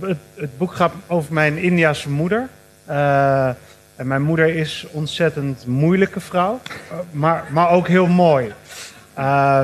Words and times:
het, 0.00 0.16
het, 0.34 0.58
boek 0.58 0.72
gaat 0.72 0.92
over 1.06 1.32
mijn 1.32 1.58
Indiase 1.58 2.10
moeder. 2.10 2.48
Uh, 2.88 3.48
en 3.96 4.06
mijn 4.06 4.22
moeder 4.22 4.56
is 4.56 4.86
ontzettend 4.90 5.66
moeilijke 5.66 6.20
vrouw, 6.20 6.60
uh, 6.92 6.98
maar, 7.10 7.44
maar 7.50 7.70
ook 7.70 7.88
heel 7.88 8.06
mooi. 8.06 8.52
Uh, 9.18 9.60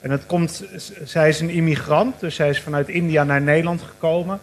en 0.00 0.10
het 0.10 0.26
komt, 0.26 0.64
zij 1.04 1.28
is 1.28 1.40
een 1.40 1.50
immigrant, 1.50 2.20
dus 2.20 2.34
zij 2.34 2.48
is 2.48 2.60
vanuit 2.60 2.88
India 2.88 3.24
naar 3.24 3.40
Nederland 3.40 3.82
gekomen. 3.82 4.40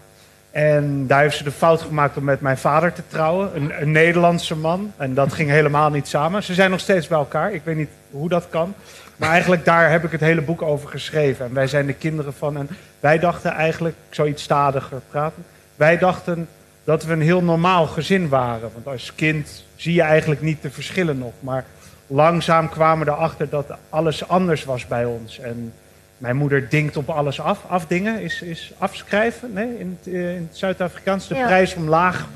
En 0.56 1.08
daar 1.08 1.22
heeft 1.22 1.38
ze 1.38 1.44
de 1.44 1.52
fout 1.52 1.82
gemaakt 1.82 2.18
om 2.18 2.24
met 2.24 2.42
mijn 2.42 2.58
vader 2.58 2.94
te 2.94 3.02
trouwen, 3.08 3.56
een, 3.56 3.82
een 3.82 3.92
Nederlandse 3.92 4.56
man. 4.56 4.94
En 4.98 5.14
dat 5.14 5.34
ging 5.34 5.50
helemaal 5.50 5.90
niet 5.90 6.08
samen. 6.08 6.44
Ze 6.44 6.54
zijn 6.54 6.72
nog 6.72 6.80
steeds 6.80 7.08
bij 7.08 7.18
elkaar, 7.18 7.54
ik 7.54 7.62
weet 7.64 7.76
niet 7.76 7.90
hoe 8.12 8.30
dat 8.30 8.48
kan. 8.50 8.74
Maar 9.16 9.30
eigenlijk 9.30 9.66
daar 9.66 9.92
heb 9.92 10.04
ik 10.04 10.12
het 10.12 10.22
hele 10.22 10.42
boek 10.42 10.62
over 10.62 10.90
geschreven. 10.90 11.46
En 11.46 11.54
wij 11.54 11.68
zijn 11.68 11.86
de 11.86 11.94
kinderen 11.94 12.34
van. 12.34 12.58
En 12.58 12.70
wij 13.00 13.20
dachten 13.20 13.52
eigenlijk, 13.52 13.96
ik 14.10 14.16
zou 14.16 14.28
iets 14.28 14.44
stadiger 14.44 15.02
praten. 15.10 15.44
Wij 15.76 15.98
dachten 15.98 16.48
dat 16.84 17.04
we 17.04 17.14
een 17.14 17.22
heel 17.22 17.44
normaal 17.44 17.88
gezin 17.88 18.30
waren. 18.30 18.70
Want 18.74 18.88
als 18.88 19.16
kind 19.16 19.66
zie 19.76 19.94
je 19.94 20.02
eigenlijk 20.02 20.42
niet 20.42 20.62
de 20.62 20.72
verschillen 20.72 21.18
nog. 21.18 21.34
Maar 21.40 21.66
langzaam 22.08 22.70
kwamen 22.70 23.06
we 23.06 23.12
erachter 23.12 23.50
dat 23.50 23.66
alles 23.90 24.28
anders 24.28 24.64
was 24.64 24.88
bij 24.88 25.06
ons. 25.06 25.40
En 25.40 25.74
mijn 26.18 26.36
moeder 26.36 26.70
dinkt 26.70 26.98
op 26.98 27.10
alles 27.10 27.40
af. 27.40 27.60
Afdingen 27.68 28.22
is, 28.22 28.42
is 28.42 28.72
afschrijven. 28.78 29.54
Nee, 29.54 29.80
in 29.80 29.98
het, 30.00 30.14
in 30.14 30.48
het 30.50 30.58
Zuid-Afrikaans 30.58 31.28
de 31.28 31.36
ja. 31.36 31.46
prijs 31.46 31.76
omlaag 31.76 32.28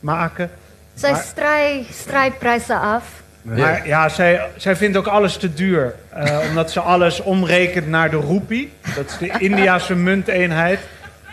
maken. 0.00 0.50
Zij 0.94 1.84
strijdt 1.90 2.38
prijzen 2.38 2.80
af. 2.80 3.22
Maar 3.42 3.86
ja, 3.86 4.08
zij, 4.08 4.48
zij 4.56 4.76
vindt 4.76 4.96
ook 4.96 5.06
alles 5.06 5.36
te 5.36 5.54
duur. 5.54 5.94
Uh, 6.16 6.38
omdat 6.48 6.70
ze 6.70 6.80
alles 6.80 7.20
omrekent 7.20 7.88
naar 7.88 8.10
de 8.10 8.16
roepie. 8.16 8.72
Dat 8.94 9.06
is 9.06 9.18
de 9.18 9.38
Indiase 9.38 9.94
munteenheid. 10.10 10.80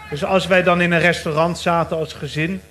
Dus 0.10 0.26
als 0.26 0.48
wij 0.48 0.64
dan 0.64 0.82
in 0.82 0.92
een 0.92 1.00
restaurant 1.00 1.58
zaten 1.58 1.98
als 1.98 2.14
gezin... 2.14 2.62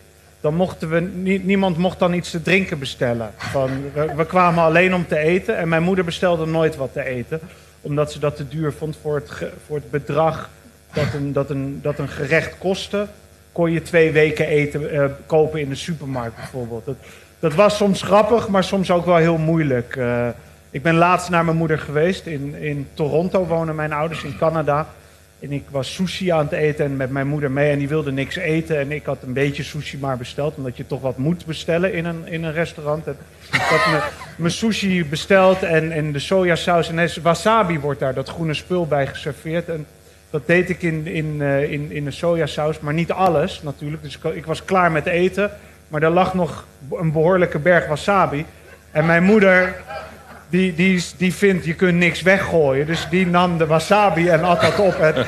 dan 0.40 0.54
mochten 0.54 0.90
we... 0.90 1.00
niemand 1.42 1.76
mocht 1.76 1.98
dan 1.98 2.12
iets 2.12 2.30
te 2.30 2.42
drinken 2.42 2.78
bestellen. 2.78 3.30
Van, 3.36 3.70
we, 3.94 4.14
we, 4.16 4.26
kwamen 4.26 4.64
alleen 4.64 4.94
om 4.94 5.06
te 5.06 5.18
eten. 5.18 5.56
En 5.56 5.68
mijn 5.68 5.82
moeder 5.82 6.04
bestelde 6.04 6.46
nooit 6.46 6.76
wat 6.76 6.92
te 6.92 7.04
eten. 7.04 7.40
Omdat 7.82 8.12
ze 8.12 8.18
dat 8.18 8.36
te 8.36 8.48
duur 8.48 8.72
vond 8.72 8.96
voor 9.02 9.14
het, 9.14 9.30
voor 9.66 9.76
het 9.76 9.90
bedrag 9.90 10.50
dat 10.92 11.14
een, 11.14 11.32
dat, 11.32 11.50
een, 11.50 11.78
dat 11.82 11.98
een 11.98 12.08
gerecht 12.08 12.58
kostte... 12.58 13.06
kon 13.52 13.72
je 13.72 13.82
twee 13.82 14.12
weken 14.12 14.46
eten 14.46 14.94
uh, 14.94 15.04
kopen 15.26 15.60
in 15.60 15.68
de 15.68 15.74
supermarkt 15.74 16.36
bijvoorbeeld. 16.36 16.84
Dat, 16.84 16.96
dat 17.38 17.54
was 17.54 17.76
soms 17.76 18.02
grappig, 18.02 18.48
maar 18.48 18.64
soms 18.64 18.90
ook 18.90 19.06
wel 19.06 19.16
heel 19.16 19.38
moeilijk. 19.38 19.96
Uh, 19.96 20.28
ik 20.70 20.82
ben 20.82 20.94
laatst 20.94 21.30
naar 21.30 21.44
mijn 21.44 21.56
moeder 21.56 21.78
geweest. 21.78 22.26
In, 22.26 22.54
in 22.54 22.88
Toronto 22.94 23.46
wonen 23.46 23.74
mijn 23.74 23.92
ouders, 23.92 24.22
in 24.22 24.38
Canada. 24.38 24.86
En 25.42 25.52
ik 25.52 25.64
was 25.70 25.94
sushi 25.94 26.30
aan 26.30 26.44
het 26.44 26.52
eten 26.52 26.84
en 26.84 26.96
met 26.96 27.10
mijn 27.10 27.26
moeder 27.26 27.50
mee. 27.50 27.70
En 27.70 27.78
die 27.78 27.88
wilde 27.88 28.12
niks 28.12 28.36
eten. 28.36 28.78
En 28.78 28.92
ik 28.92 29.04
had 29.04 29.22
een 29.22 29.32
beetje 29.32 29.62
sushi 29.62 29.98
maar 29.98 30.16
besteld. 30.16 30.56
Omdat 30.56 30.76
je 30.76 30.86
toch 30.86 31.00
wat 31.00 31.18
moet 31.18 31.46
bestellen 31.46 31.92
in 31.92 32.04
een, 32.04 32.26
in 32.26 32.44
een 32.44 32.52
restaurant. 32.52 33.06
En 33.06 33.16
ik 33.52 33.60
had 33.60 34.02
mijn 34.36 34.52
sushi 34.52 35.04
besteld 35.04 35.62
en, 35.62 35.92
en 35.92 36.12
de 36.12 36.18
sojasaus. 36.18 36.88
En 36.88 37.22
wasabi 37.22 37.78
wordt 37.78 38.00
daar, 38.00 38.14
dat 38.14 38.28
groene 38.28 38.54
spul, 38.54 38.86
bij 38.86 39.06
geserveerd. 39.06 39.68
En 39.68 39.86
dat 40.30 40.46
deed 40.46 40.70
ik 40.70 40.82
in, 40.82 41.06
in, 41.06 41.36
uh, 41.38 41.72
in, 41.72 41.90
in 41.90 42.04
de 42.04 42.10
sojasaus. 42.10 42.80
Maar 42.80 42.94
niet 42.94 43.12
alles 43.12 43.62
natuurlijk. 43.62 44.02
Dus 44.02 44.16
ik, 44.16 44.24
ik 44.24 44.46
was 44.46 44.64
klaar 44.64 44.92
met 44.92 45.06
eten. 45.06 45.50
Maar 45.88 46.02
er 46.02 46.10
lag 46.10 46.34
nog 46.34 46.66
een 46.92 47.12
behoorlijke 47.12 47.58
berg 47.58 47.86
wasabi. 47.86 48.46
En 48.90 49.06
mijn 49.06 49.22
moeder, 49.22 49.82
die, 50.52 50.74
die, 50.74 51.04
die 51.16 51.34
vindt, 51.34 51.64
je 51.64 51.74
kunt 51.74 51.98
niks 51.98 52.22
weggooien. 52.22 52.86
Dus 52.86 53.06
die 53.10 53.26
nam 53.26 53.58
de 53.58 53.66
wasabi 53.66 54.28
en 54.28 54.44
at 54.44 54.60
dat 54.60 54.78
op. 54.78 54.94
En 54.94 55.26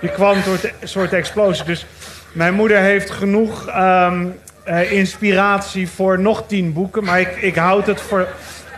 die 0.00 0.10
kwam 0.10 0.36
door 0.44 0.58
een 0.80 0.88
soort 0.88 1.12
explosie. 1.12 1.64
Dus 1.64 1.86
mijn 2.32 2.54
moeder 2.54 2.78
heeft 2.78 3.10
genoeg 3.10 3.76
um, 3.76 4.34
uh, 4.66 4.92
inspiratie 4.92 5.88
voor 5.88 6.18
nog 6.18 6.44
tien 6.46 6.72
boeken. 6.72 7.04
Maar 7.04 7.20
ik, 7.20 7.36
ik 7.36 7.56
houd, 7.56 7.86
het 7.86 8.00
voor, 8.00 8.28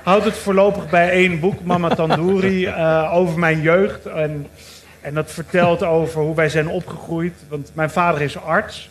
houd 0.03 0.25
het 0.25 0.37
voorlopig 0.37 0.91
bij 0.91 1.11
één 1.11 1.41
boek, 1.41 1.64
Mama 1.64 1.89
Tandoori, 1.89 2.67
uh, 2.67 3.11
over 3.20 3.39
mijn 3.39 3.61
jeugd. 3.61 4.07
En, 4.07 4.47
en 5.01 5.14
dat 5.14 5.30
vertelt 5.30 5.83
over 5.83 6.20
hoe 6.20 6.35
wij 6.35 6.48
zijn 6.48 6.69
opgegroeid. 6.69 7.35
Want 7.48 7.70
mijn 7.74 7.91
vader 7.91 8.20
is 8.20 8.39
arts. 8.39 8.91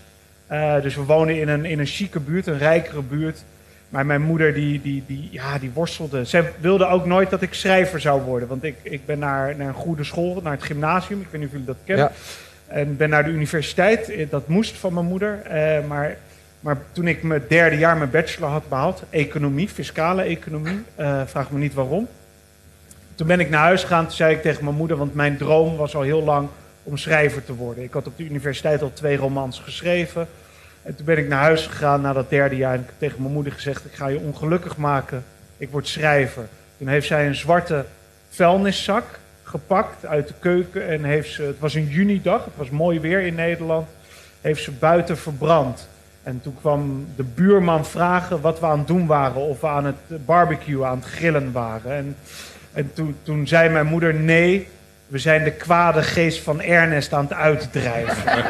Uh, 0.52 0.82
dus 0.82 0.96
we 0.96 1.04
wonen 1.04 1.40
in 1.40 1.50
een, 1.50 1.66
in 1.66 1.80
een 1.80 1.86
chique 1.86 2.20
buurt, 2.20 2.48
een 2.48 2.58
rijkere 2.58 3.02
buurt. 3.02 3.44
Maar 3.92 4.06
mijn 4.06 4.22
moeder 4.22 4.54
die, 4.54 4.82
die, 4.82 5.04
die, 5.08 5.28
ja, 5.32 5.58
die 5.58 5.72
worstelde. 5.74 6.26
Zij 6.26 6.52
wilde 6.60 6.88
ook 6.88 7.06
nooit 7.06 7.30
dat 7.30 7.42
ik 7.42 7.54
schrijver 7.54 8.00
zou 8.00 8.22
worden. 8.22 8.48
Want 8.48 8.64
ik, 8.64 8.76
ik 8.82 9.06
ben 9.06 9.20
naar, 9.20 9.56
naar 9.56 9.68
een 9.68 9.74
goede 9.74 10.04
school, 10.04 10.40
naar 10.44 10.52
het 10.52 10.64
gymnasium. 10.64 11.22
Ik 11.22 11.28
weet 11.30 11.40
niet 11.40 11.50
of 11.50 11.52
jullie 11.52 11.68
dat 11.68 11.78
kennen. 11.86 12.06
Ja. 12.06 12.12
En 12.76 12.98
ben 12.98 13.10
naar 13.10 13.24
de 13.24 13.30
universiteit. 13.30 14.10
Eh, 14.10 14.30
dat 14.30 14.48
moest 14.48 14.78
van 14.78 14.94
mijn 14.94 15.06
moeder. 15.06 15.42
Uh, 15.46 15.88
maar, 15.88 16.18
maar 16.60 16.78
toen 16.92 17.08
ik 17.08 17.24
mijn 17.24 17.44
derde 17.48 17.78
jaar 17.78 17.98
mijn 17.98 18.10
bachelor 18.10 18.50
had 18.50 18.70
behaald, 18.70 19.04
economie, 19.10 19.70
fiscale 19.70 20.22
economie, 20.22 20.84
uh, 21.00 21.22
vraag 21.26 21.52
me 21.52 21.60
niet 21.60 21.74
waarom. 21.74 22.08
Toen 23.16 23.28
ben 23.28 23.40
ik 23.40 23.50
naar 23.50 23.62
huis 23.62 23.82
gegaan. 23.82 24.06
Toen 24.06 24.16
zei 24.16 24.36
ik 24.36 24.42
tegen 24.42 24.64
mijn 24.64 24.76
moeder, 24.76 24.98
want 24.98 25.14
mijn 25.14 25.38
droom 25.38 25.76
was 25.76 25.96
al 25.96 26.02
heel 26.02 26.24
lang 26.24 26.48
om 26.84 26.98
schrijver 26.98 27.44
te 27.44 27.56
worden. 27.56 27.84
Ik 27.84 27.94
had 27.94 28.08
op 28.08 28.18
de 28.18 28.26
universiteit 28.26 28.82
al 28.82 28.92
twee 28.94 29.18
romans 29.18 29.60
geschreven. 29.60 30.28
En 30.84 30.96
toen 30.96 31.06
ben 31.06 31.18
ik 31.18 31.28
naar 31.28 31.42
huis 31.42 31.68
gegaan 31.68 32.02
na 32.02 32.14
dat 32.14 32.30
derde 32.30 32.56
jaar. 32.56 32.74
En 32.74 32.80
ik 32.80 32.86
heb 32.86 32.96
tegen 32.98 33.22
mijn 33.22 33.34
moeder 33.34 33.54
gezegd: 33.54 33.86
Ik 33.86 33.94
ga 33.94 34.08
je 34.08 34.20
ongelukkig 34.20 34.78
maken. 34.78 35.24
Ik 35.58 35.70
word 35.70 35.88
schrijver. 35.88 36.48
Toen 36.78 36.88
heeft 36.88 37.08
zij 37.08 37.28
een 37.28 37.36
zwarte 37.36 37.86
vuilniszak 38.30 39.20
gepakt 39.44 40.06
uit 40.06 40.28
de 40.28 40.34
keuken. 40.40 40.88
En 40.88 41.04
heeft 41.04 41.34
ze, 41.34 41.44
het 41.44 41.60
was 41.60 41.74
een 41.74 41.88
junidag, 41.88 42.46
het 42.46 42.56
was 42.56 42.70
mooi 42.70 43.00
weer 43.00 43.20
in 43.20 43.36
Nederland. 43.36 43.88
Heeft 44.42 44.64
ze 44.64 44.72
buiten 44.72 45.18
verbrand. 45.18 45.88
En 46.24 46.42
toen 46.42 46.56
kwam 46.60 47.08
de 47.16 47.24
buurman 47.24 47.86
vragen 47.86 48.42
wat 48.42 48.60
we 48.60 48.66
aan 48.66 48.78
het 48.78 48.88
doen 48.88 49.06
waren. 49.08 49.42
Of 49.42 49.62
we 49.62 49.68
aan 49.68 49.86
het 49.86 50.26
barbecue, 50.26 50.84
aan 50.84 50.98
het 50.98 51.06
grillen 51.06 51.52
waren. 51.52 51.92
En, 51.92 52.16
en 52.74 52.94
toen, 52.94 53.16
toen 53.24 53.48
zei 53.48 53.70
mijn 53.70 53.86
moeder: 53.86 54.14
Nee, 54.14 54.68
we 55.12 55.18
zijn 55.18 55.44
de 55.44 55.52
kwade 55.52 56.04
geest 56.04 56.40
van 56.40 56.62
Ernest 56.62 57.14
aan 57.14 57.24
het 57.24 57.34
uitdrijven. 57.34 58.44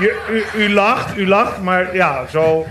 u, 0.00 0.12
u, 0.30 0.44
u, 0.56 0.72
lacht, 0.72 1.16
u 1.16 1.28
lacht, 1.28 1.62
maar 1.62 1.94
ja, 1.94 2.26
zo. 2.26 2.66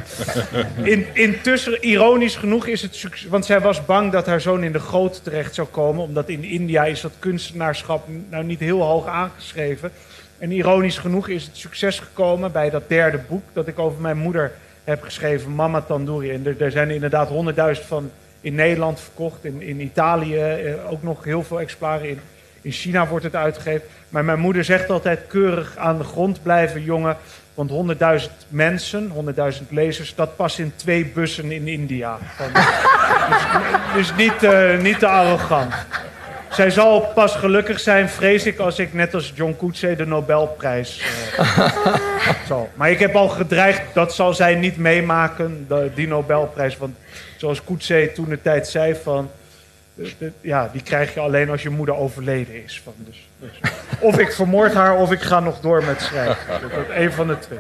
In, 0.84 1.06
intussen, 1.14 1.86
ironisch 1.86 2.36
genoeg 2.36 2.68
is 2.68 2.82
het 2.82 2.96
succes. 2.96 3.30
Want 3.30 3.46
zij 3.46 3.60
was 3.60 3.86
bang 3.86 4.12
dat 4.12 4.26
haar 4.26 4.42
zoon 4.42 4.64
in 4.64 4.72
de 4.72 4.80
goot 4.80 5.24
terecht 5.24 5.56
zou 5.56 5.68
komen. 5.68 6.04
Omdat 6.04 6.30
in 6.30 6.44
India 6.44 6.86
is 6.86 7.02
dat 7.02 7.12
kunstenaarschap 7.20 8.08
nou 8.30 8.44
niet 8.44 8.60
heel 8.60 8.82
hoog 8.82 9.08
aangeschreven. 9.08 9.92
En 10.38 10.52
ironisch 10.52 10.98
genoeg 10.98 11.28
is 11.28 11.44
het 11.44 11.58
succes 11.58 12.00
gekomen 12.00 12.52
bij 12.52 12.70
dat 12.70 12.90
derde 12.90 13.20
boek 13.28 13.44
dat 13.54 13.68
ik 13.68 13.80
over 13.80 14.02
mijn 14.02 14.18
moeder 14.18 14.52
heb 14.84 15.02
geschreven, 15.04 15.56
Mama 15.56 15.82
Tandoori. 15.82 16.32
En 16.32 16.46
er, 16.46 16.62
er 16.62 16.72
zijn 16.72 16.90
inderdaad 16.90 17.28
honderdduizend 17.28 17.88
van 17.88 18.12
in 18.42 18.56
Nederland 18.56 19.00
verkocht, 19.00 19.46
in, 19.46 19.62
in 19.62 19.80
Italië 19.80 20.38
eh, 20.38 20.92
ook 20.92 21.04
nog 21.04 21.24
heel 21.24 21.44
veel 21.44 21.60
exemplaren 21.60 22.10
in. 22.10 22.20
In 22.62 22.72
China 22.72 23.08
wordt 23.08 23.26
het 23.26 23.36
uitgegeven. 23.36 23.88
Maar 24.10 24.26
mijn 24.26 24.40
moeder 24.40 24.64
zegt 24.64 24.90
altijd 24.90 25.20
keurig 25.28 25.78
aan 25.78 25.98
de 25.98 26.04
grond 26.04 26.44
blijven, 26.44 26.84
jongen. 26.84 27.18
Want 27.54 27.72
100.000 28.22 28.32
mensen, 28.48 29.12
100.000 29.36 29.68
lezers, 29.70 30.16
dat 30.16 30.36
past 30.36 30.60
in 30.60 30.74
twee 30.76 31.06
bussen 31.06 31.52
in 31.52 31.68
India. 31.68 32.18
dus, 33.94 34.10
dus 34.10 34.16
niet, 34.16 34.44
uh, 34.44 34.78
niet 34.78 35.00
te 35.00 35.08
arrogant. 35.08 35.74
Zij 36.50 36.70
zal 36.70 37.00
pas 37.02 37.36
gelukkig 37.36 37.80
zijn, 37.80 38.10
vrees 38.10 38.46
ik, 38.46 38.60
als 38.60 38.80
ik 38.80 38.94
net 38.94 39.14
als 39.14 39.32
John 39.36 39.56
Coetzee 39.58 39.96
de 39.96 40.06
Nobelprijs 40.06 41.04
uh, 41.40 41.68
zal. 42.48 42.70
Maar 42.76 42.90
ik 42.90 43.00
heb 43.00 43.16
al 43.16 43.28
gedreigd, 43.28 43.82
dat 43.94 44.14
zal 44.14 44.34
zij 44.34 44.56
niet 44.56 44.78
meemaken, 44.78 45.68
die 45.96 46.08
Nobelprijs. 46.08 46.78
Want 46.78 46.96
zoals 47.38 47.64
Coetzee 47.64 48.12
toen 48.12 48.30
de 48.30 48.42
tijd 48.42 48.68
zei 48.68 48.96
van 49.04 49.30
ja, 50.42 50.70
die 50.72 50.82
krijg 50.82 51.14
je 51.14 51.20
alleen 51.20 51.50
als 51.50 51.64
je 51.64 51.70
moeder 51.70 51.96
overleden 51.96 52.64
is. 52.64 52.82
Van, 52.84 52.94
dus, 52.98 53.28
dus. 53.40 53.72
Of 54.00 54.20
ik 54.20 54.32
vermoord 54.32 54.74
haar 54.74 54.98
of 54.98 55.12
ik 55.12 55.22
ga 55.22 55.40
nog 55.40 55.60
door 55.60 55.84
met 55.84 56.02
schrijven. 56.02 56.62
Dat 56.62 56.72
is 56.72 56.96
een 57.04 57.12
van 57.12 57.28
de 57.28 57.40
twee. 57.40 57.60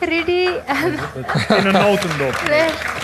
Rudy. 0.00 0.46
Um... 0.46 0.94
In 1.56 1.66
een 1.66 1.72
notendop. 1.72 2.40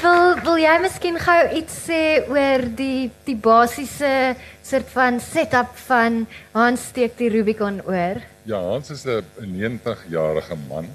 Wil, 0.00 0.40
wil 0.42 0.58
jij 0.58 0.80
misschien 0.80 1.18
gou 1.18 1.54
iets 1.54 1.74
sê 1.88 2.28
oor 2.28 2.60
die 2.74 3.10
die 3.24 3.36
basiese 3.36 4.34
soort 4.62 4.90
van 4.92 5.20
setup 5.20 5.70
van 5.74 6.26
Hans 6.50 6.84
steek 6.84 7.16
die 7.18 7.30
Rubicon 7.30 7.80
oor? 7.86 8.20
Ja, 8.42 8.60
Hans 8.60 8.90
is 8.90 9.04
'n 9.04 9.24
90-jarige 9.40 10.56
man 10.68 10.86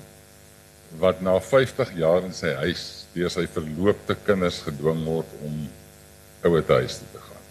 wat 0.98 1.22
na 1.22 1.39
50 1.42 1.92
jaar 1.95 2.24
in 2.24 2.34
sy 2.34 2.54
huis 2.54 3.06
deur 3.13 3.30
sy 3.30 3.48
verloopte 3.48 4.16
kinders 4.25 4.62
gedwing 4.62 5.04
word 5.04 5.27
om 5.44 5.69
ouer 6.47 6.65
huis 6.67 6.99
toe 6.99 7.09
te 7.13 7.23
gaan. 7.27 7.47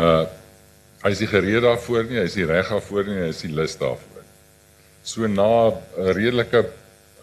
Uh 0.00 0.24
hy 1.04 1.12
is 1.12 1.20
nie 1.22 1.28
gereed 1.30 1.62
daarvoor 1.62 2.06
nie, 2.08 2.16
hy 2.18 2.24
is 2.26 2.34
nie 2.34 2.46
reg 2.48 2.70
daarvoor 2.72 3.04
nie, 3.06 3.18
hy 3.20 3.28
is 3.30 3.42
nie 3.44 3.52
lus 3.54 3.76
daarvoor. 3.78 4.24
So 5.06 5.28
na 5.30 5.70
'n 5.70 6.12
redelike 6.16 6.64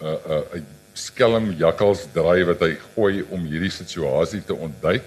uh 0.02 0.20
uh 0.38 0.62
skelm 0.94 1.52
jakkals 1.58 2.06
draai 2.14 2.46
wat 2.46 2.62
hy 2.62 2.78
gooi 2.94 3.26
om 3.34 3.44
hierdie 3.50 3.74
situasie 3.74 4.44
te 4.46 4.54
ontduik, 4.54 5.06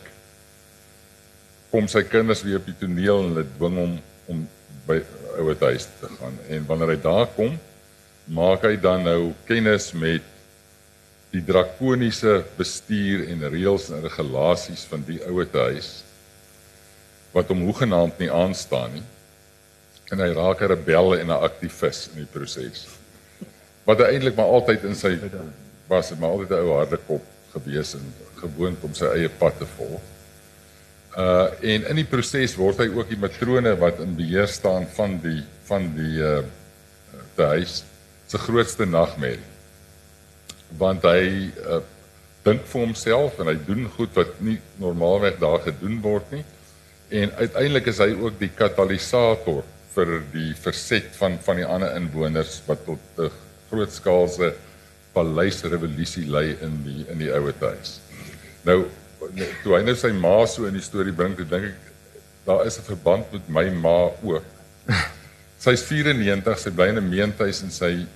kom 1.71 1.89
sy 1.89 2.03
kinders 2.03 2.43
weer 2.43 2.59
op 2.59 2.67
die 2.67 2.79
toneel 2.81 3.23
en 3.23 3.31
hulle 3.31 3.47
dwing 3.57 3.79
hom 3.81 3.97
om 4.33 4.43
by 4.87 4.99
ouer 5.39 5.57
huis 5.61 5.87
te 6.01 6.11
gaan. 6.19 6.39
En 6.51 6.67
wanneer 6.67 6.95
hy 6.95 7.01
daar 7.03 7.27
kom, 7.37 7.59
maak 8.27 8.65
hy 8.67 8.77
dan 8.77 9.05
nou 9.07 9.33
kennis 9.47 9.93
met 9.95 10.23
die 11.35 11.43
drakoniese 11.45 12.45
bestuur 12.57 13.27
en 13.33 13.47
reëls 13.51 13.91
en 13.91 14.05
regulasies 14.05 14.87
van 14.91 15.03
die 15.07 15.19
ouete 15.27 15.59
huis 15.71 15.91
wat 17.37 17.51
hom 17.53 17.67
hoegenaamd 17.67 18.19
nie 18.23 18.31
aanstaan 18.33 18.95
nie. 18.97 19.05
En 20.15 20.23
hy 20.23 20.31
raak 20.33 20.63
'n 20.63 20.71
rebel 20.73 21.17
en 21.19 21.27
'n 21.31 21.43
aktivis 21.49 22.09
in 22.13 22.25
die 22.25 22.33
proses. 22.33 22.87
Wat 23.85 24.01
eintlik 24.01 24.37
maar 24.37 24.53
altyd 24.57 24.85
in 24.85 24.95
sy 24.95 25.19
was, 25.89 26.11
maar 26.17 26.31
altyd 26.31 26.51
'n 26.51 26.63
ou 26.65 26.73
harde 26.79 26.99
kop 27.07 27.25
gewees 27.53 27.95
en 27.95 28.15
gewoond 28.41 28.85
om 28.85 28.95
sy 28.95 29.05
eie 29.05 29.29
pad 29.29 29.59
te 29.59 29.67
volg. 29.77 30.01
Uh 31.17 31.49
en 31.63 31.89
in 31.91 31.97
die 31.97 32.09
proses 32.09 32.57
word 32.57 32.79
hy 32.79 32.89
ook 32.89 33.09
die 33.09 33.21
matrone 33.21 33.77
wat 33.81 34.01
in 34.01 34.17
beheer 34.17 34.49
staan 34.49 34.87
van 34.97 35.19
die 35.23 35.43
van 35.69 35.95
die 35.97 36.19
uh 36.21 36.43
die 37.37 37.45
huis 37.45 37.85
se 38.27 38.39
grootste 38.39 38.87
nagmerrie. 38.87 39.56
Want 40.79 41.03
hy 41.03 41.53
uh 41.67 41.83
dink 42.47 42.63
vir 42.71 42.85
homself 42.85 43.41
en 43.43 43.49
hy 43.51 43.57
doen 43.67 43.89
goed 43.97 44.13
wat 44.15 44.37
nie 44.39 44.61
normaalweg 44.79 45.41
daar 45.43 45.65
gedoen 45.65 45.97
word 45.99 46.31
nie 46.31 46.45
en 47.11 47.33
uiteindelik 47.39 47.89
is 47.91 47.99
hy 47.99 48.13
ook 48.15 48.39
die 48.39 48.51
katalisator 48.55 49.65
vir 49.97 50.13
die 50.33 50.53
verset 50.59 51.09
van 51.19 51.39
van 51.43 51.61
die 51.61 51.67
ander 51.67 51.95
inwoners 51.99 52.61
wat 52.67 52.85
tot 52.87 53.19
'n 53.19 53.31
grootskaalse 53.71 54.53
paleisrevolusie 55.15 56.27
lei 56.29 56.57
in 56.61 56.83
die 56.85 57.05
in 57.09 57.19
die 57.19 57.33
ouer 57.33 57.55
huis. 57.61 58.01
Nou 58.65 58.85
toe 59.63 59.77
hy 59.77 59.83
nou 59.83 59.95
sy 59.97 60.13
ma 60.13 60.47
so 60.47 60.67
in 60.67 60.75
die 60.75 60.85
storie 60.85 61.13
bring, 61.13 61.37
dink 61.37 61.65
ek 61.65 61.79
daar 62.47 62.67
is 62.67 62.79
'n 62.79 62.83
verband 62.83 63.33
met 63.33 63.49
my 63.49 63.71
ma 63.71 64.11
ook. 64.23 64.45
Sy's 65.65 65.83
94, 65.83 66.59
sy 66.59 66.71
bly 66.71 66.89
in 66.89 66.99
'n 66.99 67.09
meentuis 67.09 67.63
en 67.63 67.71
sy 67.71 68.07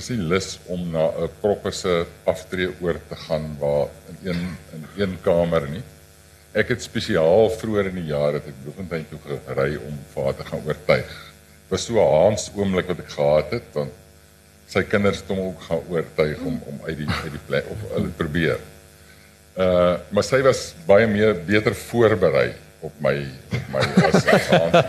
is 0.00 0.10
nie 0.10 0.22
lus 0.30 0.58
om 0.66 0.90
na 0.92 1.06
'n 1.24 1.30
proppe 1.40 1.70
se 1.72 2.06
aftree 2.26 2.70
oor 2.80 2.98
te 3.08 3.16
gaan 3.16 3.56
waar 3.58 3.88
in 4.10 4.16
een 4.28 4.40
in 4.74 4.86
een 4.96 5.18
kamer 5.22 5.68
nie. 5.68 5.82
Ek 6.52 6.68
het 6.68 6.82
spesiaal 6.82 7.50
vroeër 7.50 7.86
in 7.86 8.00
die 8.02 8.10
jaar 8.10 8.32
het 8.34 8.46
ek 8.46 8.62
Bloemfontein 8.62 9.06
toe 9.10 9.18
gery 9.46 9.76
om 9.76 9.98
vir 10.14 10.24
haar 10.24 10.36
te 10.36 10.44
gaan 10.44 10.66
oortuig. 10.66 11.14
Was 11.68 11.86
so 11.86 11.94
'n 11.98 12.12
haans 12.14 12.50
oomblik 12.54 12.86
wat 12.86 12.98
ek 12.98 13.10
gehad 13.10 13.50
het 13.50 13.68
want 13.72 13.92
sy 14.66 14.82
kinders 14.82 15.20
het 15.20 15.28
hom 15.28 15.40
ook 15.40 15.62
gaan 15.62 15.82
oortuig 15.88 16.38
om 16.40 16.60
om 16.66 16.80
uit 16.86 16.98
die 16.98 17.08
uit 17.08 17.32
die 17.32 17.46
plek 17.46 17.64
of 17.70 17.78
hulle 17.94 18.08
probeer. 18.08 18.58
Uh 19.56 19.96
maar 20.10 20.24
sy 20.24 20.42
was 20.42 20.74
baie 20.86 21.06
meer 21.06 21.34
beter 21.46 21.74
voorberei 21.74 22.52
op 22.80 22.92
my 23.00 23.16
op 23.52 23.66
my 23.72 23.84
as 24.10 24.24
gaan. 24.50 24.84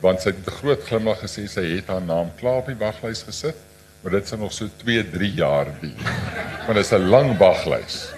Want 0.00 0.22
sy 0.22 0.30
het 0.30 0.46
'n 0.46 0.58
groot 0.60 0.82
glimlag 0.88 1.20
gesê 1.20 1.46
sy 1.46 1.64
het 1.76 1.86
haar 1.86 2.02
naam 2.02 2.30
klaar 2.40 2.62
op 2.62 2.66
die 2.66 2.78
waglys 2.78 3.22
gesit, 3.22 3.56
maar 4.02 4.12
dit 4.12 4.28
sal 4.28 4.38
nog 4.38 4.52
so 4.52 4.68
2, 4.76 5.10
3 5.10 5.32
jaar 5.32 5.66
duur. 5.80 6.14
Want 6.66 6.74
dit 6.74 6.84
is 6.84 6.92
'n 6.92 7.08
lang 7.08 7.36
waglys. 7.38 8.08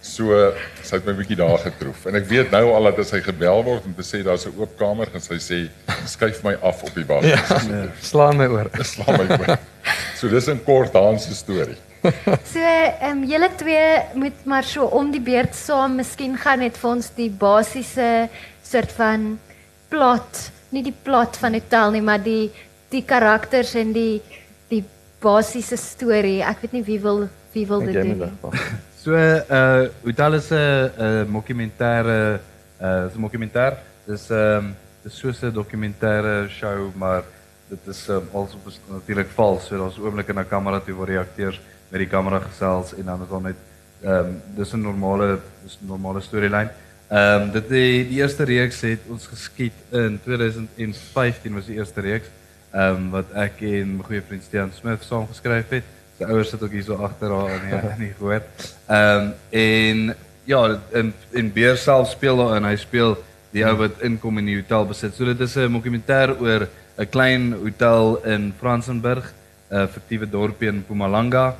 So 0.00 0.52
sy 0.82 0.96
het 0.96 1.06
my 1.06 1.14
bietjie 1.18 1.36
daar 1.36 1.58
getroef 1.58 2.04
en 2.06 2.14
ek 2.14 2.28
weet 2.30 2.50
nou 2.50 2.70
al 2.72 2.84
dat 2.90 2.98
as 2.98 3.10
hy 3.10 3.20
gebel 3.20 3.64
word 3.66 3.84
om 3.88 3.94
te 3.94 4.04
sê 4.06 4.22
daar's 4.22 4.46
'n 4.46 4.54
oop 4.58 4.76
kamer 4.78 5.08
en 5.14 5.20
sy 5.20 5.38
sê 5.42 5.58
skuif 6.06 6.42
my 6.44 6.54
af 6.62 6.82
op 6.82 6.94
die 6.94 7.04
bank. 7.04 7.24
Ja, 7.24 7.42
nee, 7.68 7.88
slaan 8.00 8.36
my 8.36 8.46
oor. 8.46 8.70
Slaan 8.94 9.18
my 9.18 9.38
oor. 9.38 9.58
So 10.16 10.28
dis 10.28 10.48
'n 10.48 10.62
kort 10.64 10.92
Hans 10.92 11.26
se 11.26 11.34
storie. 11.34 11.76
So 12.52 12.60
ehm 12.60 13.10
um, 13.10 13.24
julle 13.24 13.50
twee 13.56 14.02
moet 14.14 14.44
maar 14.44 14.64
so 14.64 14.84
om 14.84 15.10
die 15.10 15.20
beurt 15.20 15.54
saam 15.54 15.96
miskien 15.96 16.36
gaan 16.38 16.58
net 16.58 16.76
vir 16.76 16.90
ons 16.90 17.10
die 17.16 17.30
basiese 17.30 18.28
soort 18.62 18.92
van 18.92 19.38
plot, 19.88 20.50
nie 20.70 20.82
die 20.82 20.94
plot 21.02 21.36
van 21.36 21.52
die 21.52 21.62
tel 21.68 21.90
nie, 21.90 22.02
maar 22.02 22.22
die 22.22 22.52
die 22.90 23.02
karakters 23.02 23.74
en 23.74 23.92
die 23.92 24.22
die 24.68 24.84
basiese 25.22 25.76
storie. 25.76 26.40
Ek 26.44 26.60
weet 26.64 26.72
nie 26.72 26.84
wie 26.86 27.00
wil 27.00 27.28
wie 27.52 27.66
wil 27.66 27.80
dit 27.80 27.94
doen. 27.94 28.28
So 29.06 29.14
uh 29.14 29.86
Hotel 30.02 30.34
is 30.34 30.50
'n 30.50 30.90
'n 30.98 31.32
dokumentêre 31.32 32.40
uh 32.80 33.06
'n 33.06 33.22
dokumentêr. 33.22 33.78
Dis 34.06 34.30
ehm 34.30 34.58
um, 34.58 34.74
dis 35.02 35.14
so 35.14 35.28
'n 35.30 35.52
dokumentêre 35.52 36.48
show, 36.48 36.90
maar 36.94 37.22
dit 37.68 37.86
is 37.86 38.08
um, 38.08 38.28
also 38.34 38.58
natuurlik 38.90 39.28
vals. 39.34 39.66
So 39.66 39.78
daar's 39.78 39.98
oomblik 39.98 40.28
in 40.28 40.38
'n 40.38 40.48
kamera 40.48 40.80
toe 40.80 40.94
waar 40.94 41.06
die 41.06 41.18
akteurs 41.18 41.60
met 41.88 42.00
die 42.00 42.08
kamera 42.08 42.38
gesels 42.38 42.94
en 42.94 43.04
dan 43.04 43.22
is 43.22 43.28
daar 43.28 43.40
net 43.40 43.56
ehm 44.02 44.26
um, 44.26 44.42
dis 44.56 44.72
'n 44.72 44.80
normale 44.80 45.38
dis 45.62 45.78
'n 45.80 45.86
normale 45.86 46.20
storielyn. 46.20 46.68
Ehm 47.08 47.42
um, 47.42 47.52
dit 47.52 47.68
die, 47.68 48.08
die 48.08 48.18
eerste 48.18 48.44
reeks 48.44 48.80
het 48.80 49.00
ons 49.08 49.26
geskiet 49.26 49.78
in 49.90 50.20
2015 50.24 51.54
was 51.54 51.66
die 51.66 51.76
eerste 51.76 52.00
reeks. 52.00 52.26
Ehm 52.76 52.96
um, 52.96 53.04
wat 53.14 53.30
ek 53.40 53.62
en 53.64 53.94
my 53.96 54.04
goeie 54.04 54.20
vriend 54.20 54.42
Stean 54.44 54.72
Smith 54.76 55.04
saam 55.06 55.24
geskryf 55.30 55.70
het. 55.72 55.86
Sy 56.18 56.26
ouers 56.28 56.50
sit 56.52 56.60
ook 56.60 56.74
hier 56.76 56.84
so 56.84 56.98
agter 57.00 57.32
haar 57.32 57.54
in 57.54 57.62
die 57.64 57.78
in 57.78 58.02
die 58.02 58.08
gehoor. 58.18 58.42
Ehm 58.84 59.22
um, 59.22 59.30
en 59.60 60.02
ja, 60.44 60.60
en 61.00 61.14
en 61.40 61.48
Beer 61.54 61.78
self 61.80 62.10
speel 62.10 62.36
daar 62.36 62.58
en 62.58 62.68
hy 62.68 62.74
speel 62.76 63.16
die 63.54 63.64
ou 63.64 63.72
wat 63.80 64.02
inkom 64.04 64.42
in 64.42 64.50
die 64.50 64.58
hotel 64.58 64.84
besit. 64.90 65.14
So 65.16 65.24
dit 65.24 65.40
is 65.40 65.56
'n 65.56 65.72
dokumentêr 65.72 66.34
oor 66.36 66.68
'n 66.98 67.08
klein 67.08 67.54
hotel 67.62 68.20
in 68.24 68.52
Fransenburg, 68.60 69.32
'n 69.70 69.88
fiktiewe 69.88 70.28
dorpie 70.28 70.68
in 70.68 70.84
Mpumalanga. 70.84 71.54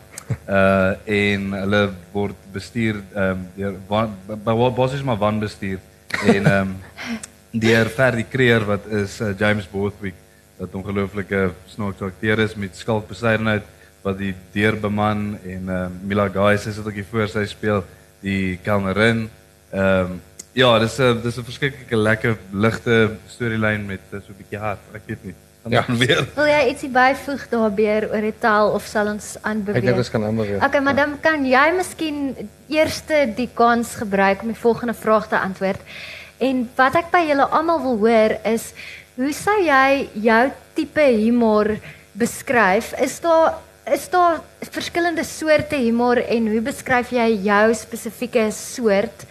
Uh 0.48 0.92
en 1.22 1.52
hulle 1.52 1.82
word 2.12 2.36
bestuur 2.52 3.00
ehm 3.14 3.30
um, 3.30 3.48
deur 3.56 4.72
basies 4.74 5.02
maar 5.02 5.16
wanbestuur 5.16 5.78
en 6.26 6.46
ehm 6.46 6.60
um, 6.60 6.76
deur 7.66 7.88
Ferdi 7.88 8.26
Creer 8.28 8.64
wat 8.66 8.86
is 8.86 9.20
uh, 9.20 9.32
James 9.38 9.68
Borthwick 9.70 10.25
wat 10.58 10.74
ongelooflike 10.74 11.50
snaakse 11.66 12.04
akteur 12.04 12.38
is 12.38 12.54
met 12.54 12.76
skalkbeseidenheid 12.76 13.64
wat 14.06 14.18
die 14.18 14.34
deurbeman 14.54 15.38
en 15.42 15.68
uh, 15.68 15.86
Mila 16.06 16.28
Gais 16.32 16.66
is 16.66 16.78
dit 16.78 16.86
ook 16.86 17.00
hier 17.00 17.08
voor 17.10 17.28
sy 17.28 17.44
speel 17.50 17.82
die 18.24 18.58
kelnerin. 18.64 19.26
Ehm 19.72 20.16
um, 20.16 20.20
ja, 20.56 20.78
dis 20.78 20.98
'n 20.98 21.20
dis 21.22 21.36
'n 21.36 21.44
verskriklike 21.44 21.96
lekker 21.96 22.38
ligte 22.52 23.16
storielyn 23.28 23.86
met 23.86 24.00
uh, 24.12 24.20
so 24.20 24.32
'n 24.32 24.38
bietjie 24.38 24.58
hart. 24.58 24.80
Ek 24.94 25.02
weet 25.06 25.24
nie. 25.24 25.34
Ja. 25.68 25.84
Weer. 25.88 26.26
Wil 26.34 26.46
jy 26.46 26.60
ietsie 26.70 26.90
byvoeg 26.94 27.48
daarbeur 27.50 28.08
oor 28.12 28.22
die 28.22 28.38
taal 28.38 28.70
of 28.70 28.84
sal 28.86 29.08
ons 29.10 29.34
aanbeweeg? 29.42 29.82
Ek 29.82 29.88
dink 29.88 29.98
ons 29.98 30.10
kan 30.10 30.24
aanbeweeg. 30.24 30.62
Okay, 30.62 30.80
maar 30.80 30.94
dan 30.94 31.16
kan 31.20 31.44
jy 31.44 31.64
miskien 31.76 32.20
eers 32.70 33.02
die 33.36 33.48
kans 33.54 33.96
gebruik 33.98 34.42
om 34.42 34.52
die 34.54 34.60
volgende 34.60 34.94
vraag 34.94 35.28
te 35.28 35.38
antwoord. 35.38 35.80
En 36.38 36.68
wat 36.76 36.94
ek 36.94 37.10
by 37.10 37.24
julle 37.26 37.48
almal 37.50 37.82
wil 37.82 37.98
hoor 37.98 38.36
is 38.44 38.72
hoe 39.16 39.32
sou 39.32 39.56
jy 39.64 40.08
jou 40.24 40.42
tipe 40.76 41.04
humor 41.16 41.76
beskryf? 42.16 42.92
Is 43.00 43.18
daar 43.24 43.62
is 43.86 44.08
daar 44.10 44.40
verskillende 44.74 45.22
soorte 45.24 45.78
humor 45.78 46.18
en 46.18 46.48
hoe 46.50 46.60
beskryf 46.60 47.12
jy 47.14 47.28
jou 47.46 47.74
spesifieke 47.74 48.48
soort? 48.50 49.26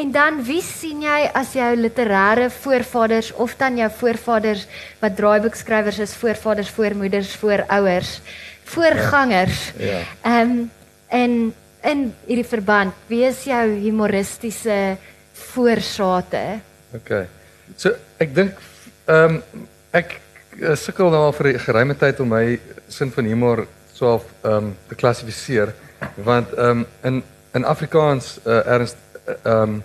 En 0.00 0.08
dan 0.14 0.38
wie 0.46 0.62
sien 0.64 1.02
jy 1.04 1.18
as 1.36 1.52
jou 1.52 1.68
literêre 1.76 2.46
voorvaders 2.62 3.28
of 3.36 3.52
dan 3.60 3.76
jou 3.76 3.90
voorvaders 3.98 4.64
wat 5.02 5.18
draaiboekskrywers 5.18 5.98
is, 6.00 6.14
voorvaders, 6.16 6.70
voormoeders, 6.72 7.34
voorouers, 7.42 8.14
voorgangers? 8.72 9.66
Ja. 9.76 10.00
Ehm 10.22 10.54
ja. 10.56 10.64
um, 10.64 10.70
en 11.10 11.32
in 11.82 12.02
hierdie 12.26 12.46
verband, 12.46 12.94
wie 13.08 13.24
is 13.26 13.42
jou 13.44 13.64
humoristiese 13.82 14.96
voorsate? 15.50 16.60
OK. 16.94 17.24
So 17.76 17.96
ek 18.22 18.34
dink 18.36 18.60
ehm 19.10 19.34
um, 19.34 19.66
ek 19.90 20.20
sukkel 20.78 21.10
nou 21.10 21.22
al 21.26 21.32
vir 21.32 21.46
'n 21.52 21.58
geruime 21.66 21.94
tyd 21.98 22.20
om 22.20 22.28
my 22.28 22.60
sin 22.88 23.10
van 23.10 23.24
humor 23.24 23.66
so 23.92 24.22
ehm 24.44 24.54
um, 24.54 24.76
te 24.88 24.94
klassifiseer 24.94 25.74
want 26.16 26.52
ehm 26.54 26.78
um, 26.78 26.86
in 27.02 27.22
in 27.54 27.64
Afrikaans 27.64 28.38
uh, 28.46 28.66
erns 28.66 28.94
ehm 29.44 29.62
um, 29.62 29.82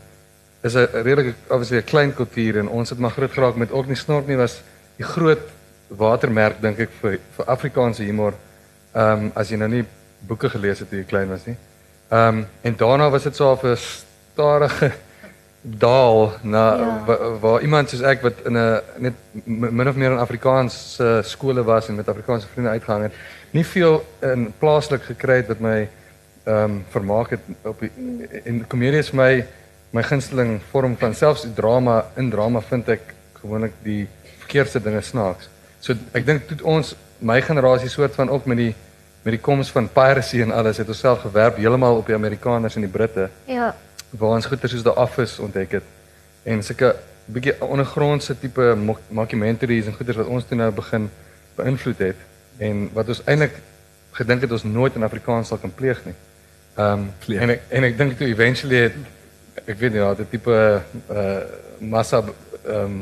is 0.62 0.75
'n 0.75 0.88
redelik 0.94 1.36
obviously 1.48 1.77
'n 1.77 1.91
klein 1.91 2.13
kultuur 2.13 2.58
en 2.58 2.67
ons 2.67 2.89
het 2.89 3.00
maar 3.00 3.12
groot 3.12 3.32
geraak 3.32 3.55
met 3.55 3.72
ook 3.72 3.88
nie 3.88 3.96
snork 3.96 4.27
nie 4.27 4.38
was 4.38 4.62
die 4.98 5.05
groot 5.05 5.41
watermerk 5.88 6.62
dink 6.62 6.79
ek 6.79 6.89
vir 7.01 7.20
vir 7.38 7.46
Afrikaanse 7.46 8.03
humor 8.03 8.34
ehm 8.94 9.25
um, 9.25 9.32
as 9.36 9.50
jy 9.50 9.58
nou 9.58 9.70
nie 9.70 9.86
boeke 10.27 10.50
gelees 10.50 10.79
het 10.79 10.89
toe 10.89 11.00
jy 11.00 11.05
klein 11.05 11.29
was 11.29 11.46
nie. 11.46 11.58
Ehm 12.10 12.38
um, 12.38 12.48
en 12.62 12.75
daarna 12.77 13.10
was 13.10 13.24
dit 13.24 13.36
so 13.36 13.51
'n 13.63 13.77
stadige 13.77 14.91
daal 15.65 16.34
na 16.41 16.77
ja. 16.77 17.03
waar, 17.05 17.39
waar 17.39 17.62
iemand 17.62 17.89
soos 17.89 18.01
ek 18.05 18.22
wat 18.22 18.45
in 18.45 18.57
'n 18.57 18.81
net 18.98 19.13
min 19.43 19.88
of 19.88 19.95
meer 19.95 20.12
in 20.12 20.22
Afrikaans 20.22 20.98
uh, 21.01 21.22
skole 21.22 21.63
was 21.63 21.88
en 21.88 21.95
met 21.95 22.10
Afrikaanse 22.10 22.48
vriende 22.48 22.69
uitgehang 22.69 23.03
het 23.03 23.13
nie 23.51 23.65
veel 23.65 24.05
in 24.22 24.53
plaaslik 24.60 25.01
gekry 25.01 25.36
het 25.36 25.48
wat 25.48 25.60
my 25.60 25.88
ehm 26.45 26.63
um, 26.63 26.86
vermaak 26.89 27.29
het 27.29 27.39
op 27.62 27.79
die, 27.79 27.91
en 28.43 28.67
komedie 28.67 29.00
is 29.00 29.12
my 29.12 29.45
my 29.89 30.03
gunsteling 30.03 30.62
vorm 30.72 30.98
van 30.98 31.13
selfs 31.15 31.41
die 31.41 31.53
drama 31.53 32.05
in 32.15 32.29
drama 32.29 32.62
vind 32.62 32.89
ek 32.89 33.13
gewoonlik 33.34 33.74
die 33.84 34.07
verkeerde 34.38 34.81
dinge 34.81 35.01
snaaks. 35.01 35.50
So 35.79 35.93
ek 36.13 36.25
dink 36.25 36.48
toe 36.48 36.57
ons 36.63 36.95
my 37.19 37.41
generasie 37.41 37.89
soort 37.89 38.15
van 38.15 38.29
ook 38.29 38.45
met 38.45 38.57
die 38.57 38.74
met 39.25 39.34
die 39.34 39.41
koms 39.41 39.72
van 39.74 39.88
piracy 39.89 40.41
en 40.41 40.51
alles 40.53 40.77
het 40.77 40.88
ons 40.88 41.00
self 41.00 41.24
gewerp 41.25 41.57
heeltemal 41.57 41.98
op 41.98 42.05
die 42.05 42.15
Amerikaners 42.15 42.75
en 42.75 42.86
die 42.86 42.91
Britte. 42.91 43.29
Ja. 43.50 43.74
Waar 44.19 44.38
ons 44.38 44.45
goeie 44.45 44.67
soos 44.67 44.84
The 44.86 44.95
Office 44.95 45.41
ontdek 45.41 45.72
het 45.79 45.93
en 46.43 46.63
sulke 46.63 46.95
bietjie 47.25 47.55
ondergrondse 47.65 48.36
tipe 48.39 48.75
documentaries 49.10 49.88
en 49.89 49.95
goeie 49.98 50.13
wat 50.13 50.27
ons 50.27 50.45
toe 50.45 50.57
nou 50.57 50.69
begin 50.72 51.10
beïnvloed 51.57 52.03
het 52.05 52.22
en 52.57 52.86
wat 52.93 53.10
ons 53.10 53.24
eintlik 53.25 53.57
gedink 54.15 54.45
het 54.45 54.51
ons 54.51 54.63
nooit 54.63 54.95
in 54.95 55.03
Afrikaans 55.03 55.51
sal 55.51 55.60
kan 55.60 55.74
pleeg 55.74 56.00
nie. 56.05 56.15
Ehm 56.75 57.07
um, 57.27 57.36
en 57.41 57.55
ek 57.55 57.62
en 57.69 57.88
ek 57.88 57.98
dink 57.98 58.17
toe 58.19 58.27
eventually 58.27 58.81
het 58.88 58.95
ek 59.65 59.77
weet 59.79 59.95
nie, 59.95 60.01
ja, 60.01 60.13
dit 60.13 60.29
tipe 60.29 60.55
uh 61.10 61.39
massa 61.79 62.22
ehm 62.22 62.79
um, 62.79 62.98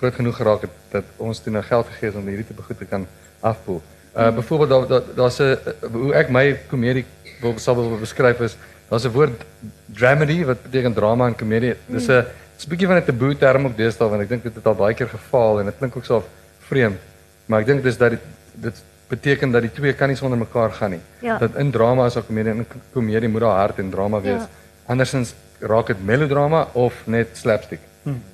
groot 0.00 0.14
genoeg 0.16 0.36
geraak 0.36 0.62
het 0.64 0.76
dat 0.90 1.04
ons 1.16 1.38
toe 1.38 1.52
nou 1.52 1.62
geld 1.62 1.86
gegee 1.92 2.08
het 2.08 2.18
om 2.18 2.28
hierdie 2.28 2.46
tipe 2.48 2.62
goed 2.62 2.78
te 2.78 2.88
kan 2.88 3.06
afpoel. 3.40 3.82
Uh 4.16 4.30
byvoorbeeld 4.34 4.70
daar 4.70 4.86
daar 4.88 5.14
daar's 5.16 5.38
'n 5.38 5.58
hoe 5.92 6.14
ek 6.14 6.30
my 6.30 6.58
komedie 6.68 7.04
wil 7.40 7.58
sal 7.58 7.74
wil 7.74 7.98
beskryf 7.98 8.40
is 8.40 8.56
daar's 8.90 9.06
'n 9.06 9.12
woord 9.14 9.42
dramedy 9.86 10.44
wat 10.44 10.62
beteken 10.62 10.92
drama 10.94 11.26
en 11.26 11.36
komedie. 11.36 11.74
Dis 11.86 12.08
'n 12.08 12.24
dis 12.56 12.66
'n 12.66 12.68
bietjie 12.68 12.86
van 12.86 12.96
'n 12.96 13.04
taboe 13.04 13.36
term 13.38 13.64
op 13.64 13.76
deesdae 13.76 14.08
want 14.08 14.22
ek 14.22 14.28
dink 14.28 14.42
dit 14.42 14.54
het 14.54 14.66
al 14.66 14.74
baie 14.74 14.94
keer 14.94 15.08
geval 15.08 15.60
en 15.60 15.64
dit 15.66 15.78
klink 15.78 15.96
ook 15.96 16.04
so 16.04 16.24
vreemd. 16.58 16.98
Maar 17.46 17.60
ek 17.60 17.66
dink 17.66 17.82
dis 17.82 17.96
dat 17.96 18.10
dit 18.10 18.20
dit 18.54 18.82
beteken 19.08 19.50
dat 19.50 19.62
die 19.62 19.72
twee 19.72 19.92
kan 19.92 20.08
nie 20.08 20.16
sonder 20.16 20.38
mekaar 20.38 20.70
gaan 20.70 20.90
nie. 20.90 21.00
Ja. 21.20 21.38
Dat 21.38 21.54
in 21.56 21.70
drama 21.70 22.06
is 22.06 22.14
daar 22.14 22.22
komedie 22.22 22.52
en 22.52 22.58
in 22.58 22.66
komedie 22.92 23.28
moet 23.28 23.40
daar 23.40 23.58
hart 23.58 23.78
en 23.78 23.90
drama 23.90 24.20
wees. 24.20 24.42
Ja. 24.42 24.48
Andersins 24.86 25.34
raak 25.58 25.86
dit 25.86 26.04
melodrama 26.04 26.68
of 26.72 26.94
net 27.06 27.28
slapstick. 27.32 27.80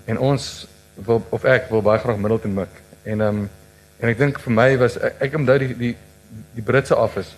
En 0.04 0.18
ons 0.18 0.66
wil 0.94 1.26
of 1.28 1.44
ek 1.44 1.70
wil 1.70 1.82
baie 1.82 1.98
graag 1.98 2.16
Middleton 2.16 2.54
mik. 2.54 2.68
En 3.02 3.20
ehm 3.20 3.36
um, 3.36 3.50
en 3.98 4.08
ek 4.08 4.18
dink 4.18 4.38
vir 4.40 4.52
my 4.52 4.76
was 4.78 4.98
ek, 5.00 5.14
ek 5.18 5.34
onthou 5.34 5.58
die 5.58 5.76
die 5.76 5.96
die 6.54 6.62
Britse 6.62 6.96
office 6.96 7.32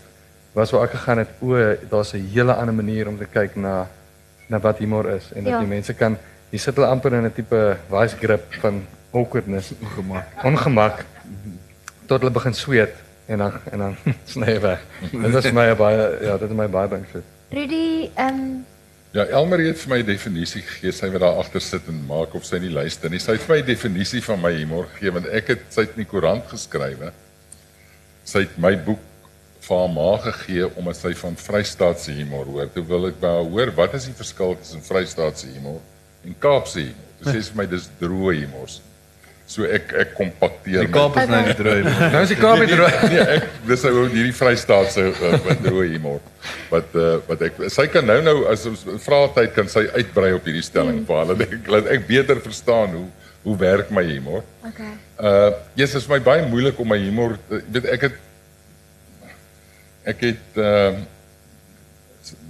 was 0.59 0.71
waar 0.75 0.85
ek 0.89 0.95
gegaan 0.97 1.19
het 1.23 1.31
o, 1.41 1.55
daar's 1.91 2.13
'n 2.15 2.29
hele 2.35 2.55
ander 2.55 2.75
manier 2.75 3.09
om 3.09 3.19
te 3.19 3.27
kyk 3.27 3.57
na 3.57 3.87
na 4.49 4.59
wat 4.59 4.79
humor 4.79 5.07
is 5.17 5.27
en 5.37 5.45
dat 5.45 5.53
Ja. 5.53 5.59
die 5.61 5.69
mense 5.69 5.93
kan 5.95 6.17
jy 6.51 6.59
sit 6.59 6.75
hulle 6.75 6.87
amper 6.89 7.13
in 7.15 7.25
'n 7.25 7.33
tipe 7.33 7.77
vice 7.91 8.17
grip 8.17 8.55
van 8.61 8.87
awkwardness, 9.13 9.73
Ongemak. 9.83 10.27
ongemak 10.45 11.05
tot 12.07 12.21
hulle 12.21 12.31
begin 12.33 12.55
sweet 12.55 12.95
en 13.29 13.39
dan 13.39 13.53
en 13.73 13.79
dan 13.79 13.97
sny 14.33 14.47
hy 14.47 14.61
weg. 14.61 14.81
Dit 15.13 15.33
was 15.33 15.45
vir 15.45 15.55
my 15.55 15.75
baie 15.77 16.19
ja, 16.23 16.37
dit 16.39 16.49
het 16.49 16.57
my 16.57 16.69
baie 16.69 16.89
beïnvloed. 16.89 17.25
Rudy, 17.51 18.11
ehm 18.17 18.65
Ja, 19.17 19.25
Elmer 19.25 19.59
het 19.65 19.79
vir 19.81 19.89
my 19.97 20.03
definisie 20.05 20.61
gegee, 20.63 20.93
sy 20.93 21.09
wat 21.11 21.21
daar 21.21 21.39
agter 21.41 21.61
sit 21.61 21.87
en 21.89 22.03
maak 22.07 22.35
of 22.35 22.45
sy 22.45 22.59
nie 22.61 22.69
luister 22.71 23.09
nie. 23.11 23.19
Sy 23.19 23.33
het 23.33 23.41
vir 23.41 23.57
my 23.57 23.63
definisie 23.63 24.21
van 24.23 24.41
my 24.41 24.53
humor 24.53 24.85
gegee 24.93 25.11
want 25.13 25.27
ek 25.33 25.47
het 25.49 25.61
sy 25.73 25.81
het 25.81 25.91
in 25.97 26.03
die 26.05 26.11
koerant 26.11 26.45
geskrywe. 26.49 27.13
Sy 28.25 28.39
het 28.45 28.59
my 28.59 28.77
boek 28.85 28.99
vir 29.67 29.77
haar 29.77 29.93
ma 29.93 30.11
gegee 30.25 30.69
omdat 30.79 31.01
sy 31.01 31.15
van 31.19 31.39
Vrystaatse 31.39 32.15
humor 32.17 32.49
hoor. 32.49 32.69
Toe 32.75 32.85
wil 32.89 33.09
ek 33.11 33.21
by 33.23 33.33
haar 33.39 33.49
hoor, 33.49 33.73
wat 33.79 33.97
is 33.99 34.09
die 34.09 34.17
verskil 34.17 34.57
tussen 34.61 34.85
Vrystaatse 34.85 35.51
humor 35.53 35.81
en 36.25 36.37
Kaapse 36.43 36.85
humor? 36.87 37.09
Toe 37.19 37.33
sê 37.33 37.41
sy 37.43 37.55
vir 37.55 37.63
my 37.63 37.67
dis 37.73 37.89
droë 38.01 38.37
humor. 38.43 38.79
So 39.49 39.65
ek 39.65 39.95
ek 39.97 40.11
kompakteer 40.13 40.85
Die 40.85 40.93
Kaap 40.93 41.15
is 41.23 41.31
nou 41.33 41.39
nie 41.47 41.55
droog 41.57 41.87
nie. 41.87 41.93
Nou 42.13 42.21
is 42.21 42.33
die 42.35 42.37
Kaap 42.37 42.59
weer 42.61 42.73
droog. 42.75 42.99
nee, 43.15 43.23
ek 43.39 43.47
dis 43.71 43.85
ou 43.89 44.03
hierdie 44.13 44.35
Vrystaatse 44.37 45.07
uh, 45.09 45.31
wat 45.47 45.63
droë 45.65 45.87
humor. 45.95 46.21
Wat 46.69 46.99
uh, 47.01 47.15
wat 47.31 47.45
ek 47.49 47.63
sy 47.73 47.87
kan 47.93 48.05
nou 48.09 48.19
nou 48.27 48.37
as 48.53 48.67
ons 48.69 48.85
vra 49.07 49.23
tyd 49.39 49.55
kan 49.57 49.73
sy 49.73 49.87
uitbrei 49.97 50.35
op 50.37 50.45
hierdie 50.45 50.67
stelling 50.67 51.01
vir 51.09 51.23
hulle 51.23 51.39
dat 51.41 51.57
ek 51.57 51.73
laat 51.73 51.89
ek 51.97 52.05
beter 52.11 52.45
verstaan 52.45 52.93
hoe 52.99 53.09
hoe 53.47 53.57
werk 53.57 53.91
my 53.95 54.03
humor. 54.05 54.43
okay. 54.67 54.93
Uh 55.17 55.51
yes, 55.79 55.95
dit 55.95 56.03
is 56.03 56.07
vir 56.11 56.19
my 56.19 56.23
baie 56.27 56.45
moeilik 56.51 56.81
om 56.83 56.91
my 56.93 56.99
humor 57.01 57.39
weet 57.49 57.89
ek 57.95 58.09
het 58.11 58.19
ek 60.09 60.27
het 60.31 60.61
ehm 60.65 61.01
uh, 61.03 61.07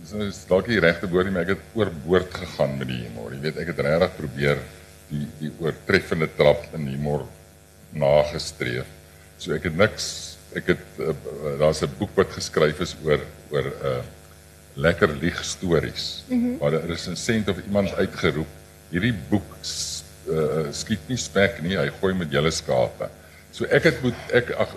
so 0.09 0.25
is 0.25 0.41
dalk 0.49 0.67
die 0.71 0.81
regte 0.81 1.09
woord 1.11 1.29
nie, 1.29 1.35
maar 1.37 1.45
ek 1.45 1.59
het 1.59 1.77
oorboord 1.77 2.33
gegaan 2.41 2.79
met 2.81 2.89
die 2.89 3.03
humor. 3.05 3.35
Jy 3.35 3.43
weet, 3.45 3.59
ek 3.63 3.73
het 3.75 3.83
regtig 3.85 4.15
probeer 4.17 4.63
die 5.11 5.27
die 5.41 5.51
oortreffende 5.63 6.29
trap 6.39 6.65
in 6.77 6.89
humor 6.89 7.27
nagestreef. 7.97 8.89
So 9.39 9.55
ek 9.57 9.69
het 9.69 9.77
niks 9.79 10.09
ek 10.57 10.73
het 10.73 11.03
uh, 11.05 11.13
daar's 11.61 11.83
'n 11.85 11.93
boek 11.99 12.15
wat 12.17 12.33
geskryf 12.33 12.81
is 12.81 12.97
oor 13.05 13.21
oor 13.53 13.67
'n 13.69 13.85
uh, 13.85 14.01
lekker 14.75 15.13
lieg 15.21 15.45
stories. 15.45 16.25
Mm 16.29 16.41
-hmm. 16.41 16.59
Waar 16.59 16.73
'n 16.73 16.89
resensent 16.89 17.49
of 17.49 17.57
iemand 17.67 17.95
uitgeroep, 17.95 18.49
hierdie 18.91 19.15
boek 19.29 19.49
uh, 20.29 20.73
skiet 20.73 21.05
nie 21.09 21.17
spek 21.17 21.61
nie, 21.63 21.77
hy 21.77 21.91
gooi 22.01 22.15
met 22.15 22.33
julle 22.33 22.51
skape. 22.51 23.09
So 23.51 23.65
ek 23.65 23.85
het 23.85 24.03
moet 24.03 24.33
ek 24.33 24.51
ag 24.51 24.75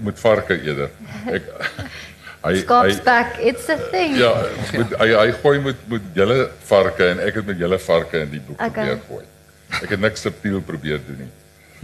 moet 0.00 0.18
varke 0.18 0.56
eerder. 0.62 0.90
Ek 1.30 1.42
hy 2.44 2.54
Skapsback, 2.60 3.38
it's 3.40 3.68
a 3.72 3.76
thing. 3.90 4.16
ja, 4.20 4.32
moet, 4.76 4.92
hy 5.00 5.08
hy 5.16 5.30
gooi 5.42 5.58
met 5.64 5.86
met 5.88 6.02
julle 6.14 6.38
varke 6.68 7.06
en 7.14 7.22
ek 7.24 7.34
het 7.40 7.46
met 7.46 7.58
julle 7.58 7.78
varke 7.78 8.20
in 8.26 8.30
die 8.34 8.40
boek 8.40 8.60
Okay. 8.60 8.70
probeer 8.84 9.00
gooi. 9.08 9.24
Ek 9.82 9.90
het 9.96 10.00
niks 10.00 10.20
subtiel 10.26 10.60
probeer 10.60 11.00
doen 11.06 11.24
nie. 11.24 11.32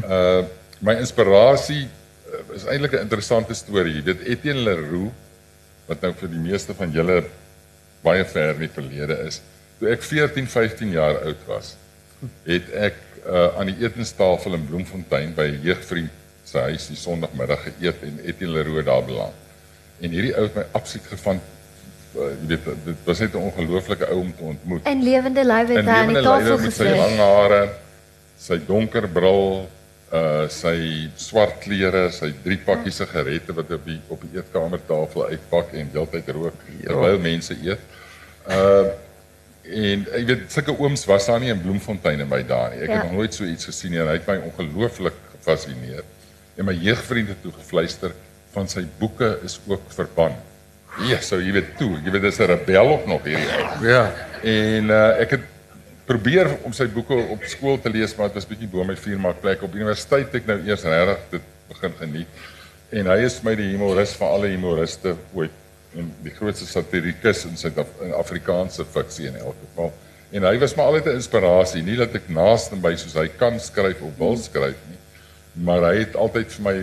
Uh 0.05 0.45
my 0.81 0.95
inspirasie 0.97 1.83
uh, 1.85 2.55
is 2.57 2.65
eintlik 2.65 2.95
'n 2.97 3.03
interessante 3.05 3.55
storie. 3.55 4.01
Weet 4.03 4.23
Etienne 4.25 4.63
Leroux 4.65 5.11
wat 5.89 6.01
nou 6.03 6.13
vir 6.15 6.29
die 6.33 6.41
meeste 6.41 6.75
van 6.75 6.93
julle 6.95 7.25
baie 8.03 8.25
ver 8.25 8.55
in 8.55 8.61
die 8.65 8.71
verlede 8.73 9.17
is. 9.27 9.43
Toe 9.79 9.91
ek 9.93 10.03
14, 10.03 10.47
15 10.47 10.91
jaar 10.95 11.19
oud 11.25 11.43
was, 11.49 11.75
het 12.47 12.71
ek 12.73 12.97
uh, 13.27 13.59
aan 13.59 13.67
die 13.73 13.77
etenstafel 13.85 14.55
in 14.57 14.67
Bloemfontein 14.69 15.35
by 15.35 15.51
'n 15.51 15.61
jeugvriend 15.63 16.11
se 16.45 16.59
huis 16.59 16.87
die 16.89 16.97
Sondagmiddag 16.97 17.63
geëet 17.67 18.03
en 18.03 18.21
Etienne 18.25 18.55
Leroux 18.57 18.85
daar 18.85 19.05
beland. 19.05 19.37
En 20.01 20.11
hierdie 20.11 20.35
ou 20.37 20.43
het 20.47 20.55
my 20.57 20.65
absoluut 20.73 21.07
gevang 21.13 21.41
uh, 21.41 22.31
jy 22.41 22.47
weet 22.49 22.85
dit 22.85 22.97
was 23.05 23.19
net 23.21 23.35
'n 23.35 23.43
ongelooflike 23.51 24.07
ou 24.11 24.21
om 24.21 24.33
te 24.37 24.43
ontmoet. 24.43 24.87
In 24.87 25.03
lewende 25.03 25.45
lywe 25.45 25.75
het 25.77 25.85
In 25.85 25.89
hy 25.89 25.99
aan 26.05 26.09
die 26.15 26.23
tafel 26.23 26.59
met 26.59 26.73
sy 26.73 26.85
gesit. 26.85 26.97
lang 26.97 27.17
hare, 27.19 27.69
sy 28.39 28.59
donker 28.67 29.09
bril, 29.09 29.69
uh 30.13 30.49
sy 30.49 31.09
swart 31.17 31.59
klere, 31.63 32.11
sy 32.11 32.33
drie 32.43 32.59
pakkies 32.59 32.97
sigarette 32.97 33.53
wat 33.55 33.71
op 33.71 33.85
die 33.87 34.01
op 34.09 34.21
die 34.27 34.39
eetkamertafel 34.41 35.27
uitpak 35.29 35.73
en 35.73 35.91
heeltyd 35.93 36.29
rook 36.29 36.55
terwyl 36.85 37.19
mense 37.19 37.55
eet. 37.63 37.79
Uh 38.49 38.89
en 39.71 40.07
ek 40.17 40.25
weet 40.27 40.41
sulke 40.51 40.73
ooms 40.79 41.05
was 41.07 41.27
daar 41.27 41.39
nie 41.41 41.51
in 41.53 41.61
Bloemfontein 41.63 42.21
en 42.21 42.29
by 42.29 42.43
daar 42.43 42.71
nie. 42.75 42.81
Ek 42.83 42.89
Ja. 42.89 42.95
het 42.95 43.03
nog 43.05 43.13
nooit 43.13 43.35
so 43.35 43.45
iets 43.45 43.65
gesien 43.65 43.91
nie 43.91 44.01
en 44.01 44.07
hy 44.09 44.13
het 44.19 44.27
my 44.27 44.37
ongelooflik 44.51 45.13
gefassineer. 45.37 46.03
En 46.57 46.65
my 46.65 46.73
jeugvriend 46.75 47.29
het 47.29 47.43
toe 47.43 47.53
gefluister 47.53 48.11
van 48.55 48.69
sy 48.69 48.85
boeke 48.99 49.39
is 49.47 49.61
ook 49.67 49.83
verban. 49.95 50.35
Ja, 51.07 51.21
so 51.23 51.39
jy 51.39 51.53
weet 51.55 51.77
toe, 51.79 51.93
jy 52.05 52.11
weet 52.11 52.23
dis 52.23 52.41
'n 52.41 52.51
rebel 52.51 52.89
ook 52.89 53.07
nog 53.07 53.25
hierdie 53.25 53.51
ou. 53.55 53.87
Ja. 53.87 54.13
En 54.43 54.91
uh, 54.91 55.21
ek 55.23 55.31
het 55.31 55.47
probeer 56.05 56.49
om 56.67 56.73
sy 56.73 56.89
boeke 56.91 57.15
op 57.15 57.45
skool 57.47 57.79
te 57.81 57.91
lees, 57.91 58.15
maar 58.17 58.27
dit 58.29 58.41
was 58.41 58.49
bietjie 58.49 58.69
bo 58.69 58.85
my 58.85 58.97
vuur 58.97 59.21
maar 59.21 59.35
plek 59.35 59.63
op 59.63 59.75
universiteit 59.75 60.27
het 60.27 60.43
ek 60.43 60.47
nou 60.47 60.59
eers 60.67 60.83
regtig 60.83 61.19
dit 61.31 61.43
begin 61.69 61.93
geniet. 62.01 62.41
En 62.91 63.07
hy 63.07 63.19
is 63.23 63.43
my 63.47 63.55
die 63.55 63.71
humoris 63.71 64.17
van 64.19 64.35
alle 64.35 64.51
humoriste 64.51 65.15
ooit 65.33 65.55
en 65.99 66.11
die 66.23 66.33
grootste 66.35 66.67
satirikus 66.67 67.45
in 67.47 67.57
Suid-Afrikaanse 67.59 68.85
fiksie 68.85 69.29
in 69.31 69.37
elk 69.37 69.57
geval. 69.69 69.93
En 70.31 70.47
hy 70.47 70.59
was 70.63 70.75
maar 70.79 70.91
altyd 70.91 71.07
'n 71.07 71.19
inspirasie, 71.19 71.83
nie 71.83 71.97
dat 71.97 72.15
ek 72.15 72.29
naaste 72.29 72.77
by 72.77 72.95
soos 72.97 73.15
hy 73.15 73.29
kan 73.29 73.59
skryf 73.61 74.03
of 74.03 74.19
wil 74.19 74.37
skryf 74.37 74.79
nie, 74.89 74.99
maar 75.55 75.83
hy 75.83 75.97
het 75.99 76.15
altyd 76.15 76.53
vir 76.53 76.63
my 76.63 76.77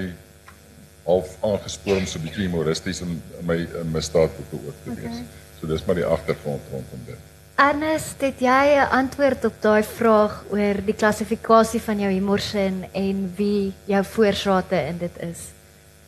half 1.08 1.36
aangespoor 1.42 1.96
om 2.02 2.06
so 2.06 2.20
'n 2.20 2.24
bietjie 2.28 2.48
humoristies 2.48 3.02
in, 3.02 3.22
in 3.40 3.46
my 3.48 3.56
in 3.82 3.92
misdaadboeke 3.92 4.56
ook 4.68 4.78
te 4.84 4.94
wees. 5.02 5.06
Okay. 5.18 5.26
So 5.60 5.68
dis 5.68 5.86
maar 5.86 5.96
die 5.96 6.06
agtergrond 6.06 6.62
rondom 6.72 7.02
dit. 7.06 7.16
Ernest, 7.56 8.22
het 8.22 8.40
jy 8.40 8.66
'n 8.78 8.90
antwoord 8.92 9.46
op 9.46 9.54
daai 9.60 9.84
vraag 9.84 10.44
oor 10.50 10.76
die 10.86 10.94
klassifikasie 10.96 11.82
van 11.82 12.00
jou 12.00 12.12
humorsin 12.12 12.86
en 12.94 13.34
wie 13.36 13.74
jou 13.86 14.04
voorsate 14.06 14.76
in 14.76 14.98
dit 14.98 15.16
is? 15.32 15.40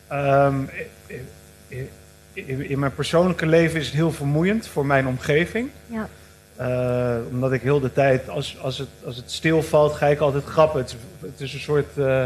Ehm, 0.08 0.62
in, 1.68 1.88
in, 2.32 2.68
in 2.70 2.78
mijn 2.78 2.94
persoonlijke 2.94 3.46
leven 3.46 3.80
is 3.80 3.86
het 3.86 3.94
heel 3.94 4.12
vermoeiend 4.12 4.66
voor 4.66 4.86
mijn 4.86 5.06
omgeving. 5.06 5.70
Ja. 5.86 6.08
Eh, 6.56 7.16
omdat 7.30 7.52
ik 7.52 7.62
heel 7.62 7.80
de 7.80 7.92
tijd, 7.92 8.28
als, 8.28 8.58
als, 8.60 8.78
het, 8.78 8.88
als 9.04 9.16
het 9.16 9.30
stilvalt, 9.30 9.92
ga 9.94 10.06
ik 10.06 10.20
altijd 10.20 10.44
grappen. 10.44 10.80
Het, 10.80 10.88
is- 10.90 10.96
het 11.30 11.40
is 11.40 11.54
een 11.54 11.60
soort, 11.60 11.98
eh, 11.98 12.24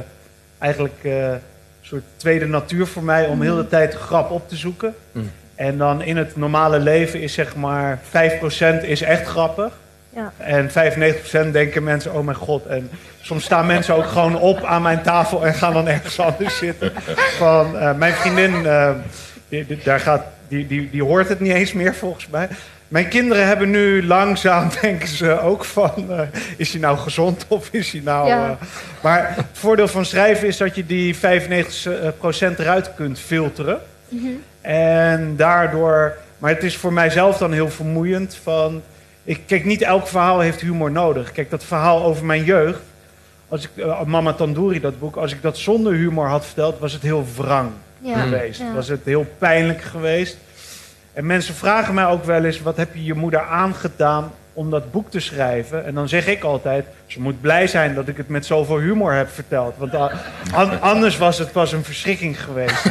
eigenlijk 0.59 1.05
eh, 1.05 1.35
soort 1.87 2.03
tweede 2.17 2.47
natuur 2.47 2.87
voor 2.87 3.03
mij 3.03 3.27
om 3.27 3.43
heel 3.43 3.57
de 3.57 3.69
tijd 3.69 3.95
grap 3.95 4.31
op 4.31 4.49
te 4.49 4.57
zoeken. 4.57 4.95
Mm. 5.13 5.31
En 5.55 5.79
dan 5.79 6.03
in 6.03 6.17
het 6.17 6.37
normale 6.37 6.79
leven 6.79 7.21
is 7.21 7.33
zeg 7.33 7.57
maar 7.57 7.99
5% 8.81 8.83
is 8.83 9.03
echt 9.03 9.27
grappig. 9.27 9.73
Ja. 10.11 10.33
En 10.37 10.71
95% 11.49 11.51
denken 11.53 11.83
mensen, 11.85 12.15
oh 12.15 12.25
mijn 12.25 12.37
god. 12.37 12.67
En 12.67 12.91
soms 13.21 13.45
staan 13.45 13.67
mensen 13.67 13.95
ook 13.95 14.07
gewoon 14.07 14.37
op 14.39 14.63
aan 14.65 14.83
mijn 14.83 15.03
tafel 15.03 15.47
en 15.47 15.55
gaan 15.55 15.73
dan 15.73 15.89
ergens 15.89 16.21
anders 16.21 16.59
zitten. 16.59 16.93
Van, 17.37 17.79
eh, 17.79 17.95
mijn 17.95 18.13
vriendin, 18.13 18.67
eh, 18.67 18.91
die, 19.49 19.67
die- 19.67 19.81
daar 19.85 20.01
gaat, 20.01 20.23
die, 20.49 20.67
die, 20.67 20.91
die 20.91 21.03
hoort 21.03 21.29
het 21.29 21.41
niet 21.41 21.53
eens 21.53 21.73
meer 21.73 21.95
volgens 21.95 22.29
mij. 22.29 22.49
Mijn 22.95 23.09
kinderen 23.09 23.47
hebben 23.47 23.71
nu 23.71 24.07
langzaam, 24.07 24.69
denken 24.81 25.09
ze 25.09 25.41
ook 25.41 25.65
van, 25.65 26.11
eh, 26.11 26.21
is 26.57 26.71
hij 26.73 26.81
nou 26.81 26.99
gezond 26.99 27.45
of 27.49 27.69
is 27.71 27.93
hij 27.93 28.01
nou... 28.05 28.29
Ja. 28.29 28.49
eh, 28.49 28.67
maar 29.03 29.33
het 29.37 29.47
voordeel 29.53 29.89
van 29.89 30.05
schrijven 30.05 30.47
is 30.49 30.57
dat 30.57 30.75
je 30.75 30.87
die 30.87 31.17
95% 31.17 31.19
eruit 32.59 32.95
kunt 32.95 33.19
filteren. 33.19 33.81
En 34.61 35.37
daardoor, 35.37 36.17
maar 36.39 36.51
het 36.51 36.63
is 36.63 36.77
voor 36.77 36.93
mijzelf 36.93 37.39
dan 37.39 37.53
heel 37.53 37.71
vermoeiend 37.71 38.39
van, 38.43 38.83
ik, 39.25 39.41
kijk, 39.47 39.65
niet 39.65 39.83
elk 39.83 40.07
verhaal 40.07 40.41
heeft 40.41 40.61
humor 40.61 40.91
nodig. 40.91 41.33
Kijk, 41.33 41.51
dat 41.51 41.65
verhaal 41.65 42.05
over 42.05 42.25
mijn 42.25 42.45
jeugd, 42.45 42.81
als 43.49 43.65
ik, 43.65 43.71
eh, 43.77 44.03
Mama 44.03 44.33
Tandoori, 44.33 44.81
dat 44.81 44.99
boek, 44.99 45.17
als 45.17 45.33
ik 45.33 45.43
dat 45.43 45.59
zonder 45.59 45.93
humor 45.93 46.27
had 46.27 46.45
verteld, 46.45 46.79
was 46.79 46.93
het 46.93 47.03
heel 47.03 47.27
wrang. 47.37 47.71
Ja, 48.01 48.21
geweest. 48.21 48.61
ja. 48.61 48.75
Was 48.75 48.89
het 48.89 49.05
heel 49.05 49.27
pijnlijk 49.39 49.83
geweest. 49.83 50.37
En 51.15 51.27
mensen 51.27 51.55
vragen 51.55 51.95
mij 51.95 52.07
ook 52.07 52.25
wel 52.25 52.45
eens: 52.45 52.61
wat 52.61 52.77
heb 52.77 52.95
je 52.95 53.05
je 53.05 53.15
moeder 53.15 53.41
aangedaan 53.41 54.33
om 54.53 54.71
dat 54.71 54.91
boek 54.91 55.11
te 55.11 55.21
schrijven? 55.21 55.85
En 55.85 55.95
dan 55.95 56.09
zeg 56.09 56.27
ik 56.27 56.43
altijd: 56.43 56.87
ze 57.07 57.21
moet 57.21 57.41
blij 57.41 57.67
zijn 57.67 57.95
dat 57.95 58.09
ik 58.09 58.17
het 58.17 58.29
met 58.29 58.47
zoveel 58.47 58.79
humor 58.79 59.13
heb 59.13 59.29
verteld. 59.31 59.75
Want 59.79 60.81
anders 60.81 61.19
was 61.19 61.39
het 61.39 61.53
pas 61.53 61.73
een 61.73 61.85
verschrikking 61.85 62.43
geweest. 62.43 62.87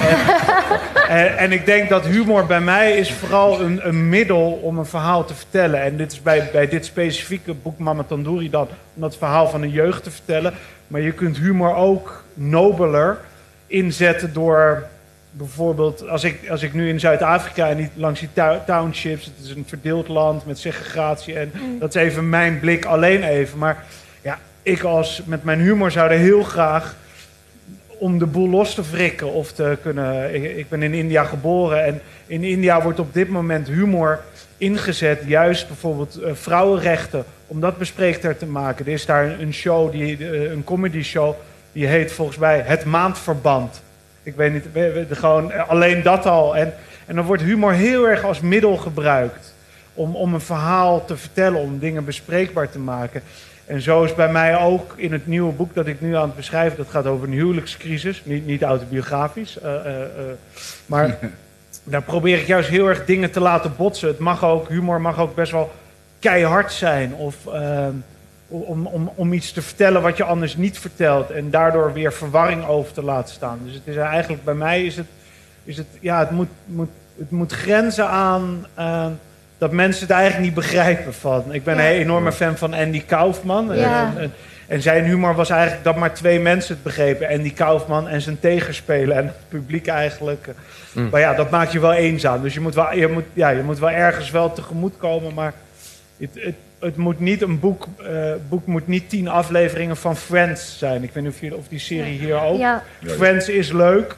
En, 1.08 1.38
en, 1.38 1.52
ik 1.52 1.66
denk 1.66 1.90
dat 1.90 2.06
humor 2.06 2.46
bij 2.46 2.62
mij 2.62 2.98
is 2.98 3.14
vooral 3.14 3.62
een, 3.62 3.88
een 3.88 4.10
middel 4.10 4.52
om 4.52 4.78
een 4.78 4.86
verhaal 4.86 5.26
te 5.26 5.34
vertellen. 5.34 5.82
En 5.82 5.98
dit 5.98 6.12
is 6.12 6.22
bij, 6.22 6.50
bij 6.52 6.68
dit 6.68 6.86
specifieke 6.86 7.54
boek 7.54 7.78
Mama 7.78 8.04
Tandoori 8.04 8.50
dan 8.50 8.68
om 8.96 9.02
dat 9.02 9.18
verhaal 9.18 9.48
van 9.48 9.62
een 9.62 9.72
jeugd 9.72 10.04
te 10.04 10.12
vertellen. 10.12 10.54
Maar 10.88 11.02
je 11.02 11.12
kunt 11.12 11.38
humor 11.38 11.76
ook 11.76 12.24
nobeler 12.34 13.18
inzetten 13.68 14.34
door 14.34 14.88
bijvoorbeeld, 15.38 16.08
als 16.08 16.24
ik, 16.24 16.50
als 16.50 16.64
ik 16.64 16.74
nu 16.74 16.90
in 16.90 17.00
Zuid-Afrika 17.00 17.70
en 17.70 17.78
niet 17.78 17.92
langs 17.94 18.20
die 18.20 18.30
townships, 18.66 19.26
het 19.26 19.34
is 19.46 19.50
een 19.50 19.66
verdeeld 19.68 20.08
land 20.08 20.46
met 20.46 20.60
segregatie 20.60 21.40
en 21.40 21.52
dat 21.80 21.96
is 21.96 22.02
even 22.02 22.30
mijn 22.30 22.60
blik 22.60 22.86
alleen 22.86 23.24
even. 23.24 23.58
Maar 23.58 23.86
ja, 24.22 24.40
ik 24.62 24.84
als 24.84 25.22
met 25.26 25.44
mijn 25.44 25.60
humor 25.60 25.92
zou 25.92 26.12
er 26.12 26.18
heel 26.18 26.44
graag 26.44 26.96
om 27.88 28.20
de 28.20 28.26
boel 28.26 28.50
los 28.50 28.74
te 28.74 28.82
wrikken 28.92 29.32
of 29.34 29.52
te 29.52 29.78
kunnen. 29.82 30.36
Ik, 30.36 30.58
ik 30.58 30.70
ben 30.70 30.84
in 30.84 30.94
India 30.94 31.24
geboren 31.24 31.86
en 31.86 32.02
in 32.28 32.44
India 32.44 32.82
wordt 32.82 33.00
op 33.00 33.14
dit 33.14 33.30
moment 33.30 33.68
humor 33.68 34.20
ingezet, 34.58 35.24
juist 35.26 35.68
bijvoorbeeld 35.68 36.16
eh, 36.16 36.34
vrouwenrechten, 36.34 37.26
om 37.48 37.60
dat 37.60 37.78
bespreekbaar 37.78 38.38
te 38.38 38.46
maken. 38.46 38.86
Er 38.86 38.92
is 38.92 39.06
daar 39.06 39.40
een 39.40 39.54
show, 39.54 39.92
die, 39.92 40.18
eh, 40.18 40.52
een 40.52 40.64
comedy 40.64 41.02
show, 41.02 41.36
die 41.72 41.88
heet 41.88 42.12
volgens 42.12 42.38
mij 42.38 42.60
Het 42.66 42.86
Maandverband. 42.86 43.82
Ik 44.24 44.36
weet 44.36 44.54
niet, 44.54 44.66
gewoon 45.18 45.52
eh, 45.52 45.70
alleen 45.70 46.04
dat 46.04 46.26
al. 46.26 46.56
En, 46.56 46.74
en 47.06 47.16
dan 47.16 47.26
wordt 47.26 47.44
humor 47.44 47.72
heel 47.74 48.08
erg 48.08 48.24
als 48.24 48.40
middel 48.40 48.78
gebruikt 48.78 49.54
om, 49.94 50.16
om 50.16 50.34
een 50.34 50.42
verhaal 50.42 51.06
te 51.06 51.18
vertellen, 51.18 51.60
om 51.60 51.80
dingen 51.80 52.06
bespreekbaar 52.06 52.70
te 52.70 52.80
maken. 52.80 53.22
En 53.66 53.82
zo 53.82 54.04
is 54.04 54.16
bij 54.16 54.32
mij 54.32 54.58
ook 54.58 54.94
in 54.96 55.12
het 55.12 55.28
nieuwe 55.28 55.54
boek 55.54 55.74
dat 55.74 55.88
ik 55.88 56.02
nu 56.02 56.16
aan 56.16 56.28
het 56.28 56.36
beschrijven, 56.36 56.78
dat 56.78 56.90
gaat 56.90 57.06
over 57.06 57.28
een 57.28 57.34
huwelijkscrisis, 57.34 58.22
niet, 58.26 58.46
niet 58.46 58.62
autobiografisch. 58.62 59.60
eh, 59.60 60.02
eh, 60.02 60.08
maar 60.86 61.18
daar 61.84 62.02
probeer 62.02 62.40
ik 62.40 62.48
juist 62.48 62.70
heel 62.70 62.88
erg 62.88 63.06
dingen 63.06 63.32
te 63.32 63.40
laten 63.40 63.74
botsen. 63.78 64.08
Het 64.08 64.20
mag 64.20 64.44
ook, 64.44 64.70
humor 64.70 65.02
mag 65.02 65.20
ook 65.20 65.36
best 65.36 65.52
wel 65.52 65.72
keihard 66.20 66.72
zijn. 66.72 67.14
Of 67.14 67.48
ehm, 67.48 67.94
om, 68.62 68.86
om, 68.86 69.12
om 69.16 69.34
iets 69.34 69.52
te 69.52 69.62
vertellen 69.62 70.02
wat 70.02 70.18
je 70.18 70.24
anders 70.24 70.56
niet 70.56 70.80
vertelt. 70.80 71.32
En 71.32 71.50
daardoor 71.50 71.94
weer 71.94 72.14
verwarring 72.14 72.66
over 72.68 72.94
te 72.94 73.04
laten 73.04 73.34
staan. 73.34 73.60
Dus 73.66 73.74
het 73.74 73.82
is 73.86 73.96
eigenlijk, 73.96 74.44
bij 74.44 74.54
mij 74.54 74.86
is 74.86 74.96
het, 74.96 75.08
is 75.64 75.78
het 75.78 75.88
ja, 76.00 76.20
het 76.20 76.32
moet, 76.32 76.50
moet, 76.66 76.90
het 77.18 77.32
moet 77.32 77.52
grenzen 77.52 78.08
aan 78.08 78.66
eh, 78.74 79.06
dat 79.58 79.72
mensen 79.72 80.02
het 80.02 80.12
eigenlijk 80.16 80.46
niet 80.46 80.54
begrijpen 80.54 81.14
van. 81.14 81.54
Ik 81.54 81.64
ben 81.64 81.76
Ja. 81.76 81.82
een 81.82 81.88
enorme 81.96 82.32
fan 82.32 82.58
van 82.58 82.74
Andy 82.74 83.04
Kaufman. 83.06 83.76
Ja. 83.76 84.06
En, 84.16 84.22
en, 84.22 84.34
en 84.68 84.82
zijn 84.82 85.04
humor 85.04 85.36
was 85.36 85.50
eigenlijk 85.50 85.84
dat 85.84 85.96
maar 85.96 86.14
twee 86.14 86.40
mensen 86.40 86.74
het 86.74 86.84
begrepen. 86.84 87.30
Andy 87.30 87.54
Kaufman 87.54 88.08
en 88.08 88.22
zijn 88.22 88.40
tegenspeler 88.40 89.18
en 89.18 89.26
het 89.26 89.36
publiek 89.50 89.88
eigenlijk. 89.88 90.48
Mm. 90.94 91.10
Maar 91.10 91.20
ja, 91.20 91.34
dat 91.34 91.50
maakt 91.50 91.72
je 91.72 91.80
wel 91.80 91.94
eenzaam. 91.94 92.42
Dus 92.42 92.54
je 92.54 92.60
moet 92.60 92.76
wel, 92.76 92.94
je 92.94 93.08
moet, 93.08 93.24
ja, 93.34 93.50
je 93.50 93.64
moet 93.64 93.80
wel 93.80 93.90
ergens 93.90 94.32
wel 94.32 94.54
tegemoet 94.54 94.98
komen. 94.98 95.34
Maar 95.34 95.54
het, 96.18 96.30
het, 96.34 96.56
het 96.84 96.98
moet 96.98 97.20
niet 97.20 97.42
een 97.42 97.60
boek, 97.60 97.88
eh, 97.98 98.34
boek 98.50 98.66
moet 98.66 98.88
niet 98.88 99.10
tien 99.10 99.28
afleveringen 99.28 99.98
van 99.98 100.16
Friends 100.18 100.78
zijn. 100.78 101.04
Ik 101.04 101.12
weet 101.14 101.24
niet 101.24 101.34
of, 101.34 101.40
je, 101.42 101.56
of 101.56 101.68
die 101.68 101.80
serie 101.80 102.20
hier 102.20 102.42
ook. 102.42 102.58
Ja, 102.58 102.84
Friends 103.06 103.50
is 103.50 103.72
leuk. 103.72 104.16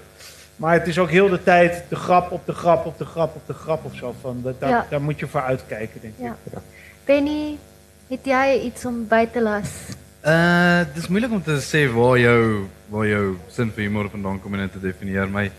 Maar 0.55 0.73
het 0.73 0.87
is 0.87 0.97
ook 0.99 1.09
heel 1.09 1.29
de 1.29 1.43
tijd 1.43 1.83
de 1.89 1.95
grap 1.95 2.31
op 2.31 2.45
de 2.45 2.53
grap 2.53 2.85
op 2.85 2.97
de 2.97 3.05
grap 3.05 3.35
op 3.35 3.41
de 3.47 3.53
grap 3.53 3.85
of 3.85 3.95
zo. 3.95 4.15
Van, 4.21 4.39
dat, 4.43 4.59
daar, 4.59 4.69
Ja. 4.69 4.85
daar 4.89 5.01
moet 5.01 5.19
je 5.19 5.27
voor 5.27 5.41
uitkijken, 5.41 6.01
denk 6.01 6.13
ik. 6.17 6.23
ja. 6.25 6.61
Benny, 7.05 7.57
het 8.07 8.19
jy 8.23 8.61
iets 8.63 8.85
om 8.85 9.07
by 9.07 9.25
te 9.31 9.41
las? 9.41 9.69
Uh 10.25 10.79
dis 10.93 11.07
moeilik 11.07 11.31
om 11.31 11.43
te 11.43 11.59
sê 11.61 11.85
waar 11.93 12.17
jou 12.19 12.65
waar 12.89 13.07
jou 13.07 13.35
sin 13.47 13.69
vir 13.75 13.83
humor 13.83 14.09
vandaan 14.09 14.39
kom 14.41 14.55
en 14.55 14.71
te 14.71 14.79
definieer. 14.79 15.27
My 15.29 15.51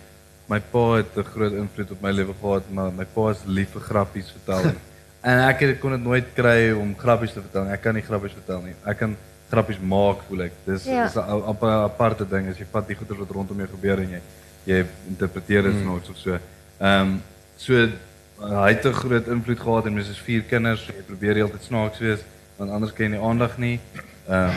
my 0.50 0.60
pa 0.70 0.96
het 0.96 1.06
'n 1.16 1.22
groot 1.22 1.52
invloed 1.52 1.90
op 1.90 2.00
my 2.00 2.10
lewe 2.10 2.32
gehad, 2.40 2.62
maar 2.70 2.90
my 2.92 3.04
pa 3.12 3.30
is 3.30 3.38
lief 3.46 3.70
vir 3.70 3.80
grappies 3.80 4.30
vertel. 4.36 4.70
en 5.26 5.40
ek 5.48 5.62
kon 5.82 5.90
dit 5.96 6.02
nooit 6.04 6.26
kry 6.36 6.70
om 6.76 6.92
grappies 6.98 7.32
te 7.34 7.40
vertel. 7.42 7.64
nie. 7.66 7.72
Ek 7.74 7.82
kan 7.82 7.94
nie 7.94 8.02
grappies 8.06 8.32
vertel 8.36 8.60
nie. 8.62 8.74
Ek 8.86 8.98
kan 9.00 9.16
grappies 9.50 9.78
maak, 9.82 10.22
voel 10.28 10.46
ek. 10.46 10.52
Dis 10.66 10.84
Ja. 10.86 11.04
dis 11.06 11.16
'n 11.16 11.54
aparte 11.84 12.24
ding 12.28 12.48
as 12.50 12.58
jy 12.58 12.66
vat 12.72 12.86
die 12.88 12.94
goeie 12.96 13.18
wat 13.18 13.30
rondom 13.30 13.58
jou 13.58 13.68
gebeur 13.68 13.98
en 14.00 14.10
jy 14.10 14.20
jy 14.66 14.84
interpreteer 15.08 15.62
dit 15.62 15.74
snaaks 15.82 16.08
of 16.10 16.16
so. 16.16 16.38
Ehm 16.80 17.00
um, 17.00 17.22
so 17.56 17.72
uh, 17.74 18.62
hy 18.64 18.72
het 18.74 18.84
'n 18.86 18.92
groot 18.92 19.26
invloed 19.28 19.60
gehad 19.60 19.86
en 19.86 19.94
mens 19.94 20.08
is 20.08 20.18
vier 20.18 20.42
kinders, 20.42 20.84
so 20.84 20.92
jy 20.92 21.02
probeer 21.06 21.34
heeltyd 21.34 21.62
snaaks 21.62 21.98
wees 21.98 22.20
want 22.58 22.70
anders 22.70 22.92
kry 22.92 23.04
jy 23.04 23.10
nie 23.10 23.20
aandag 23.28 23.58
nie. 23.58 23.80
Ehm 24.28 24.50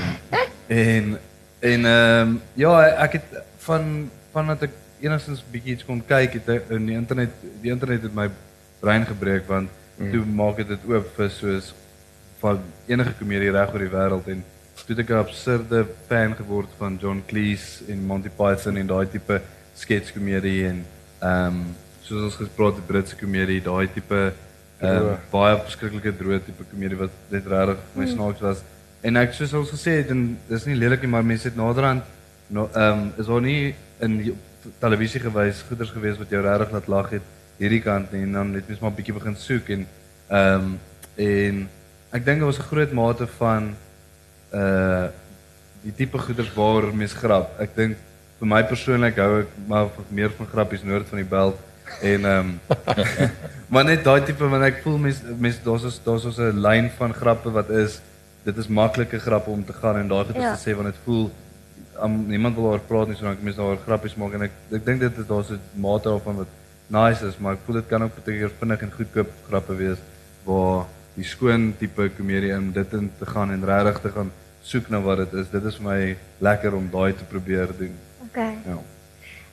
en 0.67 1.17
en 1.59 1.85
ehm 1.85 2.37
ja, 2.55 2.81
ek 3.05 3.11
het 3.13 3.43
van 3.57 4.09
vandat 4.33 4.61
ek 4.63 4.71
enigstens 5.01 5.43
bietjie 5.51 5.73
iets 5.73 5.85
kon 5.85 6.01
kyk 6.05 6.33
het 6.33 6.71
in 6.71 6.85
die 6.85 6.95
internet 6.95 7.29
die 7.61 7.71
internet 7.71 8.01
het 8.03 8.13
my 8.15 8.29
brein 8.79 9.05
gebreek 9.05 9.47
want 9.47 9.69
mm. 9.99 10.11
toe 10.11 10.23
maak 10.25 10.57
dit 10.63 10.67
dit 10.67 10.87
oop 10.89 11.11
vir 11.17 11.29
soos 11.29 11.73
van 12.39 12.61
enige 12.87 13.13
komedie 13.19 13.51
reg 13.51 13.73
oor 13.73 13.85
die 13.85 13.93
wêreld 13.93 14.31
en 14.33 14.43
toe 14.85 14.95
het 14.95 15.03
ek 15.03 15.11
'n 15.13 15.21
absurde 15.21 15.85
fan 16.07 16.35
geword 16.35 16.69
van 16.77 16.97
John 17.01 17.21
Cleese 17.27 17.85
en 17.91 18.05
Monty 18.05 18.29
Python 18.29 18.77
en 18.77 18.87
daai 18.87 19.07
tipe 19.07 19.41
sketskomedie 19.75 20.67
en 20.67 20.85
ehm 21.19 21.47
um, 21.47 21.75
soos 22.01 22.23
ons 22.23 22.35
gespreek 22.35 22.75
het 22.75 22.87
Britse 22.87 23.15
komedie, 23.15 23.61
daai 23.61 23.87
tipe 23.93 24.33
ehm 24.79 25.09
um, 25.09 25.17
baie 25.31 25.57
verskriklike 25.61 26.15
droë 26.17 26.39
tipe 26.45 26.63
komedie 26.71 26.97
wat 26.97 27.11
net 27.29 27.47
regtig 27.47 27.77
my 27.95 28.07
snaaks 28.07 28.41
was. 28.41 28.63
En 29.01 29.15
ek 29.15 29.33
soos 29.33 29.53
ons 29.53 29.73
gesê 29.75 29.99
het 30.01 30.09
en 30.15 30.37
dis 30.47 30.65
nie 30.65 30.75
lelik 30.75 31.01
nie, 31.01 31.11
maar 31.11 31.23
mense 31.23 31.47
het 31.47 31.59
naderhand 31.59 32.03
no 32.47 32.69
ehm 32.73 32.99
um, 32.99 33.11
is 33.17 33.27
daar 33.27 33.41
nie 33.41 33.75
in 33.99 34.35
televisie 34.79 35.21
gewys 35.21 35.61
goeders 35.67 35.91
gewees 35.91 36.17
wat 36.17 36.29
jou 36.33 36.41
regtig 36.41 36.71
laat 36.71 36.87
lag 36.87 37.09
het 37.09 37.21
hierdie 37.59 37.81
kant 37.83 38.11
nie 38.11 38.23
en 38.23 38.33
dan 38.37 38.53
het 38.57 38.67
mens 38.67 38.79
maar 38.81 38.91
'n 38.91 38.95
bietjie 38.95 39.13
begin 39.19 39.35
soek 39.35 39.69
en 39.69 39.87
ehm 40.29 40.55
um, 40.55 40.79
en 41.15 41.69
ek 42.11 42.25
dink 42.25 42.39
daar 42.39 42.51
was 42.51 42.59
'n 42.59 42.69
groot 42.71 42.91
mate 42.91 43.27
van 43.37 43.75
uh 44.53 45.07
die 45.81 45.93
tipe 45.95 46.17
goeders 46.17 46.53
waar 46.53 46.93
mens 46.93 47.13
grap. 47.13 47.53
Ek 47.59 47.75
dink 47.75 47.95
vir 48.39 48.47
my 48.47 48.63
persoonlik 48.63 49.15
hou 49.15 49.41
ek 49.41 49.47
maar 49.67 49.87
meer 50.09 50.29
van 50.37 50.47
grappies 50.47 50.83
noord 50.83 51.07
van 51.07 51.17
die 51.17 51.29
belt 51.29 51.57
en 52.01 52.25
ehm 52.25 52.49
um, 52.49 52.59
maar 53.71 53.85
net 53.85 54.03
daai 54.03 54.21
tipe 54.25 54.47
want 54.47 54.63
ek 54.63 54.81
voel 54.83 54.97
mens 54.97 55.21
mens 55.37 55.59
daar's 55.63 55.83
is 55.83 55.99
daar's 56.03 56.25
ons 56.25 56.37
'n 56.39 56.61
lyn 56.61 56.89
van 56.97 57.13
grappe 57.13 57.51
wat 57.51 57.69
is 57.69 58.01
dit 58.43 58.57
is 58.57 58.67
maklike 58.67 59.19
grappe 59.19 59.49
om 59.49 59.65
te 59.65 59.73
gaan 59.73 59.97
en 59.97 60.07
daai 60.07 60.23
goeders 60.25 60.43
Ja. 60.43 60.55
te 60.55 60.69
sê 60.69 60.75
want 60.75 60.87
dit 60.87 61.01
voel 61.05 61.31
um, 62.03 62.27
niemand 62.27 62.55
wil 62.55 62.63
daaroor 62.63 62.87
praat 62.87 63.07
nie 63.07 63.15
sodat 63.17 63.41
mense 63.41 63.59
daaroor 63.59 63.83
grappies 63.85 64.15
maak 64.15 64.33
en 64.33 64.41
ek 64.41 64.51
ek 64.71 64.85
dink 64.85 64.99
dit 64.99 65.17
is 65.17 65.27
daar's 65.27 65.49
'n 65.51 65.59
mate 65.75 66.09
daarvan 66.09 66.35
wat 66.35 66.47
nice 66.89 67.25
is 67.25 67.37
maar 67.37 67.57
ek 67.57 67.65
voel 67.65 67.81
dit 67.81 67.89
kan 67.89 68.03
ook 68.03 68.15
baie 68.19 68.37
keer 68.39 68.53
vinnig 68.59 68.85
en 68.85 68.91
goedkoop 68.97 69.33
grappe 69.47 69.75
wees 69.77 70.01
waar 70.45 70.85
die 71.15 71.27
skoon 71.27 71.73
tipe 71.79 72.09
komedie 72.17 72.53
in 72.55 72.71
dit 72.75 72.93
in 72.93 73.09
te 73.19 73.25
gaan 73.25 73.51
en 73.51 73.65
regtig 73.65 74.01
te 74.01 74.13
gaan 74.15 74.31
soek 74.63 74.89
na 74.89 75.01
wat 75.01 75.23
dit 75.23 75.33
is. 75.41 75.49
Dit 75.51 75.65
is 75.65 75.77
vir 75.79 75.87
my 75.87 75.99
lekker 76.45 76.75
om 76.77 76.87
daai 76.91 77.13
te 77.17 77.27
probeer 77.27 77.71
doen. 77.77 77.95
Okay. 78.29 78.55
Ja. 78.65 78.77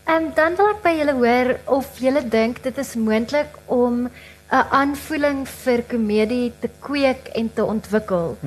Ehm 0.07 0.31
dan 0.37 0.55
wil 0.59 0.71
ek 0.71 0.83
by 0.85 0.93
julle 1.01 1.17
hoor 1.19 1.53
of 1.79 1.99
julle 1.99 2.23
dink 2.31 2.63
dit 2.63 2.79
is 2.79 2.95
moontlik 2.95 3.57
om 3.67 4.07
'n 4.07 4.67
aanvoeling 4.81 5.47
vir 5.49 5.83
komedie 5.83 6.53
te 6.61 6.71
kweek 6.81 7.33
en 7.35 7.51
te 7.55 7.65
ontwikkel. 7.65 8.39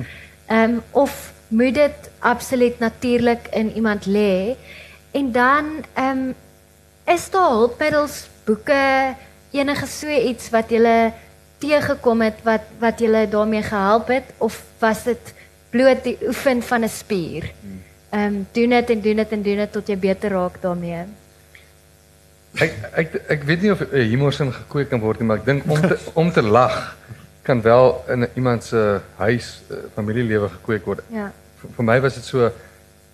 Ehm 0.46 0.80
of 0.90 1.32
moet 1.48 1.74
dit 1.74 2.10
absoluut 2.18 2.78
natuurlik 2.78 3.48
in 3.52 3.72
iemand 3.72 4.06
lê? 4.06 4.56
En 5.10 5.32
dan 5.32 5.84
ehm 5.94 6.32
is 7.04 7.30
daar 7.30 7.50
hulpmiddels, 7.50 8.28
boeke, 8.50 9.14
enige 9.54 9.86
so 9.90 10.10
iets 10.10 10.50
wat 10.54 10.72
julle 10.74 11.12
teëgekom 11.60 12.24
het 12.24 12.42
wat 12.46 12.66
wat 12.80 13.00
julle 13.02 13.26
daarmee 13.30 13.62
gehelp 13.66 14.10
het 14.14 14.34
of 14.38 14.58
was 14.80 15.04
dit 15.08 15.32
bloot 15.70 16.02
die 16.04 16.16
oefen 16.26 16.62
van 16.62 16.84
'n 16.84 16.88
spier? 16.88 17.50
Ehm 18.10 18.26
um, 18.26 18.46
doen 18.52 18.70
dit 18.70 18.90
en 18.90 19.00
doen 19.00 19.16
dit 19.16 19.32
en 19.32 19.42
doen 19.42 19.56
dit 19.56 19.72
tot 19.72 19.88
jy 19.88 19.96
beter 19.98 20.30
raak 20.30 20.62
daarmee. 20.62 21.04
Ek 22.54 22.72
ek 22.92 23.14
ek 23.28 23.42
weet 23.42 23.62
nie 23.62 23.72
of 23.72 23.80
uh, 23.80 24.02
humor 24.12 24.32
sin 24.32 24.52
gekweek 24.52 24.88
kan 24.88 25.00
word 25.00 25.20
nie, 25.20 25.26
maar 25.26 25.38
ek 25.38 25.44
dink 25.44 25.62
om 25.66 25.80
te 25.80 25.98
om 26.14 26.32
te 26.32 26.42
lag 26.42 26.96
kan 27.42 27.62
wel 27.62 28.04
in 28.08 28.28
iemand 28.34 28.64
se 28.64 29.00
huis 29.16 29.62
uh, 29.70 29.76
familielewe 29.94 30.48
gekweek 30.48 30.84
word. 30.84 31.00
Ja. 31.08 31.32
Vir, 31.60 31.70
vir 31.76 31.84
my 31.84 32.00
was 32.00 32.14
dit 32.14 32.24
so 32.24 32.50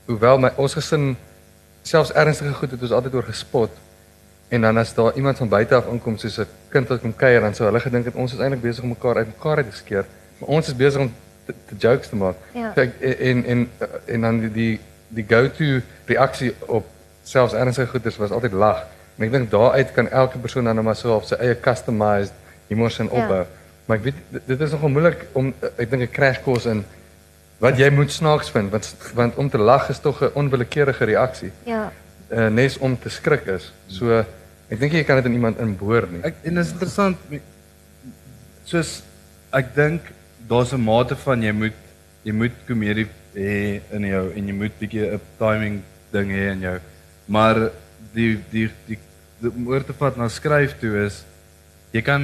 hoewel 0.07 0.39
my 0.39 0.53
ons 0.57 0.75
gesin 0.75 1.17
selfs 1.83 2.13
ernstige 2.13 2.55
goed 2.55 2.71
het 2.71 2.83
ons 2.83 2.93
altyd 2.93 3.15
oor 3.15 3.29
gespot 3.29 3.71
en 4.49 4.61
dan 4.61 4.79
as 4.79 4.95
daar 4.95 5.13
iemand 5.15 5.37
van 5.37 5.49
buite 5.49 5.75
af 5.75 5.87
inkom 5.87 6.17
soos 6.19 6.39
'n 6.39 6.47
kind 6.69 6.89
wat 6.89 7.01
kom 7.01 7.17
kuier 7.17 7.41
dan 7.41 7.55
sou 7.55 7.67
hulle 7.69 7.81
gedink 7.81 8.05
het 8.05 8.15
ons 8.15 8.33
is 8.33 8.39
eintlik 8.39 8.63
besig 8.63 8.83
om 8.83 8.89
mekaar 8.89 9.17
uitmekaar 9.17 9.57
uit 9.57 9.71
te 9.71 9.77
skeer, 9.77 10.05
maar 10.39 10.49
ons 10.49 10.67
is 10.69 10.77
besig 10.77 11.01
om 11.01 11.13
te, 11.47 11.55
te 11.69 11.75
jokes 11.79 12.09
te 12.09 12.17
maak. 12.17 12.35
Ja. 12.55 12.73
Kyk 12.75 13.01
en 13.01 13.45
en 13.45 13.71
en 14.07 14.21
dan 14.21 14.41
die 14.41 14.53
die, 14.53 14.81
die 15.09 15.25
go-to 15.29 15.81
reaksie 16.07 16.55
op 16.67 16.87
selfs 17.23 17.55
ernstige 17.55 17.89
goeders 17.91 18.17
was 18.17 18.31
altyd 18.31 18.53
lag. 18.53 18.85
En 19.17 19.25
ek 19.25 19.33
dink 19.33 19.51
daaruit 19.51 19.93
kan 19.93 20.09
elke 20.11 20.39
persoon 20.39 20.65
dan 20.65 20.75
nou 20.75 20.85
maar 20.85 20.97
so 20.97 21.15
op 21.15 21.25
sy 21.25 21.35
eie 21.35 21.61
customized 21.61 22.33
humor 22.69 22.91
sin 22.91 23.09
Ja. 23.13 23.23
opbou. 23.23 23.45
Maar 23.87 23.97
ek 23.97 24.03
weet 24.03 24.15
dit, 24.29 24.43
dit 24.47 24.61
is 24.61 24.71
nogal 24.71 24.89
moeilik 24.89 25.27
om 25.33 25.55
ek 25.77 25.91
dink 25.91 26.03
'n 26.03 26.11
crash 26.11 26.43
course 26.43 26.69
in 26.71 26.85
wat 27.59 27.79
jy 27.79 27.91
moet 27.91 28.13
snaaks 28.13 28.51
vind 28.51 28.71
want 28.71 28.97
want 29.15 29.35
om 29.37 29.51
te 29.51 29.59
lag 29.59 29.89
is 29.89 29.99
tog 29.99 30.23
'n 30.23 30.31
onwillekeurige 30.35 31.05
reaksie. 31.05 31.53
Ja. 31.65 31.93
Uh, 32.27 32.49
nes 32.51 32.79
om 32.83 32.97
te 32.99 33.11
skrik 33.13 33.47
is. 33.55 33.69
So 33.87 34.25
ek 34.67 34.81
dink 34.81 34.97
jy 34.99 35.05
kan 35.07 35.21
dit 35.21 35.29
in 35.31 35.37
iemand 35.39 35.61
inboor 35.63 36.09
nie. 36.11 36.25
Ek 36.27 36.41
en 36.43 36.59
dit 36.59 36.65
is 36.65 36.73
interessant 36.75 37.37
soos 38.67 38.97
ek 39.55 39.71
dink 39.77 40.09
daar's 40.49 40.73
'n 40.75 40.83
mate 40.83 41.15
van 41.15 41.43
jy 41.43 41.53
moet 41.53 41.79
jy 42.27 42.33
moet 42.33 42.57
komedie 42.67 43.07
hê 43.35 43.81
in 43.95 44.09
jou 44.11 44.25
en 44.35 44.49
jy 44.49 44.55
moet 44.55 44.75
bietjie 44.81 45.07
'n 45.15 45.21
timing 45.39 45.83
ding 46.13 46.31
hê 46.35 46.51
in 46.51 46.61
jou. 46.61 46.79
Maar 47.29 47.71
die 48.13 48.43
die 48.51 48.69
die, 48.89 48.99
die 49.41 49.51
om 49.51 49.69
oor 49.69 49.85
te 49.85 49.93
vat 49.93 50.17
na 50.17 50.29
skryf 50.29 50.75
toe 50.81 51.07
is 51.07 51.23
jy 51.93 52.03
kan 52.03 52.23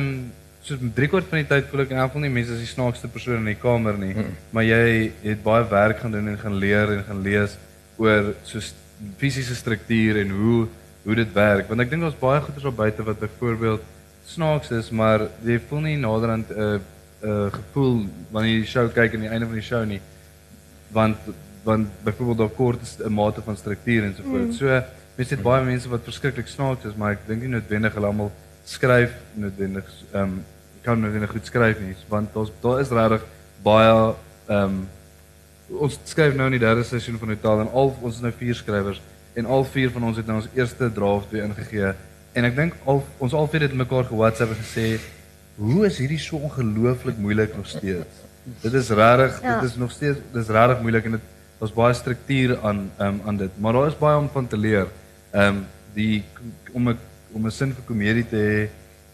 soos 0.62 0.79
3 0.95 1.09
kwart 1.11 1.31
van 1.31 1.43
die 1.43 1.49
tyd 1.49 1.71
voel 1.71 1.85
ek 1.85 1.91
in 1.95 1.99
elk 1.99 2.11
geval 2.11 2.25
nie 2.27 2.37
mense 2.37 2.55
is 2.55 2.62
die 2.62 2.71
snaakste 2.71 3.09
persoon 3.11 3.43
in 3.43 3.51
die 3.51 3.59
kamer 3.59 3.99
nie, 3.99 4.15
mm. 4.15 4.37
maar 4.55 4.67
jy 4.67 5.12
het 5.23 5.43
baie 5.43 5.65
werk 5.71 6.03
gaan 6.03 6.15
doen 6.15 6.29
en 6.29 6.38
gaan 6.38 6.59
leer 6.62 6.93
en 6.97 7.05
gaan 7.09 7.23
lees 7.23 7.57
oor 7.99 8.35
soos 8.47 8.73
fisiese 9.19 9.55
struktuur 9.55 10.21
en 10.23 10.31
hoe 10.31 10.67
hoe 11.05 11.15
dit 11.15 11.33
werk 11.35 11.69
want 11.69 11.81
ek 11.81 11.91
dink 11.91 12.03
daar's 12.03 12.19
baie 12.19 12.41
goeders 12.41 12.65
op 12.65 12.77
buite 12.77 13.03
wat 13.03 13.19
byvoorbeeld 13.19 13.83
snaaks 14.27 14.71
is 14.71 14.91
maar 14.91 15.29
jy 15.45 15.59
voel 15.69 15.81
nie 15.81 15.97
naderhand 15.97 16.51
'n 16.51 16.59
uh, 16.59 16.81
'n 17.23 17.29
uh, 17.29 17.53
gevoel 17.53 18.07
wanneer 18.31 18.53
jy 18.53 18.61
die 18.61 18.73
show 18.75 18.87
kyk 18.93 19.15
aan 19.15 19.27
die 19.27 19.33
einde 19.35 19.47
van 19.47 19.59
die 19.59 19.71
show 19.71 19.85
nie 19.87 20.01
want 20.93 21.17
want 21.62 21.88
byvoorbeeld 22.05 22.38
daar 22.38 22.57
kort 22.57 22.83
is 22.83 22.97
'n 22.99 23.12
mate 23.12 23.43
van 23.43 23.57
struktuur 23.57 24.05
en 24.05 24.15
so 24.17 24.23
voort. 24.23 24.43
Mm. 24.43 24.53
So 24.53 24.67
mense 25.17 25.35
het 25.35 25.43
baie 25.43 25.65
mense 25.65 25.88
wat 25.88 26.01
verskriklik 26.05 26.49
snaaks 26.49 26.85
is, 26.85 26.95
maar 26.97 27.12
ek 27.12 27.27
dink 27.27 27.41
nie 27.41 27.49
noodwendig 27.49 27.95
hulle 27.95 28.07
almal 28.07 28.33
skryf 28.65 29.12
noodwendig 29.35 29.85
ehm 30.12 30.23
um, 30.23 30.45
kan 30.83 31.01
noodwendig 31.01 31.31
goed 31.31 31.47
skryf 31.47 31.81
nie, 31.81 31.95
want 32.09 32.35
daar's 32.35 32.51
daar 32.61 32.81
is 32.81 32.88
regtig 32.88 33.23
baie 33.62 34.15
ehm 34.49 34.65
um, 34.65 34.88
ons 35.81 35.99
skryf 36.05 36.35
nou 36.37 36.47
in 36.47 36.59
die 36.59 36.67
derde 36.67 36.85
seisoen 36.85 37.19
van 37.19 37.29
Hotel 37.29 37.61
en 37.61 37.73
al 37.73 37.97
ons 38.01 38.15
is 38.15 38.21
nou 38.25 38.33
vier 38.39 38.55
skrywers 38.55 39.01
en 39.35 39.47
al 39.47 39.65
vier 39.65 39.91
van 39.91 40.05
ons 40.05 40.17
het 40.17 40.27
nou 40.27 40.37
ons 40.37 40.49
eerste 40.55 40.93
draft 40.93 41.31
weer 41.33 41.45
ingegee 41.45 41.93
en 42.33 42.45
ek 42.49 42.57
dink 42.57 42.77
al 42.85 43.03
ons 43.19 43.33
al 43.33 43.49
vier 43.49 43.67
het 43.67 43.77
mekaar 43.77 44.05
ge-WhatsApp 44.05 44.53
en 44.55 44.61
gesê 44.61 44.87
hoe 45.57 45.87
is 45.87 45.99
hierdie 46.01 46.21
so 46.21 46.37
ongelooflik 46.37 47.19
moeilik 47.21 47.57
nog 47.57 47.67
steeds. 47.69 48.23
Dit 48.63 48.73
is 48.73 48.89
regtig, 48.91 49.43
Ja. 49.43 49.61
dit 49.61 49.71
is 49.71 49.77
nog 49.77 49.91
steeds 49.91 50.19
dis 50.33 50.49
regtig 50.49 50.81
moeilik 50.81 51.05
en 51.05 51.11
dit 51.11 51.21
daar's 51.59 51.73
baie 51.73 51.95
struktuur 51.95 52.59
aan 52.63 52.91
um, 52.99 53.21
aan 53.27 53.37
dit, 53.37 53.51
maar 53.61 53.73
daar 53.73 53.87
is 53.87 53.99
baie 53.99 54.19
om 54.19 54.29
van 54.33 54.47
te 54.47 54.57
leer. 54.57 54.87
Ehm 55.31 55.57
um, 55.57 55.67
die 55.95 56.25
om 56.73 56.89
'n 56.89 56.99
om 57.33 57.47
'n 57.47 57.51
sin 57.51 57.75
vir 57.75 57.85
komedie 57.85 58.29
te 58.29 58.37
hê 58.37 58.69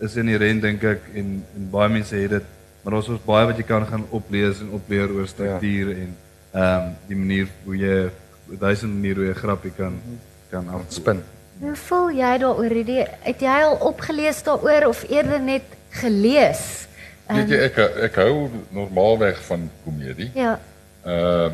is 0.05 0.17
inherënt 0.17 0.63
dink 0.63 0.83
ek 0.83 1.01
en 1.15 1.45
en 1.57 1.71
baie 1.71 1.89
mense 1.89 2.17
het 2.17 2.31
dit, 2.31 2.45
maar 2.83 2.93
daar's 2.93 3.09
ons 3.09 3.25
baie 3.25 3.47
wat 3.47 3.57
jy 3.57 3.65
kan 3.65 3.87
gaan 3.87 4.07
oplees 4.11 4.61
en 4.61 4.71
opleer 4.71 5.11
oor 5.11 5.27
struktuur 5.27 5.89
ja. 5.91 5.97
en 5.97 6.17
ehm 6.53 6.87
um, 6.87 6.95
die 7.07 7.17
manier 7.17 7.49
hoe 7.65 7.77
jy 7.77 8.11
duisend 8.59 8.95
maniere 8.95 9.21
hoe 9.21 9.27
jy 9.29 9.35
'n 9.35 9.43
grappie 9.43 9.73
kan 9.77 10.01
kan 10.51 10.69
afspin. 10.69 11.23
Hoe 11.61 11.77
voel 11.77 12.11
jy 12.11 12.39
daaroor? 12.39 12.71
Het 12.71 12.89
jy 12.89 13.07
het 13.21 13.41
jy 13.41 13.63
al 13.67 13.77
opgelees 13.77 14.43
daaroor 14.43 14.87
of 14.89 15.05
eerder 15.11 15.41
net 15.41 15.63
gelees? 15.91 16.87
Weet 17.29 17.49
jy 17.49 17.63
ek 17.69 17.79
ek 18.09 18.15
hou 18.23 18.49
normaalweg 18.71 19.41
van 19.45 19.71
komedie. 19.85 20.31
Ja. 20.35 20.59
Uh 21.07 21.51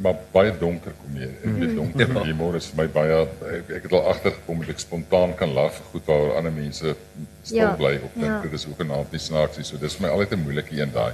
maar 0.00 0.14
baie 0.32 0.52
donker 0.58 0.94
komedie. 1.02 1.36
Ek 1.44 1.56
weet 1.60 1.74
donker 1.76 2.24
humor 2.24 2.54
is 2.56 2.70
vir 2.70 2.78
my 2.78 2.86
baie 2.88 3.16
ek, 3.20 3.72
ek 3.76 3.82
het 3.82 3.92
al 3.92 4.06
agtergekom 4.14 4.62
dat 4.62 4.70
ek 4.72 4.80
spontaan 4.80 5.34
kan 5.36 5.52
lag 5.52 5.74
vir 5.76 5.90
goed 5.92 6.06
waaroor 6.08 6.38
ander 6.38 6.52
mense 6.52 6.94
stil 7.42 7.58
Ja, 7.58 7.74
bly 7.76 7.98
of 7.98 8.14
dink 8.14 8.24
ja. 8.24 8.38
dit 8.46 8.52
is 8.56 8.64
hoegenaamd 8.64 9.12
nie 9.12 9.20
snaaks 9.20 9.60
nie. 9.60 9.66
So 9.68 9.76
dis 9.76 9.98
vir 9.98 10.06
my 10.06 10.12
altyd 10.14 10.32
'n 10.32 10.42
moeilike 10.44 10.80
een 10.80 10.92
daai. 10.92 11.12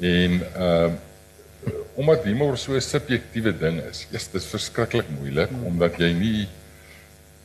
En 0.00 0.40
uh 0.68 0.90
omdat 1.94 2.24
humor 2.24 2.56
so 2.58 2.72
'n 2.74 2.80
subjektiewe 2.80 3.52
ding 3.58 3.80
is. 3.90 4.06
Eers 4.12 4.28
dis 4.32 4.46
verskriklik 4.46 5.08
moeilik 5.18 5.50
omdat 5.64 5.98
jy 5.98 6.12
nie 6.12 6.48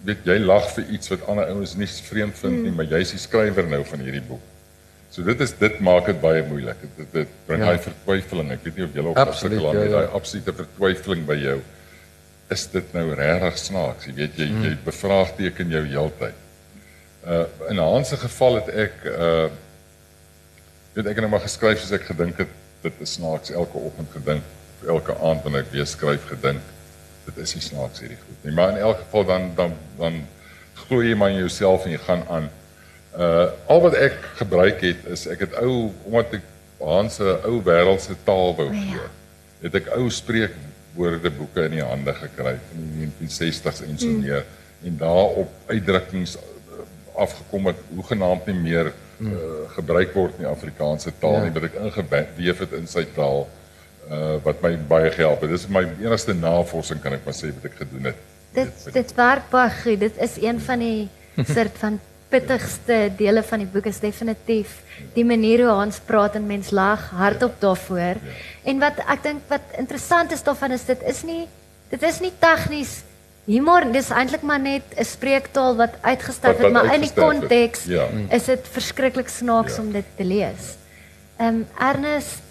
weet 0.06 0.24
jy 0.26 0.38
lag 0.40 0.70
vir 0.76 0.86
iets 0.96 1.10
wat 1.12 1.26
ander 1.28 1.50
ouens 1.52 1.76
nie 1.76 1.88
vreemd 1.88 2.38
vind 2.40 2.64
nie, 2.64 2.72
maar 2.72 2.86
jy's 2.86 3.12
die 3.12 3.20
skrywer 3.20 3.68
nou 3.68 3.84
van 3.84 4.00
hierdie 4.00 4.24
boek. 4.24 4.42
So 5.12 5.24
dit 5.24 5.42
is 5.42 5.52
dit 5.60 5.80
maak 5.80 6.06
dit 6.06 6.22
baie 6.22 6.44
moeilik. 6.48 6.78
Dit 6.98 7.12
dit 7.14 7.28
bring 7.46 7.62
Ja. 7.62 7.66
daai 7.74 7.80
vertwyfeling. 7.80 8.52
Ek 8.52 8.64
weet 8.64 8.76
nie 8.78 8.86
of 8.86 8.94
jy 8.94 9.04
ook 9.06 9.18
Absoluut, 9.18 9.60
aan 9.66 9.74
ja, 9.76 9.82
het, 9.82 9.90
ja. 9.92 9.98
daai 9.98 10.08
absolute 10.14 10.54
vertwyfeling 10.54 11.26
by 11.26 11.36
jou. 11.36 11.62
Is 12.50 12.68
dit 12.72 12.94
nou 12.94 13.14
regtig 13.14 13.58
snaaks? 13.58 14.06
Jy 14.06 14.14
weet 14.14 14.38
jy 14.38 14.48
jy 14.64 14.78
bevraagteken 14.86 15.70
jou 15.70 15.84
heeltyd. 15.86 16.34
Uh 17.28 17.46
in 17.70 17.78
Hans 17.78 18.10
se 18.10 18.18
geval 18.18 18.56
het 18.56 18.70
ek 18.70 18.94
uh 19.06 19.50
weet 20.94 21.06
ek 21.08 21.16
het 21.16 21.22
nou 21.26 21.30
maar 21.30 21.44
geskryf 21.46 21.80
soos 21.80 21.92
ek 21.92 22.08
gedink 22.08 22.38
het 22.38 22.48
dit 22.82 23.02
is 23.06 23.14
snaaks 23.14 23.52
elke 23.52 23.78
oggend 23.78 24.12
gedink, 24.12 24.44
elke 24.88 25.16
aand 25.20 25.44
wanneer 25.44 25.66
ek 25.66 25.74
weer 25.74 25.88
skryf 25.88 26.28
gedink 26.32 26.62
dit 27.30 27.44
is 27.46 27.56
nie 27.56 27.64
snaaks 27.64 28.04
hierdie 28.04 28.20
goed 28.20 28.46
nie. 28.46 28.54
Maar 28.58 28.76
in 28.76 28.84
elk 28.90 29.02
geval 29.04 29.26
dan 29.26 29.52
dan 29.58 29.76
dan 29.98 30.22
glo 30.86 31.04
jy 31.04 31.16
maar 31.18 31.34
in 31.34 31.44
jouself 31.44 31.86
en 31.86 31.94
jy 31.96 32.02
gaan 32.06 32.24
aan. 32.30 32.50
Uh 33.18 33.48
al 33.74 33.84
wat 33.86 33.98
ek 34.00 34.18
gebruik 34.42 34.82
het 34.86 35.06
is 35.14 35.28
ek 35.28 35.46
het 35.48 35.60
ou 35.64 35.92
omdat 36.06 36.40
ek 36.40 36.56
Hans 36.80 37.18
se 37.20 37.34
ou 37.44 37.58
wêreldse 37.66 38.16
taal 38.24 38.54
wou 38.56 38.70
gee. 38.72 39.08
Het 39.60 39.74
ek 39.82 39.90
ou 39.98 40.06
spreekwoordeboeke 40.16 41.66
in 41.68 41.74
die 41.76 41.84
hande 41.84 42.14
gekry 42.16 42.54
van 42.70 42.86
die 42.86 43.10
1960s 43.10 43.84
en 43.84 44.00
so 44.00 44.22
meer 44.22 44.46
en 44.88 44.96
daarop 45.02 45.52
uitdrukkings 45.68 46.38
uh, 46.40 46.86
afgekom 47.20 47.68
wat 47.68 47.82
hoegenaamd 47.90 48.48
nie 48.48 48.56
meer 48.62 48.94
uh, 48.94 49.09
gebruik 49.76 50.14
word 50.16 50.38
in 50.40 50.46
die 50.46 50.52
Afrikaanse 50.52 51.12
taal 51.20 51.34
Ja. 51.34 51.44
nie, 51.44 51.52
wat 51.54 51.64
ek 51.64 51.74
ingeweef 51.76 52.60
het 52.60 52.74
in 52.74 52.88
sy 52.88 53.06
taal 53.16 53.48
uh 54.10 54.38
wat 54.44 54.62
my 54.64 54.72
baie 54.90 55.12
gehelp 55.12 55.42
het. 55.42 55.50
Dis 55.52 55.68
my 55.70 55.84
enigste 56.02 56.34
navorsing 56.34 57.02
kan 57.02 57.14
ek 57.14 57.26
maar 57.26 57.34
sê 57.38 57.52
wat 57.54 57.66
ek 57.66 57.76
gedoen 57.84 58.06
het. 58.10 58.16
Dit 58.54 58.94
dit 58.94 59.16
werk 59.16 59.50
baie 59.52 59.70
goed. 59.84 60.00
Dit 60.00 60.18
is 60.18 60.38
een 60.42 60.60
van 60.60 60.80
die 60.80 61.10
soort 61.56 61.78
van 61.78 62.00
pittigste 62.30 63.12
dele 63.18 63.44
van 63.44 63.60
die 63.60 63.68
boek 63.68 63.86
is 63.90 64.00
definitief 64.00 64.82
die 65.16 65.26
manier 65.26 65.64
hoe 65.66 65.76
Hans 65.80 66.00
praat 66.00 66.36
en 66.36 66.46
mens 66.48 66.70
lag 66.72 67.10
hardop 67.10 67.56
daarvoor. 67.62 68.20
En 68.64 68.80
wat 68.80 69.00
ek 69.08 69.24
dink 69.24 69.42
wat 69.50 69.62
interessant 69.78 70.32
is 70.32 70.44
daarvan 70.44 70.72
is 70.72 70.86
dit 70.86 71.02
is 71.10 71.24
nie 71.24 71.48
dit 71.90 72.04
is 72.04 72.20
nie 72.22 72.32
tegnies 72.40 73.00
humor, 73.50 73.92
dis 73.92 74.10
eintlik 74.10 74.42
maar 74.42 74.60
net 74.62 74.82
'n 74.96 75.04
spreektaal 75.04 75.76
wat 75.76 75.94
uitgestyg 76.02 76.52
Wat- 76.52 76.60
het, 76.62 76.72
maar 76.72 76.94
in 76.94 77.02
die 77.02 77.10
het. 77.14 77.20
konteks 77.24 77.84
Ja. 77.84 78.06
is 78.30 78.46
dit 78.46 78.68
verskriklik 78.72 79.28
snaaks 79.28 79.76
Ja. 79.76 79.82
om 79.82 79.92
dit 79.92 80.06
te 80.16 80.24
lees. 80.26 80.64
Ehm 81.38 81.48
um, 81.54 81.68
Ernest, 81.80 82.42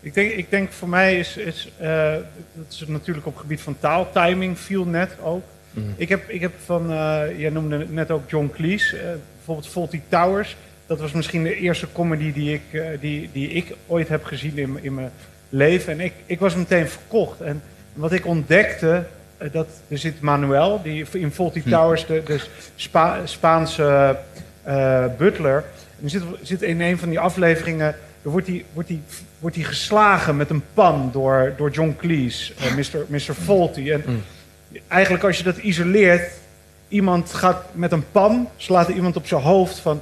Ik 0.00 0.14
denk, 0.14 0.32
ik 0.32 0.50
denk 0.50 0.72
voor 0.72 0.88
mij 0.88 1.18
is, 1.18 1.36
is 1.36 1.68
eh, 1.78 2.12
dat 2.52 2.66
is 2.70 2.84
natuurlijk 2.86 3.26
op 3.26 3.32
het 3.32 3.40
gebied 3.42 3.60
van 3.60 3.76
taaltiming 3.80 4.58
viel 4.58 4.84
net 4.84 5.10
ook. 5.22 5.42
Ik, 5.96 6.08
heb, 6.08 6.28
ik 6.28 6.40
heb 6.40 6.52
van, 6.64 6.90
eh, 6.90 7.22
jij 7.38 7.50
noemde 7.50 7.86
net 7.88 8.10
ook 8.10 8.30
John 8.30 8.50
Cleese, 8.54 8.96
eh, 8.98 9.04
bijvoorbeeld 9.36 9.68
Fawlty 9.68 10.00
Towers. 10.08 10.56
Dat 10.86 11.00
was 11.00 11.12
misschien 11.12 11.42
de 11.42 11.56
eerste 11.56 11.86
comedy 11.92 12.32
die 12.32 12.54
ik, 12.54 12.62
eh, 12.80 12.86
die, 13.00 13.30
die 13.32 13.48
ik 13.48 13.74
ooit 13.86 14.08
heb 14.08 14.24
gezien 14.24 14.58
in, 14.58 14.78
in 14.82 14.94
mijn 14.94 15.10
leven. 15.48 15.92
En 15.92 16.00
ik, 16.00 16.12
ik 16.26 16.38
was 16.40 16.54
meteen 16.54 16.88
verkocht. 16.88 17.40
En 17.40 17.62
wat 17.92 18.12
ik 18.12 18.26
ontdekte, 18.26 19.04
dat 19.52 19.66
er 19.88 19.98
zit 19.98 20.20
Manuel, 20.20 20.82
die 20.82 21.06
in 21.12 21.32
Fawlty 21.32 21.62
Towers, 21.62 22.06
de, 22.06 22.22
de 22.26 22.40
Spa- 22.76 23.20
Spaanse 23.24 24.16
eh, 24.62 25.04
butler. 25.18 25.64
En 26.02 26.10
zit, 26.10 26.22
zit 26.42 26.62
in 26.62 26.80
een 26.80 26.98
van 26.98 27.08
die 27.08 27.18
afleveringen, 27.20 27.86
er 28.22 28.30
wordt 28.30 28.46
hij 28.46 28.64
wordt 28.72 28.88
die, 28.88 29.02
wordt 29.38 29.56
die 29.56 29.64
geslagen 29.64 30.36
met 30.36 30.50
een 30.50 30.62
pan 30.74 31.10
door, 31.12 31.54
door 31.56 31.70
John 31.70 31.94
Cleese, 31.98 32.52
eh, 32.58 32.74
Mr. 32.74 33.04
Mr. 33.08 33.34
En 33.92 34.22
eigenlijk 34.88 35.24
als 35.24 35.38
je 35.38 35.44
dat 35.44 35.56
isoleert, 35.56 36.32
iemand 36.88 37.32
gaat 37.34 37.64
met 37.72 37.92
een 37.92 38.04
pan, 38.12 38.48
slaat 38.56 38.88
er 38.88 38.94
iemand 38.94 39.16
op 39.16 39.26
zijn 39.26 39.42
hoofd 39.42 39.78
van... 39.78 40.00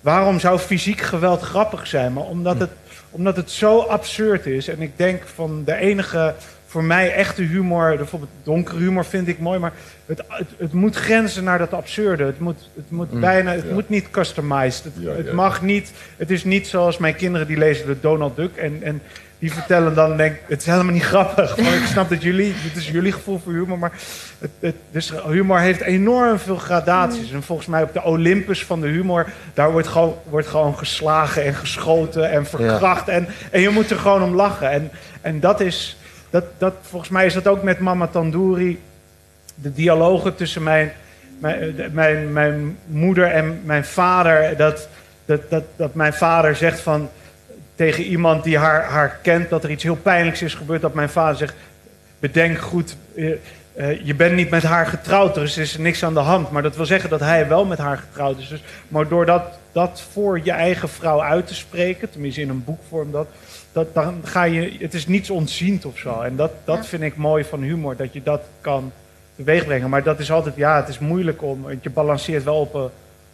Waarom 0.00 0.40
zou 0.40 0.58
fysiek 0.58 1.00
geweld 1.00 1.40
grappig 1.40 1.86
zijn? 1.86 2.12
Maar 2.12 2.24
omdat 2.24 2.60
het, 2.60 2.70
omdat 3.10 3.36
het 3.36 3.50
zo 3.50 3.80
absurd 3.80 4.46
is. 4.46 4.68
En 4.68 4.82
ik 4.82 4.92
denk 4.96 5.22
van 5.34 5.62
de 5.64 5.74
enige 5.74 6.34
voor 6.70 6.84
mij 6.84 7.12
echte 7.12 7.42
humor, 7.42 7.96
bijvoorbeeld 7.96 8.30
donkere 8.42 8.78
humor 8.78 9.04
vind 9.04 9.28
ik 9.28 9.38
mooi, 9.38 9.58
maar 9.58 9.72
het, 10.06 10.22
het, 10.28 10.48
het 10.56 10.72
moet 10.72 10.96
grenzen 10.96 11.44
naar 11.44 11.58
dat 11.58 11.72
absurde. 11.72 12.24
Het 12.24 12.40
moet, 12.40 12.70
het 12.74 12.90
moet 12.90 13.20
bijna, 13.20 13.52
het 13.52 13.64
ja. 13.68 13.72
moet 13.72 13.88
niet 13.88 14.10
customized. 14.10 14.84
Het, 14.84 14.92
Ja, 14.96 15.12
het 15.12 15.26
ja. 15.26 15.34
mag 15.34 15.62
niet, 15.62 15.92
het 16.16 16.30
is 16.30 16.44
niet 16.44 16.66
zoals 16.66 16.98
mijn 16.98 17.14
kinderen 17.14 17.46
die 17.46 17.56
lezen 17.56 17.86
de 17.86 18.00
Donald 18.00 18.36
Duck 18.36 18.56
en, 18.56 18.82
en 18.82 19.02
die 19.38 19.52
vertellen 19.52 19.94
dan 19.94 20.16
denk 20.16 20.34
ik, 20.34 20.40
het 20.46 20.60
is 20.60 20.66
helemaal 20.66 20.92
niet 20.92 21.02
grappig. 21.02 21.56
Maar 21.56 21.74
ik 21.74 21.84
snap 21.84 22.08
dat 22.08 22.22
jullie, 22.22 22.54
dit 22.62 22.76
is 22.76 22.88
jullie 22.88 23.12
gevoel 23.12 23.38
voor 23.38 23.52
humor, 23.52 23.78
maar 23.78 23.92
het, 24.38 24.50
het, 24.60 24.74
dus 24.90 25.12
humor 25.26 25.58
heeft 25.58 25.80
enorm 25.80 26.38
veel 26.38 26.56
gradaties. 26.56 27.32
En 27.32 27.42
volgens 27.42 27.68
mij 27.68 27.82
op 27.82 27.92
de 27.92 28.02
Olympus 28.02 28.64
van 28.64 28.80
de 28.80 28.88
humor, 28.88 29.26
daar 29.54 29.72
wordt 29.72 29.88
gewoon, 29.88 30.16
wordt 30.28 30.46
gewoon 30.46 30.78
geslagen 30.78 31.44
en 31.44 31.54
geschoten 31.54 32.30
en 32.30 32.46
verkracht. 32.46 33.08
En, 33.08 33.28
en 33.50 33.60
je 33.60 33.70
moet 33.70 33.90
er 33.90 33.98
gewoon 33.98 34.22
om 34.22 34.34
lachen. 34.34 34.70
En, 34.70 34.90
en 35.20 35.40
dat 35.40 35.60
is, 35.60 35.96
dat, 36.30 36.44
dat, 36.58 36.74
volgens 36.80 37.10
mij 37.10 37.26
is 37.26 37.34
dat 37.34 37.46
ook 37.46 37.62
met 37.62 37.78
Mama 37.78 38.06
Tandoori. 38.06 38.80
De 39.54 39.72
dialogen 39.72 40.34
tussen 40.34 40.62
mijn, 40.62 40.92
mijn, 41.38 41.78
eh, 41.78 41.90
mijn, 41.90 42.32
mijn 42.32 42.78
moeder 42.86 43.26
en 43.26 43.60
mijn 43.64 43.84
vader, 43.84 44.56
dat, 44.56 44.88
dat, 45.24 45.50
dat, 45.50 45.64
dat 45.76 45.94
mijn 45.94 46.12
vader 46.12 46.56
zegt 46.56 46.80
van 46.80 47.08
tegen 47.74 48.04
iemand 48.04 48.44
die 48.44 48.58
haar, 48.58 48.84
haar 48.84 49.18
kent 49.22 49.50
dat 49.50 49.64
er 49.64 49.70
iets 49.70 49.82
heel 49.82 49.96
pijnlijks 49.96 50.42
is 50.42 50.54
gebeurd, 50.54 50.80
dat 50.80 50.94
mijn 50.94 51.08
vader 51.08 51.36
zegt: 51.36 51.54
bedenk 52.18 52.58
goed, 52.58 52.96
eh, 53.14 53.32
eh, 53.74 54.06
je 54.06 54.14
bent 54.14 54.34
niet 54.34 54.50
met 54.50 54.62
haar 54.62 54.86
getrouwd, 54.86 55.36
er 55.36 55.42
is, 55.42 55.58
is 55.58 55.76
niks 55.76 56.04
aan 56.04 56.14
de 56.14 56.20
hand. 56.20 56.50
Maar 56.50 56.62
dat 56.62 56.76
wil 56.76 56.86
zeggen 56.86 57.10
dat 57.10 57.20
hij 57.20 57.48
wel 57.48 57.64
met 57.64 57.78
haar 57.78 57.98
getrouwd 57.98 58.38
is. 58.38 58.48
Dus, 58.48 58.62
maar 58.88 59.08
door 59.08 59.26
dat, 59.26 59.42
dat 59.72 60.02
voor 60.12 60.40
je 60.42 60.50
eigen 60.50 60.88
vrouw 60.88 61.22
uit 61.22 61.46
te 61.46 61.54
spreken, 61.54 62.10
tenminste 62.10 62.40
in 62.40 62.48
een 62.48 62.64
boekvorm, 62.64 63.12
dat, 63.12 63.26
dat, 63.72 63.94
dan 63.94 64.20
ga 64.24 64.42
je, 64.42 64.76
het 64.78 64.94
is 64.94 65.06
niets 65.06 65.30
ontziend 65.30 65.84
of 65.84 65.98
zo. 65.98 66.20
En 66.20 66.36
dat, 66.36 66.50
dat 66.64 66.76
Ja. 66.76 66.84
vind 66.84 67.02
ik 67.02 67.16
mooi 67.16 67.44
van 67.44 67.62
humor, 67.62 67.96
dat 67.96 68.12
je 68.12 68.22
dat 68.22 68.42
kan 68.60 68.92
teweegbrengen. 69.36 69.90
Maar 69.90 70.02
dat 70.02 70.18
is 70.18 70.30
altijd, 70.32 70.56
ja, 70.56 70.76
het 70.76 70.88
is 70.88 70.98
moeilijk 70.98 71.42
om, 71.42 71.62
want 71.62 71.82
je 71.82 71.90
balanceert 71.90 72.44
wel 72.44 72.60
op 72.60 72.74
een, 72.74 72.88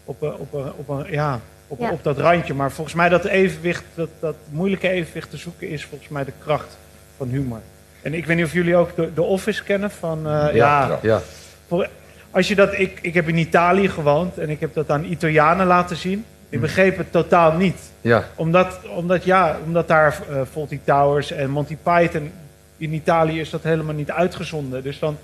op 0.05 0.23
een, 0.23 0.35
op 0.35 0.53
een, 0.55 0.73
op 0.77 0.89
een 0.89 1.13
ja, 1.13 1.41
op, 1.69 1.81
Ja. 1.81 1.91
op 1.91 2.03
dat 2.05 2.19
randje. 2.19 2.55
Maar 2.55 2.71
volgens 2.73 2.97
mij 2.97 3.09
dat 3.09 3.25
evenwicht, 3.25 3.85
dat, 3.95 4.09
dat 4.21 4.37
moeilijke 4.51 4.89
evenwicht 4.89 5.31
te 5.31 5.37
zoeken 5.37 5.69
is 5.69 5.85
volgens 5.85 6.11
mij 6.11 6.25
de 6.25 6.33
kracht 6.45 6.77
van 7.17 7.29
humor. 7.29 7.61
En 8.03 8.15
ik 8.15 8.27
weet 8.27 8.37
niet 8.37 8.45
of 8.47 8.53
jullie 8.53 8.77
ook 8.77 8.97
de, 8.97 9.11
de 9.15 9.23
Office 9.23 9.63
kennen 9.65 9.91
van, 9.91 10.19
eh, 10.19 10.55
ja, 10.55 10.87
Ja. 10.87 10.99
Ja. 11.03 11.21
voor- 11.69 11.89
als 12.31 12.49
je 12.49 12.55
dat, 12.55 12.79
ik, 12.79 12.99
ik 13.03 13.15
heb 13.15 13.29
in 13.29 13.37
Italië 13.37 13.89
gewoond 13.89 14.39
en 14.39 14.51
ik 14.51 14.61
heb 14.61 14.75
dat 14.75 14.91
aan 14.91 15.05
Italianen 15.05 15.67
laten 15.67 15.97
zien. 15.97 16.25
Ik 16.49 16.61
begreep 16.61 16.97
het 16.97 17.13
totaal 17.13 17.53
niet. 17.53 17.79
Ja. 18.01 18.29
Omdat, 18.35 18.79
omdat, 18.97 19.25
ja, 19.25 19.59
omdat 19.65 19.89
daar 19.89 20.19
eh 20.31 20.41
Fawlty 20.53 20.81
Towers 20.85 21.31
en 21.31 21.51
Monty 21.51 21.77
Python... 21.83 22.33
In 22.79 22.93
Italië 22.93 23.41
is 23.41 23.51
dat 23.51 23.63
helemaal 23.63 23.95
niet 23.95 24.11
uitgezonden. 24.11 24.83
Dus 24.83 24.99
dan, 24.99 25.17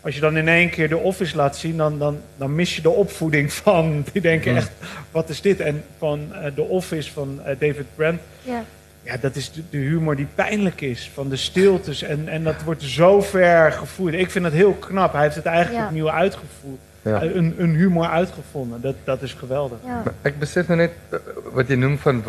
als 0.00 0.14
je 0.14 0.20
dan 0.20 0.36
in 0.36 0.48
één 0.48 0.70
keer 0.70 0.88
de 0.88 0.96
Office 0.96 1.36
laat 1.36 1.56
zien... 1.56 1.76
dan, 1.76 1.98
dan, 1.98 2.20
dan 2.36 2.54
mis 2.54 2.76
je 2.76 2.82
de 2.82 2.90
opvoeding 2.90 3.52
van... 3.62 4.04
Die 4.12 4.22
denken 4.22 4.50
Mm. 4.50 4.56
echt, 4.56 4.70
wat 5.10 5.28
is 5.28 5.40
dit? 5.40 5.60
En 5.60 5.84
van 5.98 6.28
eh, 6.32 6.50
de 6.54 6.62
Office 6.62 7.12
van 7.12 7.40
eh, 7.44 7.56
David 7.58 7.86
Brent... 7.94 8.20
Ja. 8.42 8.64
Ja, 9.02 9.16
dat 9.20 9.36
is 9.36 9.52
de, 9.70 9.76
humor 9.78 10.16
die 10.16 10.26
pijnlijk 10.34 10.80
is. 10.80 11.10
Van 11.14 11.28
de 11.28 11.36
stiltes. 11.36 12.02
En, 12.02 12.28
en 12.28 12.44
dat 12.44 12.62
wordt 12.64 12.82
zo 12.82 13.20
ver 13.20 13.72
gevoerd. 13.72 14.14
Ik 14.14 14.30
vind 14.30 14.44
dat 14.44 14.52
heel 14.54 14.72
knap. 14.72 15.12
Hij 15.12 15.22
heeft 15.22 15.34
het 15.36 15.44
eigenlijk 15.46 15.78
Ja. 15.82 15.86
opnieuw 15.86 16.10
uitgevoerd. 16.10 16.78
Ja. 17.02 17.22
Eh, 17.22 17.34
Een, 17.34 17.54
een 17.58 17.74
humor 17.74 18.06
uitgevonden. 18.06 18.80
Dat, 18.80 18.94
dat 19.04 19.22
is 19.22 19.32
geweldig. 19.32 19.78
Ja. 19.84 20.02
Ek 20.22 20.38
besef 20.38 20.66
nou 20.66 20.78
net 20.78 20.90
eh, 21.10 21.18
wat 21.52 21.68
jy 21.68 21.74
noem 21.74 21.98
van 21.98 22.22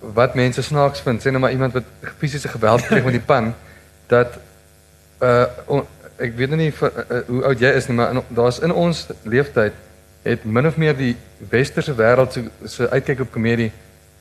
wat 0.00 0.34
mense 0.34 0.62
snaaks 0.62 1.00
vind. 1.00 1.20
Sê 1.20 1.24
nou 1.30 1.38
maar 1.38 1.50
iemand 1.52 1.72
wat 1.72 1.82
fisiese 2.18 2.48
geweld 2.48 2.86
kry 2.88 3.02
met 3.04 3.12
die 3.12 3.20
pan 3.20 3.54
dat 4.06 4.38
uh 5.22 5.44
on, 5.66 5.84
ek 6.16 6.36
weet 6.36 6.48
nou 6.48 6.60
nie 6.60 6.72
vir, 6.72 6.92
uh, 7.10 7.18
hoe 7.26 7.44
oud 7.44 7.60
jy 7.60 7.70
is 7.76 7.86
nie, 7.88 7.96
maar 7.96 8.10
in, 8.14 8.20
daar's 8.28 8.58
in 8.58 8.72
ons 8.72 9.06
leeftyd 9.22 9.72
het 10.22 10.44
min 10.44 10.66
of 10.66 10.76
meer 10.76 10.96
die 10.96 11.16
westerse 11.50 11.94
wêreld 11.94 12.32
se 12.32 12.42
se 12.64 12.90
uitkyk 12.90 13.20
op 13.20 13.30
komedie 13.32 13.70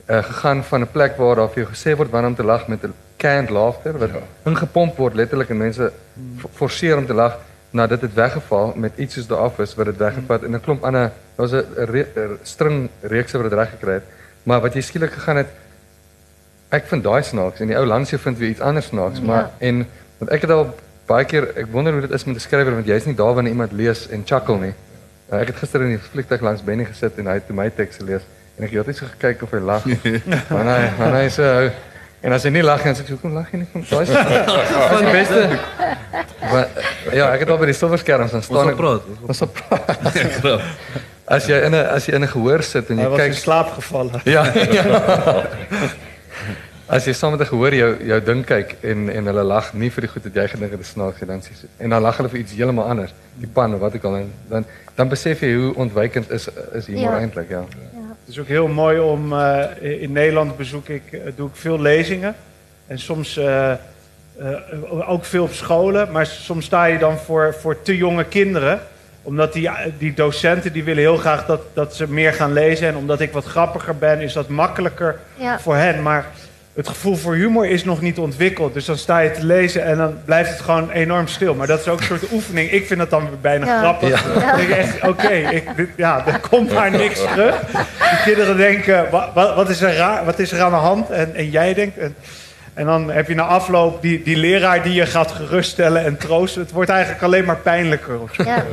uh, 0.09 0.23
gegaan 0.23 0.63
van 0.63 0.81
'n 0.81 0.91
plek 0.91 1.17
waar 1.17 1.35
daar 1.35 1.49
vir 1.49 1.63
jou 1.63 1.73
gesê 1.73 1.95
word 1.97 2.09
wanneer 2.09 2.29
om 2.29 2.35
te 2.35 2.43
lag 2.43 2.67
met 2.67 2.83
'n 2.83 2.93
canned 3.17 3.49
laughter 3.49 3.97
wat 3.97 4.09
Ja. 4.09 4.19
ingepomp 4.51 4.97
word 4.97 5.13
letterlik 5.15 5.49
en 5.49 5.57
mense 5.57 5.91
f- 6.39 6.45
forceer 6.53 6.97
om 6.97 7.05
te 7.05 7.13
lag 7.13 7.37
nou 7.71 7.87
dit 7.87 8.01
het 8.01 8.13
weggeval 8.13 8.73
met 8.75 8.91
iets 8.97 9.13
soos 9.13 9.25
The 9.25 9.37
Office 9.37 9.75
wat 9.75 9.85
dit 9.85 9.97
weggevat 9.97 10.43
en 10.43 10.51
'n 10.55 10.61
klomp 10.61 10.83
ander 10.83 11.11
daar's 11.37 11.51
'n 11.51 11.65
re, 11.75 12.05
er 12.15 12.29
string 12.43 12.89
reekse 13.01 13.37
wat 13.37 13.49
dit 13.49 13.59
reg 13.59 13.69
gekry 13.69 13.93
het. 13.93 14.03
Maar 14.43 14.61
wat 14.61 14.73
jy 14.73 14.81
skielik 14.81 15.11
gegaan 15.11 15.37
het 15.37 15.47
ek 16.73 16.85
vind 16.89 17.03
daai 17.03 17.21
snaaks 17.23 17.59
en 17.61 17.67
die 17.67 17.77
ou 17.77 17.85
Lansie 17.85 18.17
vind 18.17 18.37
weer 18.37 18.49
iets 18.49 18.59
anders 18.61 18.85
snaaks 18.85 19.21
maar 19.21 19.49
en 19.59 19.85
want 20.17 20.31
ek 20.31 20.41
het 20.41 20.51
al 20.51 20.75
baie 21.07 21.25
keer 21.25 21.47
ek 21.57 21.65
wonder 21.71 21.91
hoe 21.93 22.01
dit 22.01 22.11
is 22.11 22.23
met 22.25 22.35
'n 22.35 22.39
skrywer 22.39 22.73
want 22.73 22.85
jy's 22.87 23.05
nie 23.05 23.15
daar 23.15 23.33
wanneer 23.33 23.51
iemand 23.53 23.71
lees 23.71 24.07
en 24.09 24.23
chuckle 24.25 24.57
nie. 24.59 24.73
Uh, 25.31 25.39
ek 25.41 25.47
het 25.47 25.55
gister 25.55 25.81
in 25.81 25.87
die 25.87 25.99
vliegtuig 25.99 26.41
langs 26.41 26.61
Benny 26.63 26.85
gesit 26.85 27.17
en 27.17 27.25
hy 27.27 27.33
het 27.33 27.49
my 27.49 27.69
teks 27.69 27.95
gelees 27.97 28.21
en 28.57 28.63
ek 28.63 28.69
het 28.73 28.79
altyd 28.83 28.95
so 28.97 29.05
gekyk 29.17 29.41
of 29.43 29.51
hy 29.51 29.59
lag 29.59 29.85
maar 30.49 30.65
hy 30.73 30.81
maar 30.99 31.13
hy 31.21 31.27
sê 31.29 31.71
en 32.23 32.31
as 32.33 32.43
hy 32.43 32.49
nie 32.55 32.61
lag 32.63 32.79
nie 32.85 32.93
dan 32.93 32.95
sê 32.95 33.03
ek 33.05 33.09
hoekom 33.15 33.33
lag 33.33 33.47
jy 33.51 33.57
nie 33.63 33.85
daai 33.89 34.03
is 34.03 34.13
daai 34.13 34.93
is 34.93 35.01
die 35.01 35.11
beste 35.11 35.59
maar 36.51 36.67
ja 37.13 37.31
ek 37.33 37.39
het 37.45 37.49
al 37.49 37.57
by 37.57 37.65
die 37.71 37.73
silverskerms 37.81 38.33
Ons 38.33 38.45
staan 38.45 38.69
en- 38.69 38.75
praat. 38.79 39.01
ons 39.27 39.37
sal 39.37 39.47
praat 39.47 40.61
as 41.27 41.45
jy 41.47 41.57
in 41.65 41.71
'n 41.75 41.85
as 41.97 42.05
jy 42.07 42.13
in 42.15 42.23
'n 42.23 42.27
gehoor 42.27 42.61
sit 42.63 42.89
en 42.89 42.97
Hij 42.97 43.05
jy 43.05 43.11
was 43.11 43.19
in 43.27 43.33
slaap 43.33 43.69
gevallen. 43.79 44.21
Ja. 44.35 44.43
ja. 44.53 44.83
As 46.93 47.05
jy 47.07 47.13
saam 47.15 47.31
met 47.31 47.39
'n 47.41 47.47
gehoor 47.47 47.73
jou 47.73 47.91
jou 48.05 48.19
ding 48.21 48.43
kyk 48.45 48.75
en 48.83 49.09
en 49.09 49.25
hulle 49.25 49.43
lag 49.43 49.73
nie 49.73 49.89
vir 49.89 50.01
die 50.01 50.09
goed 50.11 50.23
wat 50.23 50.33
jy 50.35 50.47
gedink 50.47 50.71
het 50.71 50.79
is 50.81 50.89
snaaks 50.91 51.21
en 51.21 51.27
dan 51.27 51.41
sê 51.41 51.51
en 51.79 51.89
dan 51.89 52.01
lag 52.01 52.17
hulle 52.17 52.29
vir 52.29 52.39
iets 52.39 52.51
heeltemal 52.53 52.85
anders, 52.89 53.13
die 53.39 53.47
pan 53.47 53.73
of 53.73 53.79
wat 53.79 53.95
ook 53.95 54.03
al 54.03 54.15
en 54.15 54.31
dan 54.49 54.65
dan 54.95 55.09
besef 55.09 55.39
jy 55.41 55.53
hoe 55.55 55.73
ontwykend 55.75 56.29
is 56.31 56.49
is 56.73 56.85
humor 56.87 57.13
Ja. 57.15 57.19
eintlik, 57.19 57.49
ja. 57.49 57.63
Het 58.25 58.31
is 58.33 58.39
ook 58.39 58.47
heel 58.47 58.67
mooi 58.67 58.99
om, 58.99 59.33
eh, 59.33 60.01
in 60.01 60.11
Nederland 60.11 60.57
bezoek 60.57 60.87
ik, 60.87 61.03
eh, 61.11 61.19
doe 61.35 61.47
ik 61.47 61.55
veel 61.55 61.81
lezingen. 61.81 62.35
En 62.87 62.99
soms 62.99 63.37
eh, 63.37 63.71
ook 65.07 65.25
veel 65.25 65.43
op 65.43 65.51
scholen. 65.53 66.11
Maar 66.11 66.25
soms 66.25 66.65
sta 66.65 66.85
je 66.85 66.97
dan 66.97 67.17
voor, 67.17 67.55
voor 67.59 67.81
te 67.81 67.97
jonge 67.97 68.23
kinderen. 68.25 68.79
Omdat 69.21 69.53
die, 69.53 69.69
die 69.97 70.13
docenten 70.13 70.73
die 70.73 70.83
willen 70.83 71.01
heel 71.03 71.17
graag 71.17 71.45
dat, 71.45 71.61
dat 71.73 71.95
ze 71.95 72.07
meer 72.11 72.33
gaan 72.33 72.53
lezen. 72.53 72.87
En 72.87 72.95
omdat 72.95 73.19
ik 73.19 73.31
wat 73.31 73.45
grappiger 73.45 73.97
ben, 73.97 74.19
is 74.19 74.33
dat 74.33 74.47
makkelijker 74.47 75.19
Ja. 75.35 75.59
voor 75.59 75.75
hen. 75.75 76.01
Maar 76.01 76.25
het 76.75 76.87
gevoel 76.87 77.15
voor 77.15 77.33
humor 77.33 77.67
is 77.67 77.83
nog 77.83 78.01
niet 78.01 78.17
ontwikkeld. 78.17 78.73
Dus 78.73 78.85
dan 78.85 78.97
sta 78.97 79.19
je 79.19 79.31
te 79.31 79.45
lezen 79.45 79.83
en 79.83 79.97
dan 79.97 80.17
blijft 80.25 80.49
het 80.49 80.61
gewoon 80.61 80.89
enorm 80.89 81.27
stil. 81.27 81.53
Maar 81.55 81.67
dat 81.67 81.79
is 81.79 81.87
ook 81.87 81.99
een 81.99 82.05
soort 82.05 82.31
oefening. 82.31 82.71
Ik 82.71 82.87
vind 82.87 82.99
dat 82.99 83.09
dan 83.09 83.29
bijna 83.41 83.65
Ja. 83.65 83.79
grappig. 83.79 84.23
Ja. 84.23 84.33
Dan 84.33 84.55
denk 84.57 84.69
ik 84.69 84.75
echt, 84.75 85.07
oké, 85.07 85.61
ja, 85.95 86.27
er 86.27 86.39
komt 86.49 86.73
maar 86.73 86.91
niks 86.91 87.19
terug. 87.19 87.59
De 87.61 88.21
kinderen 88.23 88.57
denken, 88.57 89.09
wat, 89.11 89.33
wat, 89.33 89.69
is, 89.69 89.81
er 89.81 89.95
raar, 89.95 90.25
wat 90.25 90.39
is 90.39 90.51
er 90.51 90.61
aan 90.61 90.71
de 90.71 90.77
hand? 90.77 91.09
En, 91.09 91.35
en 91.35 91.49
jij 91.49 91.73
denkt... 91.73 91.97
En, 91.97 92.15
en 92.73 92.85
dan 92.85 93.11
heb 93.11 93.27
je 93.27 93.35
na 93.35 93.43
afloop 93.43 94.01
die, 94.01 94.23
die 94.23 94.37
leraar 94.37 94.83
die 94.83 94.93
je 94.93 95.05
gaat 95.05 95.31
geruststellen 95.31 96.05
en 96.05 96.17
troosten. 96.17 96.61
Het 96.61 96.71
wordt 96.71 96.89
eigenlijk 96.89 97.23
alleen 97.23 97.45
maar 97.45 97.57
pijnlijker. 97.57 98.19
Of 98.19 98.33
zo. 98.33 98.43
Ja. 98.43 98.63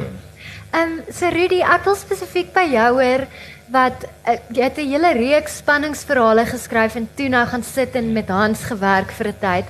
Ehm 0.71 0.89
so 1.15 1.29
Rudy, 1.29 1.61
ek 1.61 1.85
wil 1.85 1.95
spesifiek 1.95 2.53
by 2.53 2.67
jou 2.71 3.03
hoor 3.03 3.27
wat 3.71 4.05
uh, 4.27 4.37
jy 4.51 4.63
het 4.63 4.79
'n 4.79 4.91
hele 4.91 5.13
reeks 5.13 5.57
spanningsverhale 5.63 6.47
geskryf 6.47 6.95
en 6.95 7.09
toe 7.15 7.29
nou 7.29 7.47
gaan 7.47 7.63
sit 7.63 7.95
en 7.95 8.13
met 8.13 8.29
Hans 8.29 8.65
gewerk 8.65 9.13
vir 9.13 9.29
'n 9.29 9.39
tyd. 9.41 9.67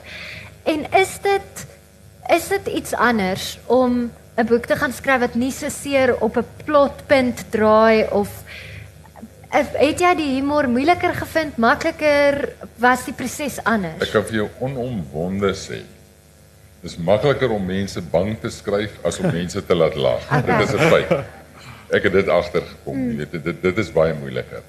En 0.64 0.86
is 0.92 1.18
dit 1.22 1.66
is 2.28 2.48
dit 2.48 2.66
iets 2.66 2.94
anders 2.94 3.58
om 3.66 4.10
'n 4.36 4.46
boek 4.46 4.66
te 4.66 4.76
gaan 4.76 4.92
skryf 4.92 5.20
wat 5.20 5.34
nie 5.34 5.52
so 5.52 5.68
seer 5.68 6.16
op 6.20 6.36
'n 6.36 6.46
plotpunt 6.64 7.44
draai 7.50 8.06
of 8.10 8.28
uh, 9.54 9.64
het 9.72 10.00
jy 10.00 10.14
die 10.14 10.34
humor 10.34 10.68
moeiliker 10.68 11.14
gevind, 11.14 11.56
makliker, 11.56 12.48
was 12.76 13.04
die 13.04 13.14
proses 13.14 13.58
anders? 13.64 14.02
Ek 14.02 14.12
kan 14.12 14.24
vir 14.24 14.34
jou 14.34 14.48
onomwonde 14.60 15.52
sê. 15.54 15.82
Dis 16.80 16.96
makliker 16.96 17.50
om 17.50 17.66
mense 17.66 18.00
bang 18.00 18.38
te 18.40 18.50
skryf 18.50 18.90
as 19.04 19.18
om 19.18 19.32
mense 19.40 19.66
te 19.66 19.74
laat 19.74 19.94
lag. 19.94 20.24
Okay. 20.24 20.58
Dit 20.58 20.68
is 20.68 20.74
'n 20.74 20.90
feit. 20.90 21.39
Ek 21.90 22.06
het 22.06 22.12
dit 22.12 22.28
agtergekom, 22.30 23.00
jy 23.10 23.16
weet, 23.16 23.32
dit, 23.32 23.44
dit 23.44 23.62
dit 23.62 23.78
is 23.82 23.90
baie 23.92 24.14
moeiliker. 24.14 24.62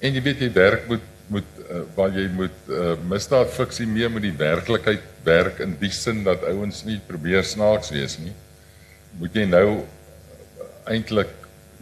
En 0.00 0.14
jy 0.16 0.22
weet 0.22 0.40
jy 0.46 0.52
werk 0.56 0.88
moet 0.88 1.12
moet 1.28 1.56
uh, 1.66 1.80
waar 1.96 2.12
jy 2.14 2.28
moet 2.30 2.68
uh, 2.70 2.92
misdaad 3.10 3.48
fiksie 3.50 3.86
mee 3.90 4.06
met 4.08 4.22
die 4.22 4.36
werklikheid 4.38 5.02
werk 5.26 5.58
in 5.58 5.72
die 5.80 5.90
sin 5.90 6.20
dat 6.22 6.44
ouens 6.46 6.84
nie 6.86 7.00
probeer 7.08 7.42
snaaks 7.42 7.90
wees 7.90 8.14
nie. 8.22 8.30
Moet 9.18 9.34
jy 9.34 9.46
nou 9.50 9.64
uh, 9.80 10.68
eintlik 10.92 11.32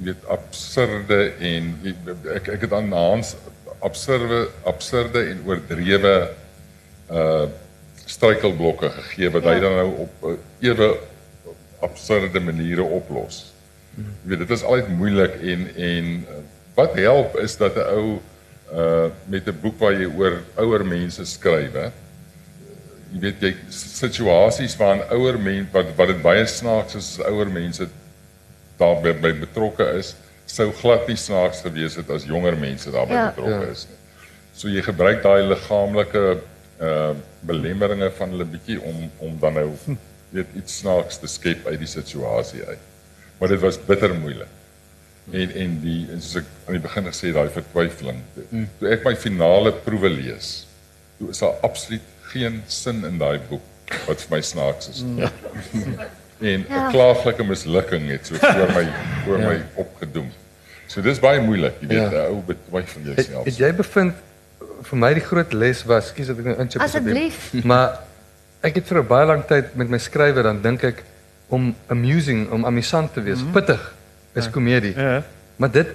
weet 0.00 0.24
absurde 0.32 1.18
en 1.44 1.68
ek 2.34 2.48
ek 2.56 2.64
het 2.64 2.72
aan 2.72 2.88
Hans 2.96 3.34
absurde 3.84 4.46
absurde 4.64 5.26
en 5.30 5.44
oordrewe 5.46 6.14
uh 7.10 7.44
struikelblokke 8.04 8.90
gegee 8.92 9.30
wat 9.32 9.46
hy 9.48 9.54
Ja. 9.54 9.60
dan 9.60 9.76
nou 9.78 9.90
op 10.04 10.24
uh, 10.28 10.32
ewe 10.60 10.88
absurde 11.80 12.40
maniere 12.40 12.82
oplos. 12.82 13.53
Jy 13.96 14.28
weet 14.28 14.38
dit 14.38 14.50
is 14.50 14.62
altyd 14.62 14.88
moeilik 14.88 15.34
en 15.42 15.66
en 15.76 16.06
uh, 16.28 16.38
wat 16.74 16.94
help 16.98 17.36
is 17.38 17.56
dat 17.56 17.76
'n 17.76 17.86
ou 17.98 18.18
uh 18.74 19.10
met 19.30 19.46
'n 19.46 19.58
boek 19.62 19.78
waar 19.78 19.92
jy 19.92 20.08
oor 20.16 20.40
ouer 20.56 20.84
mense 20.86 21.24
skryf, 21.24 21.72
hè. 21.72 21.90
Jy 23.12 23.20
weet 23.20 23.40
jy 23.40 23.54
situasies 23.70 24.76
waarin 24.76 25.02
ouer 25.10 25.38
mense 25.38 25.70
wat 25.72 25.86
wat 25.96 26.08
dit 26.08 26.22
baie 26.22 26.46
snaaks 26.46 26.94
is 26.94 27.18
as 27.18 27.26
ouer 27.26 27.46
mense 27.50 27.86
daarbey 28.78 29.12
by 29.20 29.32
betrokke 29.32 29.86
is, 29.98 30.14
sou 30.46 30.72
glad 30.72 31.06
nie 31.08 31.16
snaaks 31.16 31.60
gewees 31.62 31.94
het 31.96 32.10
as 32.10 32.24
jonger 32.24 32.56
mense 32.56 32.90
daarbey 32.90 33.16
Ja. 33.16 33.28
betrokke 33.30 33.66
Ja. 33.66 33.70
is 33.70 33.86
nie. 33.90 33.98
So 34.54 34.68
jy 34.68 34.82
gebruik 34.82 35.22
daai 35.22 35.42
liggaamlike 35.42 36.38
uh 36.80 37.12
belemmeringe 37.40 38.10
van 38.10 38.30
hulle 38.30 38.44
bietjie 38.44 38.80
om 38.82 39.10
om 39.18 39.38
dan 39.40 39.54
nou 39.54 39.70
weet 40.30 40.46
iets 40.56 40.78
snaaks 40.78 41.18
te 41.18 41.26
skep 41.26 41.66
uit 41.66 41.78
die 41.78 41.86
situasie 41.86 42.64
uit. 42.66 42.78
Maar 43.44 43.52
dit 43.52 43.60
was 43.62 43.76
bitter 43.84 44.14
moeilik. 44.14 44.46
En 45.30 45.50
en 45.54 45.72
die 45.82 46.06
en 46.12 46.20
soos 46.22 46.38
ek 46.40 46.46
aan 46.66 46.76
die 46.78 46.80
begin 46.84 47.04
gesê 47.10 47.32
daai 47.36 47.50
vertwyfeling. 47.52 48.22
Toe, 48.36 48.62
toe 48.80 48.88
ek 48.94 49.04
my 49.04 49.12
finale 49.20 49.72
proewe 49.84 50.08
lees, 50.12 50.48
toe 51.18 51.28
is 51.34 51.42
daar 51.44 51.58
absoluut 51.68 52.06
geen 52.32 52.62
sin 52.72 53.04
in 53.04 53.18
daai 53.20 53.36
boek 53.50 53.92
wat 54.06 54.24
vir 54.24 54.32
my 54.36 54.40
snaaks 54.40 54.88
is. 54.94 55.02
nie. 55.04 55.28
en 56.54 56.64
'n 56.64 56.66
Ja. 56.72 56.88
klaaglike 56.90 57.44
mislukking 57.44 58.08
het 58.14 58.26
so 58.32 58.34
voor 58.40 58.72
my 58.78 58.86
voor 59.26 59.38
Ja. 59.38 59.48
my 59.48 59.62
opgedoem. 59.74 60.32
So 60.86 61.02
dis 61.02 61.20
baie 61.20 61.40
moeilik, 61.40 61.74
jy 61.80 61.86
weet, 61.88 62.10
Ja. 62.12 62.24
'n 62.24 62.26
ou 62.32 62.40
betwyf 62.46 62.92
van 62.96 63.02
Het, 63.04 63.14
jouself. 63.16 63.44
het 63.44 63.56
jy 63.56 63.72
bevind 63.74 64.14
vir 64.82 64.98
my 64.98 65.12
die 65.14 65.22
groot 65.22 65.52
les 65.52 65.84
was, 65.84 66.06
skus 66.08 66.26
dat 66.26 66.38
ek 66.38 66.44
nou 66.44 66.60
inchip 66.60 66.80
asseblief. 66.80 67.36
Asseblief. 67.36 67.64
Maar 67.64 67.98
ek 68.62 68.74
het 68.74 68.86
vir 68.86 68.98
'n 69.02 69.06
baie 69.06 69.26
lang 69.26 69.44
tyd 69.46 69.74
met 69.76 69.88
my 69.88 69.98
skrywe 69.98 70.42
dan 70.42 70.62
dink 70.62 70.82
ek 70.84 71.04
om 71.54 71.74
amusing, 71.92 72.46
om 72.54 72.64
amusant 72.68 73.12
te 73.14 73.22
wees, 73.22 73.42
pittig 73.52 73.82
is 74.34 74.48
komedie. 74.50 74.94
Ja. 74.98 75.22
Maar 75.56 75.70
dit 75.70 75.86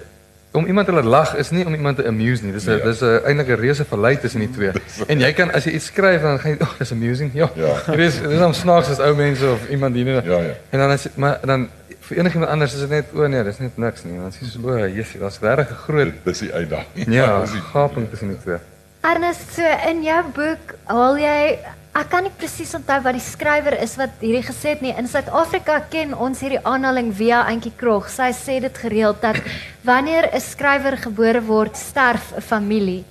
om 0.52 0.64
iemand 0.66 0.86
te 0.88 0.92
laat 0.92 1.04
lag 1.06 1.34
is 1.38 1.50
nie 1.54 1.62
om 1.66 1.74
iemand 1.76 1.96
te 2.00 2.06
amuse 2.08 2.42
nie. 2.44 2.52
Dis 2.52 2.64
'n 2.66 2.70
Ja. 2.78 2.84
dis 2.84 3.00
'n 3.02 3.20
eintlik 3.28 3.48
'n 3.48 3.60
reuse 3.60 3.84
verlei 3.84 4.16
tussen 4.18 4.40
die 4.40 4.50
twee. 4.50 4.70
En 5.12 5.20
jy 5.20 5.32
kan 5.32 5.52
as 5.54 5.64
jy 5.64 5.72
iets 5.78 5.86
skryf 5.92 6.22
dan 6.22 6.38
gaan 6.40 6.50
jy, 6.50 6.56
"Ag, 6.60 6.72
oh, 6.72 6.78
dis 6.78 6.92
amusing." 6.92 7.30
Ja. 7.34 7.50
Ja. 7.54 7.74
Dit 7.86 7.98
is 7.98 8.20
dit 8.20 8.30
is 8.30 8.40
om 8.40 8.52
snaaks 8.52 8.88
as 8.90 8.98
ou 8.98 9.14
mense 9.16 9.46
of 9.50 9.68
iemand 9.68 9.94
die 9.94 10.04
nie. 10.04 10.14
Ja, 10.14 10.40
ja. 10.40 10.54
En 10.70 10.78
dan 10.78 10.90
is 10.92 11.06
maar 11.14 11.38
dan 11.44 11.68
vir 12.00 12.16
enigiemand 12.18 12.50
anders 12.50 12.72
is 12.74 12.80
dit 12.80 12.88
net 12.90 13.04
o 13.14 13.26
nee, 13.26 13.44
dis 13.44 13.58
net 13.58 13.76
niks 13.76 14.04
nie. 14.04 14.16
Dan 14.18 14.26
is 14.28 14.38
jy 14.40 14.46
so 14.48 14.58
o, 14.68 14.86
Jesus, 14.86 15.20
daar's 15.20 15.38
regtig 15.40 15.70
'n 15.70 15.82
groot 15.86 16.12
Dis 16.24 16.38
die 16.38 16.52
uitdaging. 16.52 17.06
ja, 17.06 17.40
Dis 17.44 17.50
die- 17.52 17.60
gaping 17.72 18.10
tussen 18.10 18.28
die 18.28 18.38
twee. 18.42 18.58
Ernest, 19.02 19.52
so 19.54 19.62
in 19.90 20.02
jou 20.02 20.22
boek 20.34 20.74
haal 20.84 21.16
jy 21.18 21.58
ek 21.94 22.08
kan 22.10 22.22
nie 22.22 22.32
presies 22.38 22.74
onthou 22.74 23.00
wat 23.02 23.16
die 23.16 23.24
skrywer 23.24 23.74
is 23.82 23.96
wat 23.98 24.10
hierdie 24.20 24.46
gesê 24.46 24.74
het 24.76 24.82
nie. 24.82 24.92
In 24.96 25.08
Suid-Afrika 25.08 25.80
ken 25.90 26.14
ons 26.14 26.40
hierdie 26.40 26.60
aanhaling 26.62 27.12
via 27.14 27.42
Antjie 27.50 27.72
Krog. 27.76 28.08
Sy 28.08 28.30
sê 28.32 28.60
dit 28.60 28.78
gereeld 28.78 29.20
dat 29.22 29.36
wanneer 29.90 30.30
'n 30.32 30.40
skrywer 30.40 30.96
gebore 30.96 31.42
word, 31.42 31.76
sterf 31.76 32.32
'n 32.36 32.40
familie. 32.40 33.04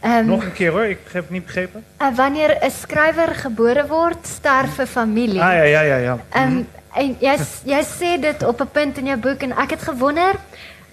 Ehm 0.00 0.26
Nog 0.26 0.44
een 0.44 0.52
keer 0.52 0.70
hoor, 0.72 0.84
ik 0.84 0.98
heb 1.12 1.22
het 1.22 1.30
niet 1.30 1.44
begrepen. 1.46 1.84
um, 2.02 2.14
wanneer 2.14 2.58
'n 2.64 2.70
skrywer 2.70 3.34
gebore 3.34 3.86
word, 3.86 4.26
sterf 4.26 4.78
'n 4.78 4.86
familie. 4.86 5.40
Ah 5.42 5.52
ja, 5.52 5.62
ja, 5.62 5.80
ja, 5.80 5.96
ja. 5.96 6.18
Ehm 6.32 6.64
en 6.94 7.16
jy 7.64 7.82
sê 7.82 8.20
dit 8.20 8.42
op 8.42 8.60
'n 8.60 8.68
punt 8.72 8.98
in 8.98 9.06
jou 9.06 9.18
boek 9.18 9.40
en 9.42 9.52
ek 9.52 9.70
het 9.70 9.82
gewonder, 9.82 10.34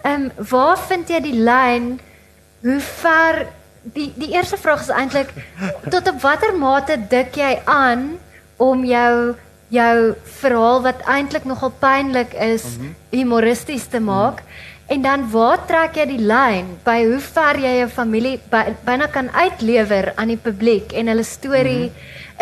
ehm 0.03 0.29
waar 0.49 0.77
vind 0.77 1.07
jy 1.09 1.21
die 1.21 1.39
lyn 1.39 1.99
hoe 2.61 2.79
ver 2.79 3.45
die 3.83 4.11
die 4.15 4.31
eerste 4.33 4.57
vraag 4.57 4.81
is 4.81 4.89
eintlik 4.93 5.29
tot 5.89 6.07
op 6.07 6.21
watter 6.21 6.53
mate 6.57 6.97
dik 7.09 7.35
jy 7.35 7.59
aan 7.65 8.17
om 8.57 8.85
jou 8.85 9.35
jou 9.71 10.13
verhaal 10.41 10.81
wat 10.83 11.01
eintlik 11.07 11.45
nogal 11.47 11.71
pynlik 11.79 12.33
is 12.33 12.63
humoristies 13.09 13.87
te 13.87 13.99
maak? 13.99 14.43
En 14.91 15.01
dan 15.01 15.29
waar 15.31 15.61
trek 15.65 15.95
jy 15.95 16.05
die 16.05 16.19
lyn 16.27 16.73
by 16.83 16.97
hoe 17.07 17.19
ver 17.23 17.55
jy 17.55 17.77
jou 17.79 17.87
familie 17.89 18.39
by, 18.51 18.75
byna 18.85 19.07
kan 19.07 19.29
uitlewer 19.31 20.11
aan 20.15 20.27
die 20.27 20.37
publiek 20.37 20.91
en 20.93 21.07
hulle 21.07 21.23
storie 21.23 21.91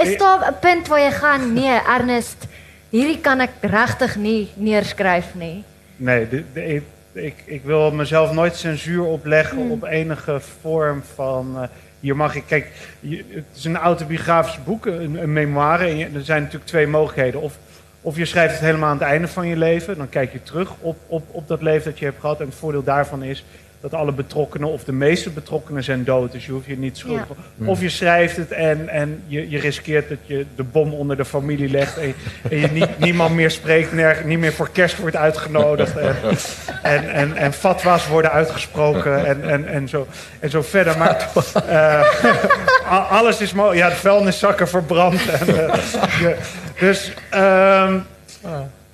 is 0.01 0.17
daar 0.17 0.47
'n 0.49 0.55
punt 0.61 0.87
waar 0.87 0.99
jy 0.99 1.11
gaan 1.11 1.53
nee 1.53 1.77
Ernest 1.87 2.47
hierdie 2.89 3.21
kan 3.21 3.41
ek 3.41 3.51
regtig 3.61 4.15
nie 4.15 4.49
neerskryf 4.55 5.35
nie. 5.35 5.63
Nee, 5.97 6.27
de, 6.29 6.43
de- 6.53 6.81
ik, 7.11 7.35
ik, 7.45 7.63
wil 7.63 7.91
mezelf 7.91 8.31
nooit 8.31 8.55
censuur 8.55 9.03
opleggen 9.03 9.57
op 9.69 9.83
enige 9.83 10.39
vorm 10.61 11.03
van. 11.15 11.53
eh, 11.61 11.67
hier 11.99 12.15
mag 12.15 12.35
ik. 12.35 12.43
Kijk, 12.47 12.71
je- 12.99 13.25
het 13.29 13.43
is 13.55 13.65
een 13.65 13.77
autobiografisch 13.77 14.63
boek, 14.63 14.85
een, 14.85 15.21
een 15.21 15.33
memoire. 15.33 15.85
En 15.85 15.97
je- 15.97 16.09
er 16.13 16.23
zijn 16.23 16.41
natuurlijk 16.41 16.69
twee 16.69 16.87
mogelijkheden. 16.87 17.41
Of, 17.41 17.57
of 18.01 18.17
je 18.17 18.25
schrijft 18.25 18.53
het 18.53 18.63
helemaal 18.63 18.89
aan 18.89 18.97
het 18.97 19.07
einde 19.07 19.27
van 19.27 19.47
je 19.47 19.57
leven. 19.57 19.97
Dan 19.97 20.09
kijk 20.09 20.31
je 20.31 20.43
terug 20.43 20.71
op, 20.79 20.97
op, 21.07 21.23
op 21.31 21.47
dat 21.47 21.61
leven 21.61 21.89
dat 21.91 21.99
je 21.99 22.05
hebt 22.05 22.19
gehad. 22.19 22.39
En 22.39 22.45
het 22.45 22.55
voordeel 22.55 22.83
daarvan 22.83 23.23
is 23.23 23.45
dat 23.81 23.93
alle 23.93 24.11
betrokkenen, 24.11 24.67
of 24.69 24.83
de 24.83 24.91
meeste 24.91 25.29
betrokkenen, 25.29 25.83
zijn 25.83 26.03
dood. 26.03 26.31
Dus 26.31 26.45
je 26.45 26.51
hoeft 26.51 26.65
je 26.65 26.77
niet 26.77 26.97
schuldig. 26.97 27.25
Of 27.65 27.81
je 27.81 27.89
schrijft 27.89 28.37
het 28.37 28.51
en, 28.51 28.89
en 28.89 29.23
je, 29.27 29.49
je 29.49 29.59
riskeert 29.59 30.09
dat 30.09 30.17
je 30.25 30.45
de 30.55 30.63
bom 30.63 30.93
onder 30.93 31.17
de 31.17 31.25
familie 31.25 31.69
legt. 31.69 31.97
En, 31.97 32.13
en 32.49 32.57
je 32.59 32.67
niet, 32.67 32.99
niemand 33.07 33.35
meer 33.35 33.51
spreekt, 33.51 33.93
nerg, 33.93 34.23
niet 34.23 34.39
meer 34.39 34.53
voor 34.53 34.69
kerst 34.71 34.97
wordt 34.97 35.15
uitgenodigd. 35.15 35.97
En, 35.97 36.15
en, 36.81 37.09
en, 37.13 37.35
en 37.35 37.53
fatwa's 37.53 38.07
worden 38.07 38.31
uitgesproken 38.31 39.25
en, 39.25 39.49
en, 39.49 39.67
en, 39.67 39.87
zo, 39.87 40.07
en 40.39 40.49
zo 40.49 40.61
verder. 40.61 40.97
Maar 40.97 41.29
eh, 41.67 43.11
alles 43.11 43.41
is 43.41 43.53
mogelijk. 43.53 43.79
Ja, 43.81 43.89
de 43.89 43.95
vuilniszakken 43.95 44.67
verbrand. 44.67 45.29
En, 45.29 45.47
eh, 45.47 45.75
je- 46.19 46.35
dus 46.79 47.11
ehm, 47.29 47.97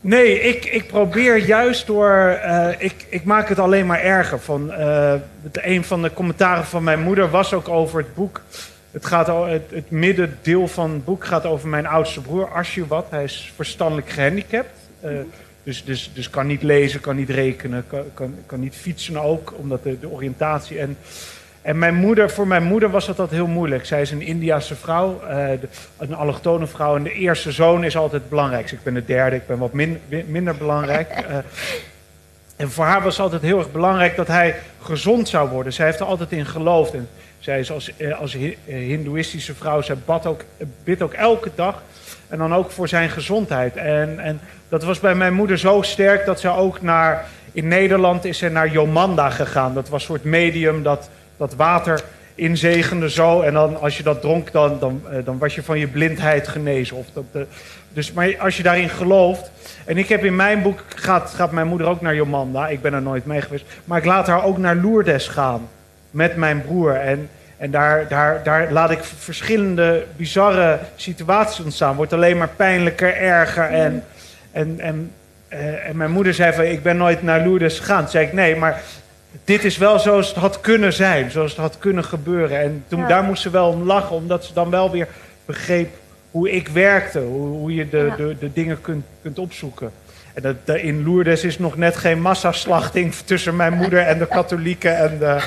nee, 0.05 0.39
ik, 0.39 0.65
ik 0.65 0.87
probeer 0.87 1.37
juist 1.37 1.87
door... 1.87 2.17
eh, 2.17 2.69
ik, 2.77 3.05
ik 3.09 3.23
maak 3.23 3.49
het 3.49 3.59
alleen 3.59 3.85
maar 3.85 4.01
erger. 4.01 4.39
Van, 4.39 4.71
eh, 4.71 5.13
het, 5.43 5.59
een 5.61 5.83
van 5.83 6.01
de 6.01 6.13
commentaren 6.13 6.65
van 6.65 6.83
mijn 6.83 7.01
moeder 7.01 7.29
was 7.29 7.53
ook 7.53 7.69
over 7.69 7.99
het 7.99 8.13
boek. 8.13 8.41
Het, 8.91 9.05
gaat, 9.05 9.27
het, 9.27 9.69
het 9.69 9.91
middendeel 9.91 10.67
van 10.67 10.91
het 10.91 11.05
boek 11.05 11.25
gaat 11.25 11.45
over 11.45 11.67
mijn 11.67 11.85
oudste 11.85 12.21
broer, 12.21 12.47
Ashuwat. 12.47 13.05
Hij 13.09 13.23
is 13.23 13.51
verstandelijk 13.55 14.09
gehandicapt. 14.09 14.79
Eh, 14.99 15.11
dus, 15.63 15.83
dus, 15.83 16.11
dus 16.13 16.29
kan 16.29 16.47
niet 16.47 16.63
lezen, 16.63 16.99
kan 16.99 17.15
niet 17.15 17.29
rekenen, 17.29 17.83
kan, 17.87 18.03
kan, 18.13 18.35
kan 18.45 18.59
niet 18.59 18.75
fietsen 18.75 19.17
ook, 19.17 19.53
omdat 19.57 19.83
de, 19.83 19.99
de 19.99 20.09
oriëntatie. 20.09 20.79
En, 20.79 20.97
en 21.65 21.77
mijn 21.77 21.95
moeder, 21.95 22.29
voor 22.29 22.47
mijn 22.47 22.63
moeder 22.63 22.89
was 22.89 23.05
dat 23.05 23.19
altijd 23.19 23.39
heel 23.39 23.49
moeilijk. 23.49 23.85
Zij 23.85 24.01
is 24.01 24.11
een 24.11 24.21
Indiase 24.21 24.75
vrouw, 24.75 25.21
eh, 25.21 25.49
een 25.97 26.15
allochtone 26.15 26.67
vrouw. 26.67 26.95
En 26.95 27.03
de 27.03 27.13
eerste 27.13 27.51
zoon 27.51 27.83
is 27.83 27.97
altijd 27.97 28.21
het 28.21 28.29
belangrijkste. 28.29 28.75
Ik 28.75 28.83
ben 28.83 28.93
de 28.93 29.05
derde, 29.05 29.35
ik 29.35 29.47
ben 29.47 29.57
wat 29.57 29.73
min- 29.73 30.01
minder 30.27 30.55
belangrijk. 30.55 31.09
Eh, 31.29 31.37
en 32.55 32.71
voor 32.71 32.85
haar 32.85 33.01
was 33.03 33.13
het 33.13 33.23
altijd 33.23 33.41
heel 33.41 33.57
erg 33.57 33.71
belangrijk 33.71 34.15
dat 34.15 34.27
hij 34.27 34.55
gezond 34.81 35.27
zou 35.29 35.49
worden. 35.49 35.73
Zij 35.73 35.85
heeft 35.85 35.99
er 35.99 36.05
altijd 36.05 36.31
in 36.31 36.45
geloofd. 36.45 36.93
En 36.93 37.09
zij 37.39 37.59
is 37.59 37.71
als, 37.71 37.97
eh, 37.97 38.19
als 38.19 38.33
hi- 38.33 38.57
hindoeïstische 38.65 39.55
vrouw, 39.55 39.81
zij 39.81 39.95
bad 40.05 40.25
ook, 40.25 40.41
bidt 40.83 41.01
ook 41.01 41.13
elke 41.13 41.49
dag. 41.55 41.81
En 42.27 42.37
dan 42.37 42.53
ook 42.53 42.71
voor 42.71 42.87
zijn 42.87 43.09
gezondheid. 43.09 43.75
En, 43.75 44.19
en 44.19 44.39
dat 44.69 44.83
was 44.83 44.99
bij 44.99 45.15
mijn 45.15 45.33
moeder 45.33 45.57
zo 45.57 45.81
sterk 45.81 46.25
dat 46.25 46.39
ze 46.39 46.49
ook 46.49 46.81
naar... 46.81 47.25
In 47.51 47.67
Nederland 47.67 48.25
is 48.25 48.37
ze 48.37 48.49
naar 48.49 48.71
Jomanda 48.71 49.29
gegaan. 49.29 49.73
Dat 49.73 49.89
was 49.89 50.01
een 50.01 50.07
soort 50.07 50.23
medium 50.23 50.83
dat, 50.83 51.09
dat 51.37 51.55
water 51.55 52.03
inzegende 52.35 53.09
zo. 53.09 53.41
En 53.41 53.53
dan 53.53 53.81
als 53.81 53.97
je 53.97 54.03
dat 54.03 54.21
dronk, 54.21 54.51
dan, 54.51 54.79
dan, 54.79 55.01
eh, 55.11 55.25
dan 55.25 55.37
was 55.37 55.55
je 55.55 55.63
van 55.63 55.79
je 55.79 55.87
blindheid 55.87 56.47
genezen. 56.47 56.97
Of 56.97 57.05
dat, 57.13 57.23
eh, 57.31 57.41
dus, 57.93 58.11
maar 58.11 58.35
als 58.39 58.57
je 58.57 58.63
daarin 58.63 58.89
gelooft... 58.89 59.51
En 59.85 59.97
ik 59.97 60.09
heb 60.09 60.23
in 60.23 60.35
mijn 60.35 60.61
boek, 60.61 60.83
gaat, 60.95 61.33
gaat 61.35 61.51
mijn 61.51 61.67
moeder 61.67 61.87
ook 61.87 62.01
naar 62.01 62.15
Jomanda. 62.15 62.67
Ik 62.67 62.81
ben 62.81 62.93
er 62.93 63.01
nooit 63.01 63.25
mee 63.25 63.41
geweest. 63.41 63.65
Maar 63.85 63.97
ik 63.97 64.05
laat 64.05 64.27
haar 64.27 64.43
ook 64.43 64.57
naar 64.57 64.75
Lourdes 64.75 65.27
gaan. 65.27 65.67
Met 66.11 66.35
mijn 66.35 66.61
broer. 66.61 66.93
En, 66.93 67.29
en 67.57 67.71
daar, 67.71 68.07
daar, 68.07 68.43
daar 68.43 68.71
laat 68.71 68.91
ik 68.91 69.03
verschillende 69.03 70.05
bizarre 70.15 70.79
situaties 70.95 71.63
ontstaan. 71.63 71.95
Wordt 71.95 72.13
alleen 72.13 72.37
maar 72.37 72.49
pijnlijker, 72.55 73.15
erger. 73.15 73.63
En, 73.63 74.03
en, 74.51 74.79
en, 74.79 75.11
eh, 75.47 75.89
en 75.89 75.97
mijn 75.97 76.11
moeder 76.11 76.33
zei 76.33 76.53
van, 76.53 76.63
ik 76.63 76.83
ben 76.83 76.97
nooit 76.97 77.23
naar 77.23 77.41
Lourdes 77.41 77.79
gegaan. 77.79 78.01
Toen 78.01 78.11
zei 78.11 78.25
ik, 78.25 78.33
nee, 78.33 78.55
maar 78.55 78.81
dit 79.43 79.63
is 79.63 79.77
wel 79.77 79.99
zoals 79.99 80.27
het 80.27 80.37
had 80.37 80.61
kunnen 80.61 80.93
zijn. 80.93 81.31
Zoals 81.31 81.51
het 81.51 81.59
had 81.59 81.77
kunnen 81.77 82.03
gebeuren. 82.03 82.59
En 82.59 82.83
toen, 82.87 82.99
Ja. 82.99 83.07
daar 83.07 83.23
moest 83.23 83.41
ze 83.41 83.49
wel 83.49 83.69
om 83.69 83.83
lachen. 83.83 84.15
Omdat 84.15 84.45
ze 84.45 84.53
dan 84.53 84.69
wel 84.69 84.91
weer 84.91 85.07
begreep 85.45 85.89
hoe 86.31 86.51
ik 86.51 86.67
werkte. 86.67 87.19
Hoe, 87.19 87.47
hoe 87.47 87.75
je 87.75 87.89
de, 87.89 87.97
Ja. 87.97 88.15
de, 88.15 88.35
de 88.39 88.53
dingen 88.53 88.81
kunt, 88.81 89.05
kunt 89.21 89.39
opzoeken. 89.39 89.91
En 90.35 90.41
dat, 90.41 90.55
dat 90.63 90.77
in 90.77 91.03
Lourdes 91.03 91.43
is 91.43 91.59
nog 91.59 91.77
net 91.77 91.95
geen 91.95 92.21
massaslachting 92.21 93.13
tussen 93.13 93.55
mijn 93.55 93.73
moeder 93.73 93.99
en 93.99 94.17
de 94.19 94.27
katholieken. 94.27 94.97
En, 94.97 95.17
de, 95.19 95.43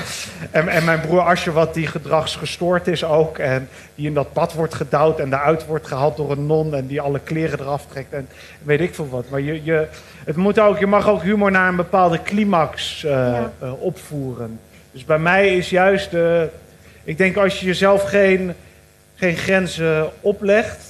en, 0.51 0.67
en 0.67 0.85
mijn 0.85 1.01
broer 1.01 1.21
Asje, 1.21 1.51
wat 1.51 1.73
die 1.73 1.87
gedragsgestoord 1.87 2.87
is 2.87 3.03
ook. 3.03 3.37
En 3.37 3.69
die 3.95 4.07
in 4.07 4.13
dat 4.13 4.33
bad 4.33 4.53
wordt 4.53 4.73
gedouwd 4.73 5.19
en 5.19 5.29
daaruit 5.29 5.65
wordt 5.65 5.87
gehaald 5.87 6.17
door 6.17 6.31
een 6.31 6.45
non. 6.45 6.75
En 6.75 6.87
die 6.87 7.01
alle 7.01 7.19
kleren 7.19 7.59
eraf 7.59 7.85
trekt. 7.85 8.13
En 8.13 8.27
weet 8.63 8.81
ik 8.81 8.95
veel 8.95 9.09
wat. 9.09 9.25
Maar 9.29 9.41
je, 9.41 9.63
je, 9.63 9.87
het 10.23 10.35
moet 10.35 10.59
ook, 10.59 10.79
je 10.79 10.87
mag 10.87 11.09
ook 11.09 11.21
humor 11.21 11.51
naar 11.51 11.67
een 11.67 11.75
bepaalde 11.75 12.21
climax 12.21 13.03
eh, 13.03 13.11
Ja. 13.11 13.51
eh, 13.59 13.81
opvoeren. 13.83 14.59
Dus 14.91 15.05
bij 15.05 15.19
mij 15.19 15.55
is 15.57 15.69
juist... 15.69 16.11
de 16.11 16.49
ik 17.03 17.17
denk 17.17 17.37
als 17.37 17.59
je 17.59 17.65
jezelf 17.65 18.03
geen, 18.03 18.53
geen 19.15 19.35
grenzen 19.35 20.09
oplegt... 20.21 20.88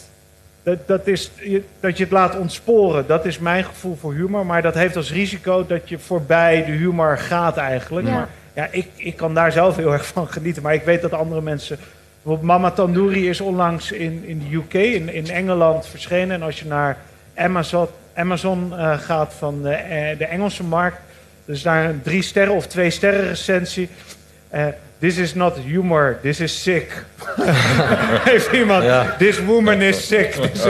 Dat, 0.70 0.88
dat, 0.88 1.08
is, 1.08 1.32
dat 1.80 1.98
je 1.98 2.04
het 2.04 2.12
laat 2.12 2.38
ontsporen. 2.38 3.08
Dat 3.08 3.26
is 3.26 3.40
mijn 3.40 3.64
gevoel 3.64 3.96
voor 3.96 4.14
humor. 4.14 4.46
Maar 4.46 4.62
dat 4.62 4.74
heeft 4.74 4.96
als 4.96 5.12
risico 5.12 5.66
dat 5.66 5.90
je 5.90 6.00
voorbij 6.00 6.66
de 6.66 6.72
humor 6.72 7.18
gaat 7.18 7.58
eigenlijk. 7.58 8.08
Ja. 8.08 8.14
Maar 8.14 8.30
ja, 8.54 8.68
ik, 8.72 8.88
ik 8.96 9.16
kan 9.16 9.34
daar 9.34 9.52
zelf 9.52 9.76
heel 9.76 9.94
erg 9.98 10.06
van 10.06 10.28
genieten. 10.28 10.64
Maar 10.64 10.74
ik 10.74 10.84
weet 10.84 11.02
dat 11.02 11.14
andere 11.14 11.42
mensen... 11.42 11.78
Bijvoorbeeld 12.22 12.52
Mama 12.52 12.72
Tandoori 12.72 13.30
is 13.30 13.42
onlangs 13.42 13.92
in, 13.92 14.24
in 14.26 14.40
de 14.40 14.56
UK, 14.56 14.74
in, 14.74 15.14
in 15.14 15.30
Engeland 15.30 15.88
verschenen. 15.88 16.36
En 16.36 16.42
als 16.42 16.60
je 16.60 16.66
naar 16.66 16.98
Amazon, 17.36 17.88
Amazon 18.14 18.74
eh, 18.78 18.98
gaat 18.98 19.34
van 19.34 19.62
de, 19.62 19.70
eh, 19.70 20.18
de 20.18 20.26
Engelse 20.26 20.64
markt... 20.64 20.98
Dus 21.50 21.62
daar 21.62 21.86
een 21.86 22.02
drie 22.02 22.22
sterren 22.22 22.54
of 22.54 22.68
twee 22.68 22.90
sterren 22.90 23.28
recensie. 23.28 23.90
Eh, 24.50 24.66
this 25.00 25.18
is 25.18 25.34
not 25.36 25.58
humor, 25.58 26.20
this 26.22 26.40
is 26.40 26.62
sick. 26.62 27.06
Heeft 28.30 28.52
iemand, 28.52 28.84
Ja. 28.84 29.16
this 29.18 29.40
woman 29.46 29.82
is 29.82 30.08
sick. 30.08 30.36
Dus, 30.54 30.64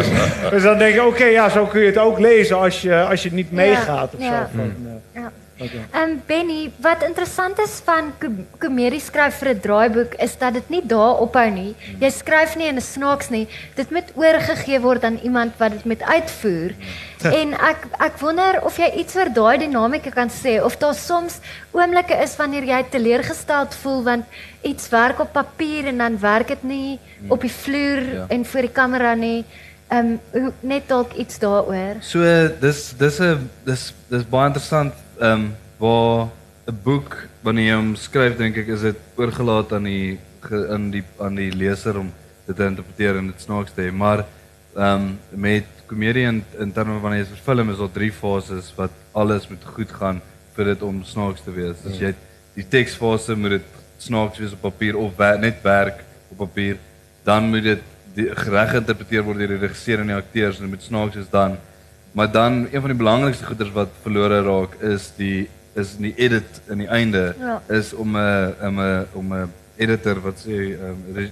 dus 0.49 0.63
dan 0.63 0.77
denk 0.77 0.93
je, 0.93 1.03
oké, 1.05 1.25
ja, 1.25 1.49
zo 1.49 1.65
kun 1.65 1.79
je 1.81 1.85
het 1.85 1.97
ook 1.97 2.19
lezen 2.19 2.57
als 2.57 2.81
je, 2.81 3.01
als 3.03 3.23
je 3.23 3.33
niet 3.33 3.51
meegaat 3.51 4.13
of 4.13 4.21
ja. 4.21 4.49
zo. 4.53 4.57
Van, 4.57 4.73
eh, 5.13 5.21
Ja. 5.21 5.31
Okay. 5.61 5.83
Um 6.03 6.21
Benny, 6.25 6.71
wat 6.79 7.03
interessant 7.03 7.59
is 7.59 7.81
van 7.83 8.13
kom- 8.19 8.45
komedie 8.59 8.99
skryf 8.99 9.39
vir 9.41 9.49
'n 9.53 9.59
draaiboek 9.59 10.13
is 10.23 10.37
dat 10.37 10.53
dit 10.53 10.69
nie 10.69 10.81
daar 10.87 11.19
ophou 11.19 11.49
nie. 11.51 11.75
Jy 11.99 12.09
skryf 12.09 12.55
nie 12.55 12.67
en 12.67 12.77
is 12.77 12.91
snaaks 12.93 13.29
nie. 13.29 13.47
Dit 13.75 13.91
moet 13.91 14.05
oorgegee 14.15 14.79
word 14.79 15.03
aan 15.03 15.19
iemand 15.23 15.51
wat 15.57 15.71
dit 15.71 15.85
moet 15.85 16.01
uitvoer. 16.01 16.71
En 17.23 17.53
ek 17.53 17.87
ek 17.99 18.17
wonder 18.19 18.61
of 18.63 18.77
jy 18.77 18.89
iets 18.95 19.15
oor 19.15 19.29
daai 19.33 19.57
dinamika 19.57 20.09
kan 20.09 20.29
sê 20.29 20.61
of 20.63 20.77
daar 20.77 20.95
soms 20.95 21.39
oomblikke 21.71 22.15
is 22.23 22.35
wanneer 22.37 22.63
jy 22.63 22.83
teleurgesteld 22.89 23.75
voel 23.75 24.03
want 24.03 24.25
iets 24.63 24.89
werk 24.89 25.19
op 25.19 25.33
papier 25.33 25.85
en 25.87 25.97
dan 25.97 26.19
werk 26.19 26.47
dit 26.47 26.63
nie 26.63 26.99
op 27.27 27.41
die 27.41 27.51
vloer 27.51 28.13
Ja. 28.13 28.25
en 28.29 28.45
voor 28.45 28.61
die 28.61 28.71
kamera 28.71 29.13
nie. 29.15 29.43
Um 29.91 30.19
hoe- 30.31 30.53
net 30.61 30.87
dalk 30.87 31.13
iets 31.13 31.39
daaroor. 31.39 31.95
So 32.01 32.19
dis 32.61 32.93
dis 32.97 33.19
'n 33.19 33.49
dis 33.65 33.93
dis 34.09 34.23
baie 34.29 34.47
interessant 34.47 34.93
ehm 35.19 35.31
um, 35.31 35.51
waar 35.79 36.27
'n 36.67 36.79
boek 36.83 37.27
wanneer 37.43 37.67
jy 37.71 37.75
hom 37.75 37.95
skryf 37.95 38.37
dink 38.37 38.57
ek 38.57 38.67
is 38.67 38.81
dit 38.81 38.99
oorgelaat 39.15 39.73
aan 39.73 39.83
die 39.83 40.19
aan 40.49 40.91
die 40.91 41.03
aan 41.19 41.35
die 41.35 41.51
leser 41.51 41.99
om 41.99 42.11
dit 42.47 42.55
te 42.55 42.65
interpreteer 42.65 43.17
en 43.17 43.27
dit 43.27 43.41
snaaks 43.41 43.71
te 43.71 43.81
hê 43.87 43.91
maar 43.91 44.25
ehm 44.75 44.95
um, 44.95 45.19
met 45.31 45.65
komedie 45.89 46.25
in, 46.29 46.43
in 46.59 46.71
terme 46.71 46.99
van 47.01 47.15
jy 47.17 47.25
film 47.43 47.71
is 47.73 47.79
daar 47.81 47.91
drie 47.91 48.11
fases 48.11 48.69
wat 48.77 48.91
alles 49.17 49.47
moet 49.49 49.63
goed 49.75 49.91
gaan 49.91 50.21
vir 50.55 50.73
dit 50.73 50.83
om 50.85 51.01
snaaks 51.07 51.41
te 51.45 51.53
wees. 51.55 51.79
Dus 51.85 52.01
jy 52.01 52.11
die 52.57 52.65
teksfase 52.67 53.35
moet 53.39 53.57
dit 53.57 53.77
snaaks 54.03 54.39
wees 54.41 54.53
op 54.55 54.61
papier 54.67 54.97
of 54.99 55.15
wer, 55.17 55.39
net 55.39 55.63
werk 55.63 56.03
op 56.29 56.43
papier. 56.45 56.77
Dan 57.25 57.49
moet 57.51 57.65
dit 57.65 57.83
reg 58.19 58.73
geïnterpreteer 58.73 59.25
word 59.25 59.41
deur 59.41 59.53
die 59.55 59.61
regisseur 59.63 60.03
en 60.03 60.11
die 60.11 60.17
akteurs 60.17 60.59
en 60.59 60.67
dit 60.67 60.75
moet 60.75 60.85
snaaks 60.85 61.19
wees 61.19 61.31
dan. 61.31 61.57
Maar 62.11 62.31
dan 62.31 62.67
een 62.71 62.81
van 62.81 62.89
die 62.89 62.97
belangrikste 62.97 63.45
goeders 63.45 63.71
wat 63.71 63.89
verlore 64.01 64.41
raak 64.43 64.75
is 64.81 65.11
die 65.17 65.49
is 65.75 65.95
die 65.97 66.13
edit 66.17 66.61
in 66.69 66.77
die 66.77 66.87
einde 66.87 67.35
Ja. 67.39 67.61
is 67.67 67.93
om 67.93 68.17
'n 68.17 68.53
om 68.61 68.79
'n 68.81 69.05
om 69.13 69.33
'n 69.33 69.51
editor 69.77 70.19
wat 70.21 70.35
sê 70.45 70.75
um, 70.79 71.29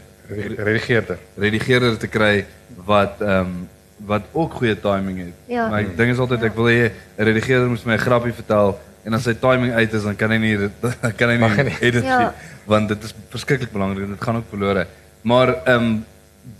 Redigeerder. 0.57 1.17
redigeerder 1.37 1.97
te 1.97 2.07
kry 2.07 2.45
wat 2.85 3.21
ehm 3.21 3.39
um, 3.39 3.67
wat 4.05 4.21
ook 4.31 4.53
goeie 4.53 4.79
timing 4.79 5.17
het. 5.19 5.33
Ja. 5.47 5.69
Maar 5.69 5.79
ek 5.79 5.97
ding 5.97 6.11
is 6.11 6.17
altyd 6.21 6.43
ek 6.43 6.55
wil 6.55 6.65
hê 6.69 6.91
'n 7.17 7.23
redigeerder 7.23 7.67
moet 7.69 7.85
my 7.85 7.93
'n 7.93 7.97
grappie 7.99 8.33
vertel 8.33 8.79
en 9.03 9.13
as 9.13 9.23
sy 9.23 9.33
timing 9.33 9.73
uit 9.73 9.93
is 9.93 10.03
dan 10.03 10.15
kan 10.15 10.29
hy 10.31 10.37
nie 10.37 10.57
dit- 10.57 10.81
dan 11.01 11.15
kan 11.15 11.29
hy 11.29 11.37
nie 11.37 11.63
nie. 11.63 11.77
edit 11.81 12.03
Ja. 12.03 12.19
nie 12.19 12.27
want 12.65 12.87
dit 12.89 13.03
is 13.03 13.13
verskriklik 13.29 13.71
belangrik 13.71 14.03
en 14.03 14.09
dit 14.11 14.21
gaan 14.23 14.35
ook 14.35 14.49
verlore. 14.49 14.85
Maar 15.21 15.55
ehm 15.65 15.83
um, 15.83 16.05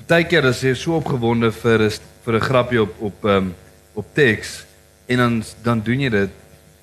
baie 0.07 0.24
keer 0.24 0.45
as 0.45 0.61
jy 0.61 0.74
so 0.74 0.95
opgewonde 0.95 1.51
vir 1.51 1.91
vir 2.26 2.34
'n 2.36 2.41
grappie 2.41 2.82
op 2.82 2.93
op 3.01 3.26
ehm 3.26 3.36
um, 3.36 3.53
op 3.98 4.06
teks 4.14 4.66
en 5.10 5.18
dan 5.24 5.38
dan 5.66 5.82
doen 5.86 6.00
jy 6.06 6.10
dit 6.14 6.30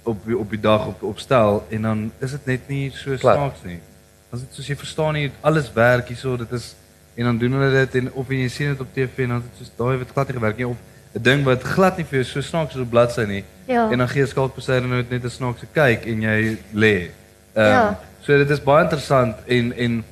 op 0.05 0.19
op 0.37 0.51
die 0.51 0.61
dag 0.61 0.87
op 0.91 1.03
op 1.03 1.19
stel 1.23 1.63
en 1.71 1.83
dan 1.87 2.01
is 2.21 2.31
dit 2.37 2.47
net 2.47 2.69
nie 2.69 2.91
so 2.95 3.17
snaaks 3.17 3.63
nie. 3.65 3.79
As 4.35 4.41
dit 4.43 4.57
soos 4.57 4.67
jy 4.67 4.77
verstaan 4.77 5.15
nie 5.15 5.29
alles 5.41 5.71
werk 5.77 6.09
hierso 6.11 6.37
dit 6.41 6.53
is 6.53 6.73
en 7.15 7.25
dan 7.31 7.39
doen 7.39 7.53
hulle 7.59 7.71
dit 7.85 7.95
en 8.01 8.11
of 8.13 8.29
jy 8.35 8.49
sien 8.51 8.73
dit 8.75 8.81
op 8.83 8.91
TV 8.97 9.25
en 9.29 9.37
dan 9.37 9.45
is 9.45 9.51
dit 9.53 9.63
soos 9.63 9.77
daai 9.79 9.97
wat 10.03 10.11
glad 10.17 10.29
nie 10.33 10.37
gewerk 10.41 10.57
nie 10.59 10.67
of 10.69 10.77
'n 11.15 11.23
ding 11.23 11.45
wat 11.47 11.63
glad 11.63 11.97
nie 11.97 12.05
vir 12.05 12.19
jou 12.23 12.25
so 12.25 12.41
snaaks 12.41 12.75
is 12.75 12.81
op 12.81 12.91
bladsy 12.91 13.25
nie 13.29 13.45
Ja. 13.67 13.91
en 13.91 13.99
dan 13.99 14.09
gee 14.09 14.27
skalk 14.27 14.55
Poseidon 14.55 14.91
nou 14.91 15.05
net 15.09 15.25
'n 15.25 15.31
snaakse 15.31 15.67
kyk 15.73 16.07
en 16.07 16.23
jy 16.23 16.59
lê. 16.75 17.11
Ehm 17.55 17.71
Ja. 17.71 17.99
so 18.21 18.37
dit 18.39 18.51
is 18.51 18.61
baie 18.63 18.83
interessant 18.85 19.37
en 19.47 19.73
en 19.77 20.05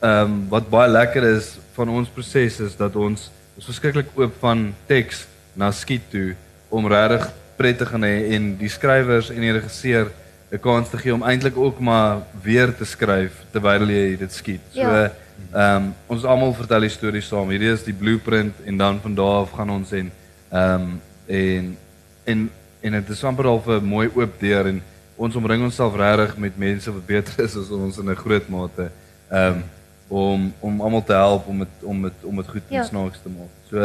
ehm 0.00 0.24
um, 0.24 0.48
wat 0.48 0.68
baie 0.70 0.88
lekker 0.90 1.22
is 1.22 1.58
van 1.72 1.88
ons 1.88 2.08
proses 2.08 2.60
is 2.60 2.76
dat 2.76 2.96
ons 2.96 3.30
is 3.56 3.64
verskriklik 3.64 4.06
oop 4.14 4.32
van 4.40 4.74
teks 4.86 5.26
na 5.54 5.70
skiet 5.70 6.02
toe 6.10 6.34
om 6.68 6.86
regtig 6.88 7.30
pret 7.56 7.78
te 7.78 7.86
gaan 7.86 8.02
hê 8.02 8.32
en 8.34 8.56
die 8.58 8.68
skrywers 8.68 9.30
en 9.30 9.40
die 9.40 9.52
regisseur 9.52 10.10
'n 10.52 10.58
kans 10.60 10.88
te 10.90 10.98
gee 10.98 11.14
om 11.14 11.22
eintlik 11.22 11.56
ook 11.56 11.80
maar 11.80 12.22
weer 12.42 12.74
te 12.76 12.84
skryf 12.84 13.32
terwyl 13.52 13.88
jy 13.88 14.16
dit 14.18 14.32
skiet. 14.32 14.60
So 14.72 14.80
Ja. 14.80 15.10
ehm 15.52 15.76
um, 15.76 15.94
ons 16.06 16.24
almal 16.24 16.54
vertel 16.54 16.80
die 16.80 16.88
storie 16.88 17.20
saam. 17.22 17.48
Hierdie 17.48 17.72
is 17.72 17.84
die 17.84 17.94
blueprint 17.94 18.54
en 18.66 18.76
dan 18.76 19.00
van 19.00 19.14
daar 19.14 19.40
af 19.42 19.50
gaan 19.50 19.70
ons 19.70 19.92
en 19.92 20.10
ehm 20.50 20.80
um, 20.80 21.00
en 21.26 21.76
en 22.24 22.50
en 22.80 22.92
dit 22.92 23.08
is 23.08 23.24
amper 23.24 23.46
al 23.46 23.62
'n 23.66 23.84
mooi 23.84 24.08
oop 24.14 24.40
deur 24.40 24.66
en 24.66 24.82
ons 25.16 25.36
omring 25.36 25.62
onsself 25.62 25.94
regtig 25.96 26.36
met 26.36 26.56
mense 26.58 26.92
wat 26.92 27.06
beter 27.06 27.44
is 27.44 27.56
as 27.56 27.70
ons 27.70 27.98
in 27.98 28.10
'n 28.10 28.16
groot 28.16 28.48
mate. 28.48 28.90
Ehm 29.30 29.46
um, 29.52 29.62
om 30.08 30.52
om 30.60 30.80
almal 30.80 31.04
te 31.04 31.12
help 31.12 31.46
om 31.46 31.58
dit 31.58 31.68
om 31.82 32.02
dit 32.02 32.12
om 32.22 32.36
dit 32.36 32.48
goed 32.48 32.62
en 32.68 32.76
Ja. 32.76 32.82
snaaks 32.84 33.18
te 33.22 33.28
maak. 33.28 33.52
So 33.70 33.76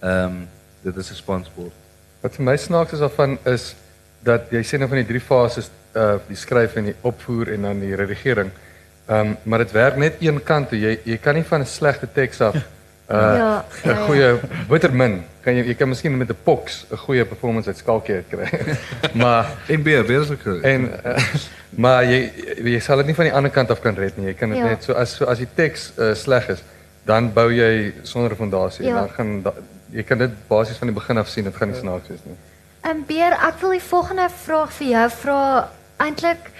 ehm 0.00 0.24
um, 0.24 0.48
dit 0.82 0.96
is 0.96 1.10
'n 1.10 1.14
spansport. 1.14 1.72
Wat 2.20 2.34
vir 2.34 2.44
my 2.44 2.56
snaaks 2.56 2.92
is 2.92 2.98
daarvan 2.98 3.38
is 3.44 3.74
dat 4.22 4.50
jy 4.50 4.62
sê 4.62 4.78
nou 4.78 4.88
van 4.88 4.98
die 4.98 5.06
drie 5.06 5.20
fases 5.20 5.70
uh 5.96 6.14
die 6.28 6.36
skryf 6.36 6.76
en 6.76 6.84
die 6.84 6.94
opvoer 7.00 7.52
en 7.52 7.62
dan 7.62 7.80
die 7.80 7.94
redigering. 7.96 8.50
Ehm 9.08 9.18
um, 9.26 9.36
maar 9.42 9.58
dit 9.58 9.72
werk 9.72 9.96
net 9.96 10.14
een 10.20 10.42
kant 10.42 10.68
toe. 10.68 10.78
Jy 10.78 10.98
jy 11.04 11.16
kan 11.18 11.34
nie 11.34 11.44
van 11.44 11.60
'n 11.60 11.66
slegte 11.66 12.08
teks 12.12 12.40
af 12.40 12.54
uh 12.54 12.60
Ja, 13.10 13.34
ja, 13.36 13.64
'n 13.84 13.88
ja. 13.88 14.04
goeie 14.06 14.38
bittermin 14.68 15.24
kan 15.42 15.54
jy 15.54 15.64
jy 15.66 15.74
kan 15.74 15.88
miskien 15.88 16.16
met 16.16 16.28
'n 16.30 16.36
pox 16.44 16.86
'n 16.92 16.96
goeie 16.96 17.24
performance 17.24 17.68
uit 17.68 17.76
skalkie 17.78 18.22
kry. 18.30 18.48
maar 19.22 19.46
En 19.68 19.82
beer, 19.82 20.04
beer 20.04 20.20
is 20.20 20.30
ook 20.30 20.42
goed. 20.42 20.62
en 20.62 20.90
uh, 21.06 21.16
maar 21.70 22.04
jy 22.04 22.32
jy 22.64 22.78
sal 22.80 22.96
dit 22.96 23.06
nie 23.06 23.14
van 23.14 23.24
die 23.24 23.32
ander 23.34 23.50
kant 23.50 23.70
af 23.70 23.80
kan 23.80 23.94
red 23.94 24.16
nie. 24.16 24.26
Jy 24.26 24.34
kan 24.34 24.48
dit 24.48 24.58
Ja. 24.58 24.64
net 24.64 24.84
so 24.84 24.92
as 24.92 25.16
so 25.16 25.24
as 25.24 25.38
die 25.38 25.48
teks 25.54 25.92
uh, 25.98 26.14
sleg 26.14 26.48
is, 26.48 26.62
dan 27.04 27.32
bou 27.32 27.50
jy 27.52 27.92
sonder 28.02 28.30
'n 28.32 28.36
fondasie 28.36 28.84
Ja. 28.84 28.90
en 28.90 28.94
dan 28.96 29.10
gaan 29.10 29.42
da, 29.42 29.52
jy 29.92 30.04
kan 30.06 30.18
dit 30.18 30.34
basies 30.48 30.78
van 30.80 30.90
die 30.90 30.96
begin 30.96 31.18
af 31.18 31.28
sien. 31.28 31.44
Dit 31.44 31.56
gaan 31.56 31.72
nie 31.72 31.78
snaaks 31.80 32.08
wees 32.12 32.24
nie. 32.24 32.36
En 32.86 33.04
Beer, 33.06 33.36
ek 33.48 33.60
wil 33.60 33.76
die 33.76 33.84
volgende 33.84 34.28
vraag 34.32 34.72
vir 34.78 34.88
jou 34.94 35.06
vra. 35.20 35.40
Eintlik 36.00 36.50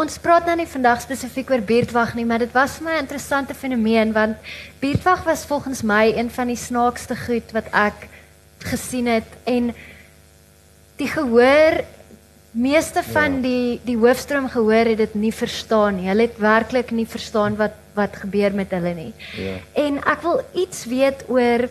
ons 0.00 0.18
praat 0.18 0.46
nou 0.48 0.56
nie 0.58 0.68
vandag 0.68 1.00
spesifiek 1.04 1.50
oor 1.54 1.62
buurtwag 1.64 2.14
nie, 2.18 2.26
maar 2.26 2.42
dit 2.42 2.52
was 2.52 2.78
vir 2.78 2.88
my 2.88 2.94
'n 2.96 3.04
interessante 3.06 3.54
fenomeen 3.54 4.12
want 4.12 4.36
buurtwag 4.80 5.24
was 5.24 5.46
volgens 5.46 5.82
my 5.82 6.12
een 6.16 6.30
van 6.30 6.46
die 6.46 6.56
snaakste 6.56 7.16
goed 7.16 7.52
wat 7.52 7.70
ek 7.72 8.08
gesien 8.58 9.06
het 9.06 9.30
en 9.44 9.74
die 10.96 11.08
gehoor 11.08 11.84
meeste 12.50 13.02
van 13.02 13.40
die 13.42 13.80
die 13.84 13.96
hoofstroom 13.96 14.48
gehoor 14.48 14.86
het 14.86 14.98
dit 14.98 15.14
nie 15.14 15.32
verstaan 15.32 15.96
nie. 15.96 16.08
Hulle 16.08 16.28
het 16.28 16.38
werklik 16.38 16.90
nie 16.90 17.06
verstaan 17.06 17.56
wat 17.56 17.72
wat 17.94 18.16
gebeur 18.16 18.54
met 18.54 18.70
hulle 18.70 18.94
nie. 18.94 19.12
Ja. 19.38 19.56
En 19.72 19.98
ek 20.02 20.22
wil 20.22 20.40
iets 20.52 20.84
weet 20.90 21.24
oor 21.28 21.68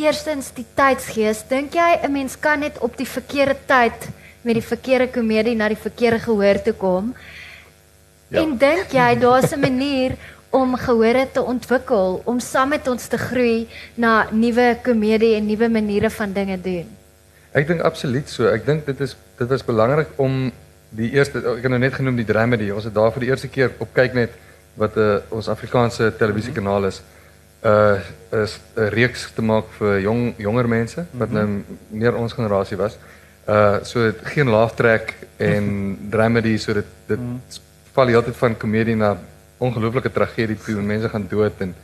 eerstens 0.00 0.50
die 0.56 0.66
tydsgees. 0.74 1.44
Dink 1.48 1.74
jy 1.74 2.00
'n 2.02 2.12
mens 2.12 2.38
kan 2.38 2.60
net 2.60 2.78
op 2.78 2.96
die 2.96 3.08
verkeerde 3.08 3.56
tyd 3.66 4.08
met 4.42 4.54
die 4.54 4.68
verkeerde 4.72 5.08
komedie 5.08 5.54
na 5.54 5.68
die 5.68 5.76
verkeerde 5.76 6.18
gehoor 6.18 6.62
toe 6.62 6.72
kom? 6.72 7.14
Ja. 8.28 8.42
En 8.42 8.56
dink 8.58 8.92
jy 8.92 9.18
daar's 9.18 9.52
'n 9.52 9.60
manier 9.60 10.16
om 10.50 10.76
gehore 10.76 11.26
te 11.32 11.42
ontwikkel 11.42 12.22
om 12.24 12.40
saam 12.40 12.68
met 12.68 12.88
ons 12.88 13.06
te 13.06 13.18
groei 13.18 13.68
na 13.94 14.26
nuwe 14.30 14.78
komedie 14.82 15.34
en 15.34 15.46
nuwe 15.46 15.68
maniere 15.68 16.10
van 16.10 16.32
dinge 16.32 16.60
doen? 16.60 16.86
Ek 17.52 17.66
dink 17.66 17.80
absoluut 17.80 18.28
so. 18.28 18.46
Ek 18.46 18.66
dink 18.66 18.86
dit 18.86 19.00
is 19.00 19.16
dit 19.38 19.48
was 19.48 19.64
belangrik 19.64 20.08
om 20.16 20.52
die 20.90 21.10
eerste 21.12 21.38
ek 21.38 21.62
het 21.62 21.70
nou 21.70 21.78
net 21.78 21.94
genoem 21.94 22.16
die 22.16 22.24
dramedy. 22.24 22.70
Ons 22.70 22.84
het 22.84 22.94
daar 22.94 23.12
vir 23.12 23.20
die 23.20 23.30
eerste 23.30 23.48
keer 23.48 23.70
op 23.78 23.94
kyk 23.94 24.14
net 24.14 24.30
wat 24.74 24.96
'n 24.96 25.00
uh, 25.00 25.16
ons 25.28 25.48
Afrikaanse 25.48 26.12
televisiekanaal 26.18 26.86
is. 26.86 27.02
Uh 27.62 28.00
'n 28.30 28.88
reeks 28.94 29.32
te 29.34 29.42
maak 29.42 29.66
vir 29.78 30.00
jong 30.00 30.34
jonger 30.38 30.68
mense 30.68 31.04
wat 31.12 31.30
nou 31.30 31.62
meer 31.90 32.14
ons 32.14 32.32
generasie 32.32 32.76
was. 32.76 32.96
Uh 33.48 33.82
so 33.82 34.12
geen 34.22 34.48
laugh 34.48 34.74
track 34.74 35.14
en 35.36 35.96
dramedy 36.12 36.56
so 36.58 36.72
dit 36.72 36.86
dit 37.06 37.60
val 37.92 38.06
die 38.06 38.14
hele 38.14 38.24
tyd 38.24 38.36
van 38.36 38.56
komedie 38.56 38.96
na 38.96 39.16
ongelooflike 39.58 40.12
tragedie 40.12 40.56
toe 40.56 40.78
en 40.78 40.86
mense 40.86 41.08
gaan 41.08 41.26
dood 41.28 41.60
en 41.60 41.74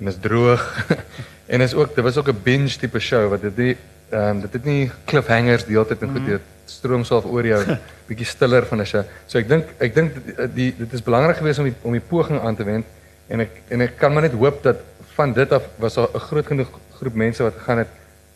en 0.00 0.08
is 0.08 0.18
droog. 0.20 0.62
en 1.52 1.60
is 1.60 1.74
ook 1.74 1.94
dit 1.94 2.04
was 2.04 2.16
ook 2.16 2.28
'n 2.28 2.42
binge 2.42 2.78
tipe 2.78 3.00
show 3.00 3.28
wat 3.30 3.42
dit 3.42 3.56
nie 3.56 3.76
ehm 4.10 4.28
um, 4.28 4.40
dit 4.40 4.52
het 4.52 4.64
nie 4.64 4.90
cliffhangers 5.04 5.64
die 5.64 5.74
hele 5.74 5.86
tyd 5.86 6.02
en 6.02 6.12
goed 6.12 6.26
dit 6.26 6.40
stroom 6.64 7.04
self 7.04 7.24
oor 7.24 7.46
jou 7.46 7.62
bietjie 8.08 8.26
stiller 8.26 8.66
van 8.66 8.80
'n 8.80 8.86
show. 8.86 9.02
So 9.26 9.38
ek 9.38 9.48
dink 9.48 9.64
ek 9.78 9.94
dink 9.94 10.14
die, 10.14 10.48
die 10.54 10.74
dit 10.78 10.92
is 10.92 11.02
belangrik 11.02 11.36
geweest 11.36 11.58
om 11.58 11.64
die, 11.64 11.74
om 11.82 11.92
die 11.92 12.06
poging 12.08 12.40
aan 12.40 12.56
te 12.56 12.64
wend 12.64 12.86
en 13.28 13.40
ek 13.40 13.50
en 13.68 13.80
ek 13.80 13.96
kan 13.98 14.12
maar 14.12 14.22
net 14.22 14.32
hoop 14.32 14.62
dat 14.62 14.76
van 15.14 15.32
dit 15.32 15.52
af 15.52 15.62
was 15.78 15.94
daar 15.94 16.08
'n 16.14 16.18
groot 16.28 16.46
genoeg 16.46 16.70
groep 16.98 17.14
mense 17.14 17.42
wat 17.42 17.54
gegaan 17.58 17.78
het 17.78 17.88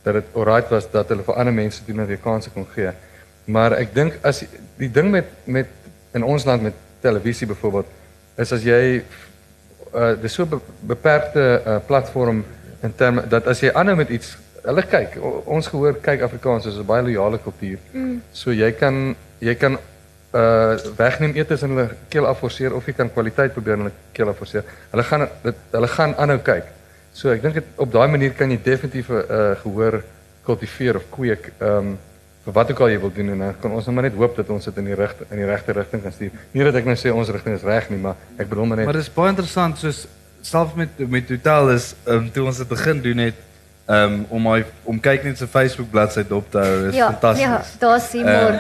dat 0.03 0.15
dit 0.15 0.25
alright 0.35 0.69
was 0.71 0.91
dat 0.91 1.09
hulle 1.09 1.23
vir 1.23 1.35
ander 1.35 1.55
mense 1.55 1.85
doen 1.87 1.97
dat 1.97 2.09
jy 2.09 2.17
kansse 2.17 2.51
kon 2.51 2.67
gee. 2.75 2.91
Maar 3.45 3.73
ek 3.73 3.95
dink 3.95 4.19
as 4.23 4.45
die 4.77 4.91
ding 4.91 5.11
met 5.11 5.27
met 5.45 5.67
in 6.13 6.25
ons 6.25 6.45
land 6.45 6.63
met 6.63 6.75
televisie 7.01 7.47
byvoorbeeld 7.47 7.87
is 8.37 8.53
as 8.53 8.63
jy 8.63 9.03
uh 9.95 10.15
dis 10.23 10.35
so 10.35 10.47
be 10.47 10.61
beperkte 10.81 11.63
uh, 11.67 11.77
platform 11.87 12.45
in 12.83 12.95
terme 12.95 13.25
dat 13.29 13.47
as 13.47 13.61
jy 13.61 13.73
aanhou 13.73 13.97
met 13.97 14.09
iets 14.09 14.37
hulle 14.63 14.83
kyk 14.83 15.17
ons 15.45 15.67
gehoor 15.67 16.01
kyk 16.03 16.23
Afrikaans 16.23 16.67
is 16.67 16.79
'n 16.79 16.87
baie 16.87 17.03
loyale 17.03 17.39
kultuur. 17.39 17.79
Mm. 17.93 18.23
So 18.33 18.53
jy 18.53 18.73
kan 18.73 19.17
jy 19.41 19.55
kan 19.55 19.79
uh 20.33 20.77
wegneem 20.97 21.37
etes 21.37 21.63
in 21.63 21.71
hulle 21.73 21.89
keel 22.13 22.27
afforceer 22.27 22.75
of 22.77 22.87
jy 22.87 22.93
kan 22.93 23.13
kwaliteit 23.13 23.53
probeer 23.53 23.79
in 23.79 23.87
hulle 23.87 23.95
keel 24.13 24.29
afforceer. 24.29 24.65
Hulle 24.91 25.03
gaan 25.03 25.29
dit 25.43 25.63
hulle 25.71 25.89
gaan 25.89 26.15
aanhou 26.17 26.39
kyk. 26.45 26.67
So 27.13 27.33
ek 27.33 27.43
dink 27.43 27.63
op 27.77 27.93
daai 27.93 28.09
manier 28.13 28.35
kan 28.37 28.51
jy 28.51 28.61
definitief 28.63 29.09
'n 29.09 29.25
uh, 29.31 29.57
gehoor 29.63 30.03
kultiveer 30.45 30.97
of 30.97 31.09
kweek 31.11 31.53
ehm 31.59 31.79
um, 31.79 31.99
vir 32.45 32.55
wat 32.57 32.71
ook 32.71 32.81
al 32.81 32.91
jy 32.91 33.01
wil 33.01 33.13
doen 33.13 33.31
en 33.35 33.39
dan 33.39 33.57
kan 33.61 33.73
ons 33.77 33.85
nou 33.87 33.95
maar 33.95 34.07
net 34.07 34.15
hoop 34.17 34.37
dat 34.37 34.49
ons 34.49 34.65
dit 34.65 34.77
in 34.77 34.85
die 34.85 34.95
regte 34.95 35.25
in 35.31 35.37
die 35.37 35.49
regte 35.49 35.73
rigting 35.73 36.03
kan 36.03 36.13
stuur. 36.13 36.31
Nie 36.53 36.65
dat 36.65 36.79
ek 36.81 36.85
nou 36.85 36.97
sê 36.97 37.13
ons 37.13 37.29
rigting 37.29 37.57
is 37.57 37.67
reg 37.67 37.91
nie, 37.91 37.99
maar 37.99 38.17
ek 38.39 38.49
bedoel 38.49 38.71
maar 38.71 38.77
net 38.77 38.87
Maar 38.87 39.01
dit 39.01 39.09
is 39.09 39.13
baie 39.15 39.29
interessant 39.35 39.79
soos 39.79 40.07
selfs 40.41 40.75
met 40.75 41.03
met 41.09 41.29
hotel 41.29 41.71
is 41.75 41.95
um, 42.07 42.31
toe 42.33 42.47
ons 42.47 42.57
dit 42.63 42.69
begin 42.69 43.03
doen 43.03 43.19
het 43.27 43.35
um, 43.89 44.19
om 44.29 44.43
my 44.51 44.63
om 44.85 45.01
kyk 45.01 45.25
net 45.25 45.39
se 45.41 45.47
Facebook 45.49 45.91
bladsy 45.91 46.23
dop 46.29 46.51
te 46.53 46.59
hou 46.63 46.89
is 46.89 46.95
Ja, 46.95 47.11
fantasties. 47.13 47.45
ja, 47.47 47.63
daar's 47.81 48.11
Simon. 48.11 48.29
Ehm, 48.29 48.59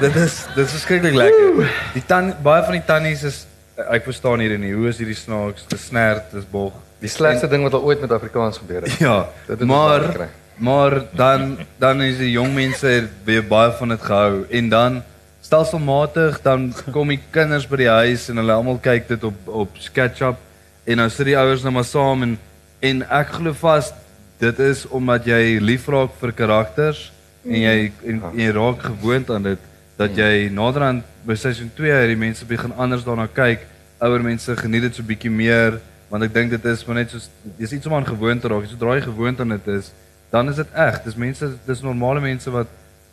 dit 0.00 0.16
is 0.16 0.38
dit 0.54 0.64
is 0.64 0.70
verskriklik 0.78 1.14
lekker. 1.18 1.70
Die 1.94 2.04
tan 2.06 2.32
baie 2.42 2.62
van 2.64 2.72
die 2.78 2.84
tannies 2.86 3.22
is 3.26 3.44
ek 3.90 4.04
verstaan 4.08 4.40
hierdie 4.42 4.58
nie. 4.58 4.72
Hoe 4.74 4.88
is 4.90 4.98
hierdie 4.98 5.14
snaaks 5.18 5.64
gesnerd, 5.70 6.30
dis 6.32 6.44
bog. 6.50 6.72
die 6.98 7.08
slegste 7.08 7.46
ding 7.48 7.62
wat 7.62 7.74
al 7.78 7.84
ooit 7.86 8.00
met 8.00 8.10
Afrikaans 8.12 8.58
gebeur 8.58 8.82
het. 8.82 8.96
Ja, 8.98 9.26
Dit 9.46 9.58
het 9.60 9.68
maar 9.68 10.28
maar 10.58 11.02
dan 11.14 11.58
dan 11.78 12.02
is 12.02 12.16
die 12.18 12.30
jong 12.32 12.54
mense 12.54 13.08
weer 13.24 13.44
baie 13.46 13.70
van 13.78 13.88
dit 13.88 14.02
gehou 14.02 14.44
en 14.50 14.68
dan 14.68 15.02
stelselmatig 15.40 16.40
dan 16.42 16.74
kom 16.92 17.08
die 17.08 17.20
kinders 17.30 17.66
by 17.70 17.76
die 17.76 17.88
huis 17.88 18.28
en 18.28 18.36
hulle 18.36 18.52
almal 18.52 18.78
kyk 18.82 19.08
dit 19.08 19.24
op 19.24 19.48
op 19.62 19.78
SketchUp 19.80 20.36
en 20.84 20.96
nou 21.00 21.06
sit 21.10 21.26
die 21.30 21.36
ouers 21.38 21.62
nou 21.62 21.72
maar 21.76 21.86
saam 21.88 22.22
en 22.26 22.34
en 22.80 23.02
ek 23.20 23.32
glo 23.38 23.54
vas 23.62 23.92
dit 24.38 24.58
is 24.58 24.86
omdat 24.88 25.24
jy 25.26 25.58
lief 25.60 25.88
raak 25.88 26.10
vir 26.20 26.32
karakters 26.32 27.12
en 27.44 27.54
jy 27.60 27.92
en, 28.06 28.22
en 28.32 28.38
jy 28.38 28.50
raak 28.54 28.82
gewoond 28.82 29.30
aan 29.30 29.42
dit 29.42 29.58
dat 29.98 30.14
jy 30.16 30.48
naderhand 30.54 31.02
by 31.26 31.34
seisoen 31.34 31.70
2 31.74 31.90
hierdie 31.90 32.16
mense 32.16 32.44
begin 32.46 32.72
anders 32.76 33.04
daarna 33.04 33.26
kyk. 33.26 33.64
Ouer 33.98 34.22
mense 34.22 34.54
geniet 34.56 34.82
dit 34.82 34.94
so 34.94 35.02
bietjie 35.02 35.30
meer 35.30 35.80
want 36.08 36.22
ek 36.24 36.32
dink 36.34 36.50
dit 36.50 36.64
is 36.64 36.84
maar 36.86 36.96
net 36.96 37.10
soos 37.10 37.28
dis 37.58 37.72
iets 37.72 37.86
om 37.86 37.94
aan 37.94 38.06
gewoond 38.06 38.40
te 38.40 38.48
raak. 38.48 38.66
Sodra 38.70 38.94
jy 38.94 39.02
gewoond 39.08 39.40
aan 39.40 39.48
dit 39.56 39.66
is, 39.74 39.90
dan 40.30 40.48
is 40.48 40.56
dit 40.56 40.66
reg. 40.74 41.02
Dis 41.04 41.16
mense, 41.16 41.50
dis 41.66 41.82
normale 41.82 42.20
mense 42.20 42.50
wat 42.50 42.68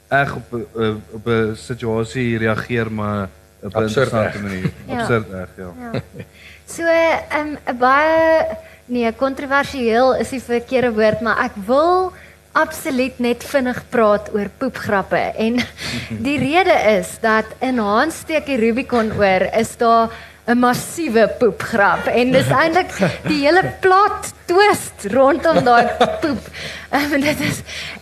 reg 0.10 0.36
op 0.36 0.54
'n- 0.54 0.68
'n- 0.78 1.02
op 1.18 1.28
'n 1.28 1.56
situasie 1.56 2.38
reageer 2.38 2.92
maar 2.92 3.30
op 3.64 3.74
'n 3.76 3.82
interessante 3.84 4.40
manier. 4.42 4.72
Ja. 4.88 5.00
Absurd 5.00 5.26
reg, 5.32 5.50
ja. 5.58 5.74
Ja. 5.82 6.02
So, 6.66 6.84
ehm 6.84 7.58
'n 7.68 7.78
baie 7.78 8.46
nee, 8.86 9.12
kontroversieel 9.18 10.16
is 10.22 10.34
die 10.36 10.42
verkeerde 10.44 10.94
woord, 10.96 11.24
maar 11.26 11.42
ek 11.48 11.58
wil 11.68 12.12
absoluut 12.56 13.18
net 13.20 13.44
vinnig 13.44 13.82
praat 13.92 14.30
oor 14.36 14.50
poepgrappe. 14.62 15.20
En 15.42 15.60
die 16.28 16.38
rede 16.40 16.76
is 16.96 17.18
dat 17.24 17.50
in 17.66 17.82
Hans 17.84 18.24
steek 18.24 18.48
die 18.48 18.60
Rubicon 18.62 19.12
oor 19.18 19.50
is 19.58 19.76
daar 19.82 20.14
'n 20.46 20.60
massiewe 20.62 21.26
poepgrap 21.40 22.06
en 22.08 22.32
dis 22.32 22.50
eintlik 22.62 22.92
die 23.26 23.42
hele 23.42 23.64
plot 23.82 24.34
twist 24.46 25.08
rondom 25.14 25.64
daai 25.66 25.86
poep. 26.22 26.50
Um, 26.96 27.12
dit 27.20 27.40
is 27.44 27.58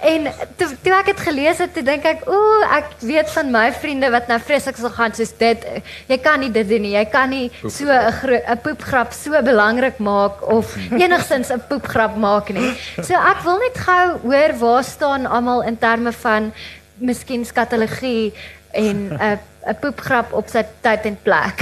en 0.06 0.28
toe, 0.60 0.68
toe 0.86 0.92
ek 0.94 1.08
dit 1.08 1.22
gelees 1.26 1.58
het, 1.64 1.72
toe 1.74 1.82
dink 1.88 2.04
ek, 2.06 2.28
ooh, 2.30 2.66
ek 2.76 2.92
weet 3.02 3.32
van 3.34 3.48
my 3.50 3.64
vriende 3.74 4.12
wat 4.14 4.28
nou 4.30 4.38
vreeslik 4.44 4.78
sal 4.78 4.92
gaan 4.94 5.16
soos 5.18 5.32
dit. 5.40 5.64
Jy 6.12 6.18
kan 6.22 6.44
nie 6.44 6.52
dit 6.54 6.68
doen 6.70 6.84
nie. 6.86 6.92
Jy 6.94 7.06
kan 7.10 7.32
nie 7.32 7.48
so 7.64 7.90
'n 7.90 8.44
'n 8.54 8.60
poepgrap 8.62 9.16
so 9.18 9.34
belangrik 9.42 9.98
maak 9.98 10.46
of 10.46 10.76
enigstens 11.04 11.50
'n 11.50 11.64
poepgrap 11.72 12.20
maak 12.22 12.54
nie. 12.54 12.76
So 13.02 13.18
ek 13.18 13.42
wil 13.48 13.58
net 13.58 13.82
gou 13.82 14.06
hoor 14.30 14.54
waar 14.62 14.84
staan 14.84 15.26
almal 15.26 15.64
in 15.64 15.78
terme 15.78 16.12
van 16.12 16.54
miskien 17.02 17.46
skatologie 17.46 18.34
en 18.74 19.10
'n 19.10 19.40
'n 19.66 19.76
poepgrap 19.80 20.34
op 20.34 20.48
sy 20.52 20.66
tyd 20.82 21.06
en 21.06 21.18
plek. 21.24 21.62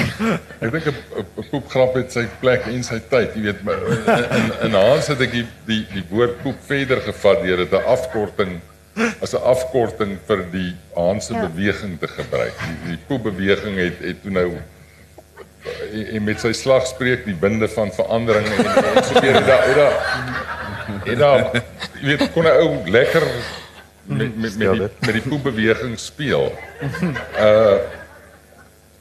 Ek 0.61 0.71
dink 0.71 0.85
'n 0.87 1.45
poepgrap 1.51 1.93
het 1.95 2.11
sy 2.11 2.25
plek 2.39 2.65
en 2.65 2.83
sy 2.83 2.99
tyd, 3.09 3.35
jy 3.35 3.41
weet, 3.41 3.63
maar 3.63 3.77
in 3.77 4.51
in, 4.65 4.73
Hans 4.73 5.07
het 5.07 5.21
ek 5.21 5.31
die 5.31 5.47
die 5.65 5.85
die 5.93 6.03
woord 6.09 6.41
poep 6.43 6.57
verder 6.67 7.01
gevat 7.01 7.43
deur 7.43 7.57
dit 7.57 7.71
'n 7.73 7.83
afkorting 7.85 8.59
as 9.21 9.33
'n 9.33 9.43
afkorting 9.43 10.17
vir 10.27 10.45
die 10.51 10.75
Hanse 10.95 11.33
Ja. 11.33 11.47
beweging 11.47 11.99
te 11.99 12.07
gebruik. 12.07 12.53
Die, 12.59 12.95
die 12.95 12.99
poepbeweging 13.07 13.77
het 13.77 13.99
het 14.01 14.21
toe 14.21 14.31
nou 14.31 14.51
en, 15.93 16.07
en 16.15 16.23
met 16.23 16.39
sy 16.39 16.51
slag 16.53 16.87
spreek 16.87 17.25
die 17.25 17.37
winde 17.39 17.67
van 17.69 17.91
verandering 17.93 18.47
en 18.47 18.65
en 18.65 19.03
so 19.03 19.19
weer 19.21 19.33
het 19.37 19.45
daar 19.47 19.65
het 19.67 19.75
daar 19.75 19.97
het 21.05 21.19
daar 21.19 21.63
jy 22.01 22.17
weet 22.17 22.31
kon 22.33 22.43
'n 22.43 22.57
ou 22.63 22.89
lekker 22.89 23.23
met 24.17 24.35
met 24.35 24.57
met 24.57 24.77
die, 24.77 24.89
met 25.07 25.17
die 25.17 25.25
poepbeweging 25.29 25.97
speel. 25.99 26.51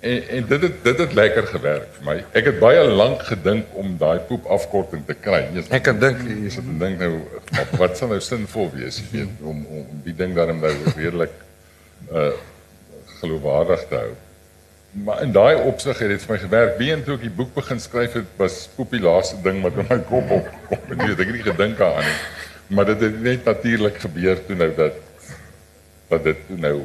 En 0.01 0.29
en 0.29 0.47
dit 0.49 0.63
het 0.63 0.85
dit 0.85 0.99
het 0.99 1.13
lekker 1.13 1.47
gewerk 1.47 1.89
vir 1.97 2.05
my. 2.05 2.15
Ek 2.33 2.47
het 2.49 2.59
baie 2.59 2.85
lank 2.89 3.21
gedink 3.29 3.75
om 3.77 3.99
daai 4.01 4.23
poep 4.29 4.47
afkorting 4.49 5.03
te 5.07 5.13
kry. 5.13 5.43
Jy 5.53 5.67
Ek 5.77 5.85
kan 5.85 5.99
dink 6.01 6.23
jy 6.25 6.53
sit 6.55 6.65
en 6.65 6.79
dink 6.81 7.03
nou 7.05 7.11
wat, 7.51 7.75
wat 7.83 8.01
sal 8.01 8.15
nou 8.15 8.21
sinvol 8.25 8.71
wees, 8.73 9.03
jy 9.03 9.11
weet, 9.13 9.45
om 9.45 9.61
om 9.69 10.01
die 10.07 10.17
ding 10.17 10.33
daarom 10.39 10.63
nou 10.65 10.73
redelik 10.97 11.37
uh 12.09 12.33
geloofwaardig 13.21 13.83
te 13.91 13.99
hou. 14.01 14.13
Maar 15.05 15.19
in 15.27 15.33
daai 15.37 15.61
opsig 15.69 15.99
het 16.01 16.09
dit 16.15 16.23
vir 16.25 16.33
my 16.33 16.39
gewerk. 16.47 16.79
Been 16.79 17.03
toe 17.05 17.19
ek 17.19 17.27
die 17.27 17.35
boek 17.37 17.51
begin 17.55 17.83
skryf 17.85 18.17
het, 18.17 18.31
was 18.41 18.63
poep 18.79 18.97
die 18.97 19.03
laaste 19.05 19.37
ding 19.45 19.61
wat 19.67 19.77
in 19.77 19.91
my 19.91 19.99
kop 20.09 20.33
opkom. 20.39 20.87
Ek 20.97 21.03
weet 21.03 21.21
ek 21.21 21.27
het 21.27 21.37
nie 21.37 21.45
gedink 21.51 21.77
daaraan 21.83 22.09
nie. 22.09 22.17
Maar 22.71 22.85
dit 22.93 23.01
het 23.01 23.23
net 23.23 23.45
natuurlik 23.45 23.99
gebeur 23.99 24.39
toe 24.47 24.57
nou 24.57 24.71
dat 24.77 24.99
dat 26.11 26.25
dit 26.27 26.37
toe 26.47 26.57
nou 26.59 26.77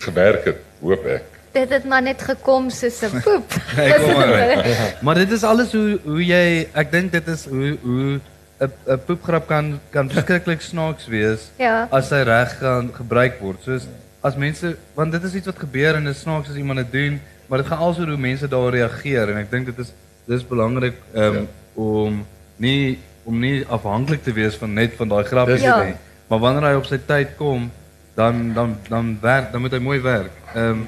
gewerk 0.00 0.44
het, 0.48 0.60
hoop 0.80 1.04
ek. 1.04 1.24
Dit 1.52 1.72
het 1.74 1.84
maar 1.84 2.02
net 2.02 2.22
gekom 2.22 2.70
soos 2.70 3.00
'n 3.04 3.20
poep. 3.24 3.56
Ek 3.76 3.96
kom 4.00 4.16
maar. 4.16 4.96
Maar 5.02 5.14
dit 5.14 5.32
is 5.36 5.42
alles 5.42 5.72
hoe 5.72 5.98
hoe 6.04 6.24
jy 6.24 6.68
ek 6.72 6.92
dink 6.92 7.12
dit 7.12 7.28
is 7.28 7.44
hoe 7.48 7.76
hoe 7.82 8.20
'n 8.60 8.72
'n 8.86 9.00
poepgrap 9.06 9.46
kan 9.48 9.80
kan 9.90 10.10
verskriklik 10.10 10.60
snaaks 10.60 11.06
wees 11.06 11.50
Ja. 11.56 11.88
as 11.90 12.10
hy 12.10 12.22
reg 12.22 12.58
gaan 12.58 12.92
gebruik 12.94 13.40
word. 13.40 13.62
Soos 13.64 13.88
as 14.20 14.36
mense 14.36 14.76
want 14.94 15.12
dit 15.12 15.22
is 15.24 15.34
iets 15.34 15.46
wat 15.46 15.58
gebeur 15.58 15.94
en 15.94 16.04
dit 16.04 16.14
is 16.14 16.20
snaaks 16.20 16.50
as 16.50 16.56
iemand 16.56 16.78
dit 16.78 16.92
doen, 16.92 17.20
maar 17.46 17.58
dit 17.58 17.66
gaan 17.66 17.78
also 17.78 18.04
hoe 18.04 18.16
mense 18.16 18.48
daarop 18.48 18.72
reageer 18.72 19.28
en 19.28 19.36
ek 19.36 19.50
dink 19.50 19.66
dit 19.66 19.78
is 19.78 19.92
dis 20.26 20.46
belangrik 20.46 20.94
um, 21.14 21.34
ja. 21.34 21.42
om 21.74 22.26
nie 22.56 22.98
om 23.24 23.38
nie 23.38 23.64
afhanklik 23.68 24.22
te 24.22 24.32
wees 24.32 24.54
van 24.56 24.72
net 24.72 24.94
van 24.96 25.08
daai 25.08 25.24
grappies 25.24 25.60
Ja. 25.62 25.82
nie. 25.84 25.94
Maar 26.28 26.38
wanneer 26.38 26.70
hy 26.70 26.74
op 26.76 26.84
sy 26.86 26.98
tyd 27.06 27.36
kom, 27.36 27.70
dan 28.14 28.52
dan 28.54 28.76
dan 28.88 29.18
werk, 29.20 29.52
dan 29.52 29.60
moet 29.60 29.72
hy 29.72 29.78
mooi 29.78 30.00
werk. 30.00 30.30
Ehm 30.54 30.70
um, 30.70 30.86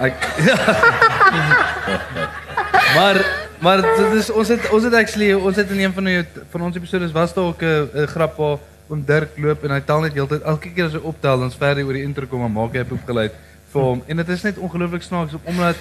ek 0.00 0.14
Maar 2.96 3.26
maar 3.60 3.82
dit 3.82 4.12
is 4.14 4.30
ons 4.30 4.48
het 4.48 4.70
ons 4.70 4.84
het 4.84 4.94
actually 4.94 5.32
ons 5.34 5.56
het 5.56 5.70
in 5.70 5.78
een 5.80 5.92
van 5.92 6.04
die 6.04 6.24
van 6.50 6.60
ons 6.62 6.76
episodes 6.76 7.12
was 7.12 7.34
daar 7.34 7.44
ook 7.44 7.62
'n 7.62 8.06
grap 8.06 8.36
waar 8.36 8.58
om 8.88 9.04
Dirk 9.04 9.28
loop 9.36 9.64
en 9.64 9.70
hy 9.70 9.80
tel 9.80 10.00
net 10.00 10.12
heeltyd 10.12 10.42
elke 10.42 10.70
keer 10.72 10.84
as 10.86 10.92
hy 10.92 11.00
optel 11.02 11.38
dan 11.40 11.50
ver 11.52 11.74
hy 11.76 11.82
oor 11.82 11.92
die 11.92 12.02
intro 12.02 12.26
kom 12.26 12.44
en 12.44 12.52
maak 12.52 12.72
hy 12.72 12.78
'n 12.80 12.86
poepgeluid 12.86 13.32
vir 13.72 13.82
hom 13.82 14.02
en 14.06 14.16
dit 14.16 14.28
is 14.28 14.42
net 14.42 14.58
ongelooflik 14.58 15.02
snaaks 15.02 15.32
omdat 15.44 15.76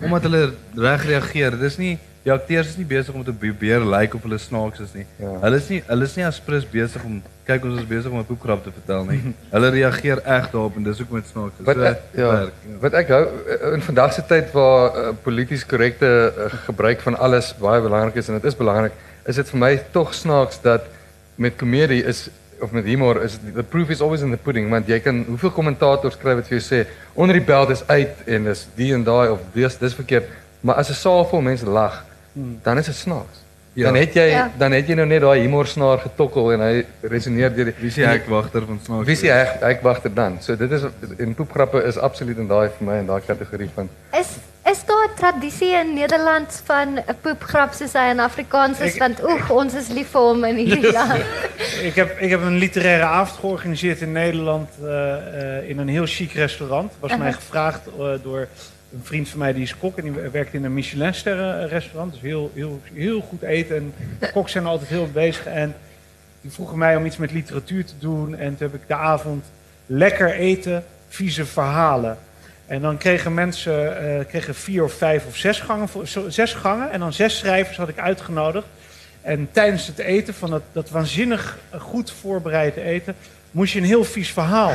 omdat 0.00 0.22
hulle 0.22 0.52
reg 0.76 1.04
reageer. 1.04 1.58
Dis 1.58 1.76
nie 1.78 1.98
die 2.22 2.32
akteurs 2.32 2.68
is 2.68 2.78
nie 2.78 2.86
besig 2.86 3.14
om 3.14 3.24
te 3.26 3.32
probeer 3.34 3.82
lyk 3.82 3.90
like 3.90 4.16
of 4.16 4.22
hulle 4.22 4.38
snaaks 4.38 4.82
is 4.84 4.92
nie. 4.94 5.04
Ja. 5.18 5.32
Hulle 5.42 5.58
is 5.58 5.68
nie 5.72 5.80
hulle 5.88 6.06
is 6.06 6.16
nie 6.18 6.26
aspres 6.26 6.66
besig 6.70 7.02
om 7.06 7.16
kyk 7.48 7.64
ons 7.66 7.80
is 7.82 7.88
besig 7.88 8.12
om 8.12 8.20
'n 8.20 8.26
poepgrap 8.26 8.62
te 8.62 8.70
vertel 8.70 9.04
nie. 9.08 9.34
Hulle 9.54 9.70
reageer 9.74 10.22
reg 10.22 10.50
daarop 10.52 10.76
en 10.78 10.84
dis 10.86 10.98
hoekom 11.02 11.18
dit 11.18 11.30
snaaks 11.32 11.58
is. 11.58 11.66
Wat 11.66 11.76
So, 11.76 11.88
ek, 11.88 12.04
ja, 12.14 12.28
werk, 12.30 12.60
ja. 12.68 12.76
wat 12.84 12.98
ek 13.00 13.08
hou 13.10 13.22
eh, 13.26 13.72
in 13.74 13.82
vandag 13.82 14.12
se 14.14 14.22
tyd 14.28 14.52
waar 14.54 14.84
uh, 15.00 15.08
polities 15.22 15.66
korrekte 15.66 16.06
uh, 16.06 16.46
gebruik 16.68 17.00
van 17.00 17.18
alles 17.18 17.50
baie 17.58 17.82
belangrik 17.82 18.20
is 18.22 18.28
en 18.28 18.38
dit 18.38 18.44
is 18.44 18.56
belangrik, 18.56 18.94
is 19.26 19.36
dit 19.36 19.50
vir 19.50 19.58
my 19.58 19.72
tog 19.90 20.14
snaaks 20.14 20.62
dat 20.62 20.86
met 21.34 21.58
komedie 21.58 22.04
is 22.04 22.28
of 22.62 22.70
met 22.70 22.84
humor 22.84 23.18
is 23.22 23.38
the 23.54 23.62
proof 23.62 23.90
is 23.90 24.00
always 24.00 24.22
in 24.22 24.30
the 24.30 24.38
pudding 24.38 24.70
want 24.70 24.86
jy 24.86 25.00
kan 25.02 25.24
hoeveel 25.26 25.50
kommentators 25.50 26.14
skryf 26.14 26.38
wat 26.38 26.46
vir 26.46 26.60
jou 26.60 26.62
sê 26.62 26.84
onder 27.18 27.34
die 27.34 27.44
beld 27.44 27.74
is 27.74 27.82
uit 27.88 28.22
en 28.26 28.46
dis 28.46 28.68
die 28.78 28.92
en 28.94 29.02
daai 29.02 29.34
of 29.34 29.42
dis 29.54 29.78
dis 29.82 29.98
verkeerd, 29.98 30.30
maar 30.62 30.78
as 30.78 30.90
'n 30.90 30.94
saal 30.94 31.26
vol 31.26 31.42
mense 31.42 31.66
lag, 31.66 32.04
dan 32.62 32.78
is 32.78 32.86
dit 32.86 32.94
snaaks. 32.94 33.40
Ja. 33.74 33.84
Dan 33.84 33.94
het 33.96 34.14
jy 34.14 34.22
Ja. 34.28 34.50
dan 34.58 34.72
het 34.72 34.86
jy 34.86 34.94
nou 34.94 35.06
net 35.06 35.20
daai 35.20 35.40
humorsnaar 35.40 35.98
getokkel 35.98 36.52
en 36.52 36.60
hy 36.60 36.84
resoneer 37.00 37.54
deur 37.54 37.64
die 37.64 37.74
Wie 37.78 37.88
is 37.88 37.94
die 37.94 38.04
hekwagter 38.06 38.66
van 38.66 38.80
snaaks? 38.84 39.04
Wie 39.06 39.14
is 39.14 39.20
die 39.20 39.30
hek 39.30 39.60
hekwagter 39.60 40.14
dan? 40.14 40.36
So 40.40 40.56
dit 40.56 40.70
is 40.70 40.82
en 41.18 41.34
poepgrappe 41.34 41.82
is 41.84 41.96
absoluut 41.98 42.36
in 42.38 42.46
daai 42.48 42.68
vir 42.78 42.86
my 42.86 42.98
in 42.98 43.06
daai 43.06 43.20
kategorie 43.26 43.70
van 43.74 43.88
Is 44.12 44.28
is 44.64 44.84
daar 44.84 45.08
'n 45.08 45.16
tradisie 45.16 45.72
in 45.74 45.94
Nederland 45.94 46.62
van 46.64 46.98
'n 46.98 47.16
poepgrap 47.22 47.72
soos 47.72 47.92
hy 47.92 48.10
in 48.10 48.20
Afrikaans 48.20 48.80
is 48.80 48.92
Ek- 48.94 48.98
want 49.00 49.22
oeg 49.24 49.50
ons 49.50 49.74
is 49.74 49.88
lief 49.88 50.08
vir 50.10 50.20
hom 50.20 50.44
in 50.44 50.56
hierdie 50.56 50.92
land. 50.92 51.24
Ik 51.88 51.94
heb, 51.94 52.18
ik 52.20 52.30
heb 52.30 52.40
een 52.42 52.56
literaire 52.58 53.04
avond 53.04 53.38
georganiseerd 53.40 54.00
in 54.00 54.12
Nederland 54.12 54.68
eh, 54.82 55.58
eh, 55.58 55.68
in 55.68 55.78
een 55.78 55.88
heel 55.88 56.06
chic 56.06 56.32
restaurant. 56.32 56.92
Was 57.00 57.16
mij 57.16 57.32
gevraagd 57.32 57.80
eh, 57.86 58.04
door 58.22 58.48
een 58.92 59.00
vriend 59.02 59.28
van 59.28 59.38
mij 59.38 59.52
die 59.52 59.62
is 59.62 59.76
kok 59.76 59.98
en 59.98 60.02
die 60.02 60.12
werkt 60.12 60.54
in 60.54 60.64
een 60.64 60.74
Michelinsterren 60.74 61.68
restaurant. 61.68 62.12
Dus 62.12 62.20
heel, 62.20 62.50
heel, 62.54 62.80
heel 62.94 63.20
goed 63.20 63.42
eten 63.42 63.76
en 63.76 63.94
koks 64.32 64.52
zijn 64.52 64.66
altijd 64.66 64.90
heel 64.90 65.10
bezig. 65.12 65.46
En 65.46 65.74
die 66.40 66.50
vroegen 66.50 66.78
mij 66.78 66.96
om 66.96 67.06
iets 67.06 67.16
met 67.16 67.32
literatuur 67.32 67.84
te 67.84 67.98
doen. 67.98 68.36
En 68.36 68.56
toen 68.56 68.70
heb 68.70 68.80
ik 68.80 68.88
de 68.88 68.94
avond 68.94 69.44
lekker 69.86 70.32
eten, 70.32 70.84
vieze 71.08 71.44
verhalen. 71.46 72.18
En 72.66 72.80
dan 72.80 72.96
kregen 72.96 73.34
mensen 73.34 73.98
eh, 73.98 74.26
kregen 74.26 74.54
vier 74.54 74.84
of 74.84 74.92
vijf 74.92 75.26
of 75.26 75.36
zes 75.36 75.60
gangen, 75.60 75.88
zes 76.28 76.54
gangen. 76.54 76.90
En 76.90 77.00
dan 77.00 77.12
zes 77.12 77.38
schrijvers 77.38 77.76
had 77.76 77.88
ik 77.88 77.98
uitgenodigd. 77.98 78.66
En 79.20 79.48
tijdens 79.52 79.86
het 79.86 79.98
eten 79.98 80.34
van 80.34 80.50
dat, 80.50 80.62
dat 80.72 80.90
waanzinnig 80.90 81.58
eh, 81.70 81.80
goed 81.80 82.10
voorbereide 82.10 82.82
eten, 82.82 83.14
moest 83.50 83.72
je 83.72 83.78
een 83.78 83.84
heel 83.84 84.04
vies 84.04 84.32
verhaal 84.32 84.72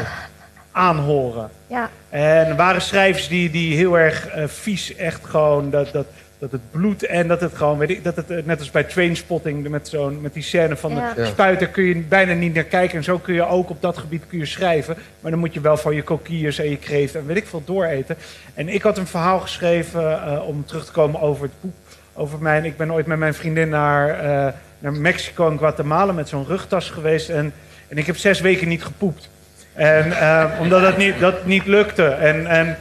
aanhoren. 0.77 1.49
Ja. 1.67 1.89
En 2.09 2.47
er 2.47 2.55
waren 2.55 2.81
schrijvers 2.81 3.27
die, 3.27 3.49
die 3.49 3.75
heel 3.75 3.97
erg 3.99 4.27
eh, 4.27 4.43
vies, 4.47 4.95
echt 4.95 5.25
gewoon 5.25 5.69
dat, 5.69 5.91
dat, 5.91 6.05
dat 6.39 6.51
het 6.51 6.61
bloed 6.71 7.03
en 7.05 7.27
dat 7.27 7.41
het 7.41 7.55
gewoon, 7.55 7.77
weet 7.77 7.89
ik, 7.89 8.03
dat 8.03 8.15
het 8.15 8.29
eh, 8.31 8.37
net 8.45 8.59
als 8.59 8.71
bij 8.71 8.83
Trainspotting 8.83 9.67
met, 9.69 9.87
zo'n, 9.87 10.21
met 10.21 10.33
die 10.33 10.43
scène 10.43 10.75
van 10.75 10.91
Ja. 10.95 11.13
de 11.13 11.21
Ja. 11.21 11.27
spuiter 11.27 11.67
kun 11.67 11.83
je 11.83 11.95
bijna 11.95 12.33
niet 12.33 12.53
naar 12.53 12.63
kijken. 12.63 12.97
En 12.97 13.03
zo 13.03 13.17
kun 13.17 13.33
je 13.33 13.45
ook 13.47 13.69
op 13.69 13.81
dat 13.81 13.97
gebied 13.97 14.23
kun 14.27 14.37
je 14.37 14.45
schrijven. 14.45 14.95
Maar 15.19 15.31
dan 15.31 15.39
moet 15.39 15.53
je 15.53 15.61
wel 15.61 15.77
van 15.77 15.95
je 15.95 16.03
kokkiers 16.03 16.59
en 16.59 16.69
je 16.69 16.77
kreeft 16.77 17.15
en 17.15 17.25
weet 17.25 17.37
ik 17.37 17.47
veel 17.47 17.63
dooreten. 17.65 18.15
En 18.53 18.69
ik 18.69 18.81
had 18.81 18.97
een 18.97 19.07
verhaal 19.07 19.39
geschreven 19.39 20.23
eh, 20.23 20.47
om 20.47 20.65
terug 20.65 20.85
te 20.85 20.91
komen 20.91 21.21
over 21.21 21.43
het 21.43 21.53
boek. 21.61 21.73
Over 22.13 22.39
mijn, 22.41 22.65
ik 22.65 22.77
ben 22.77 22.91
ooit 22.93 23.05
met 23.05 23.17
mijn 23.17 23.33
vriendin 23.33 23.69
naar, 23.69 24.09
eh, 24.09 24.53
naar 24.79 24.93
Mexico 24.93 25.49
en 25.51 25.57
Guatemala 25.57 26.11
met 26.11 26.29
zo'n 26.29 26.45
rugtas 26.47 26.89
geweest. 26.89 27.29
En, 27.29 27.53
en 27.87 27.97
ik 27.97 28.05
heb 28.05 28.17
zes 28.17 28.39
weken 28.41 28.67
niet 28.67 28.83
gepoept. 28.83 29.29
En, 29.77 30.11
eh, 30.11 30.45
omdat 30.59 30.81
dat 30.81 30.97
niet, 30.97 31.19
dat 31.19 31.45
niet 31.45 31.65
lukte. 31.65 32.05
En, 32.05 32.47
en, 32.47 32.77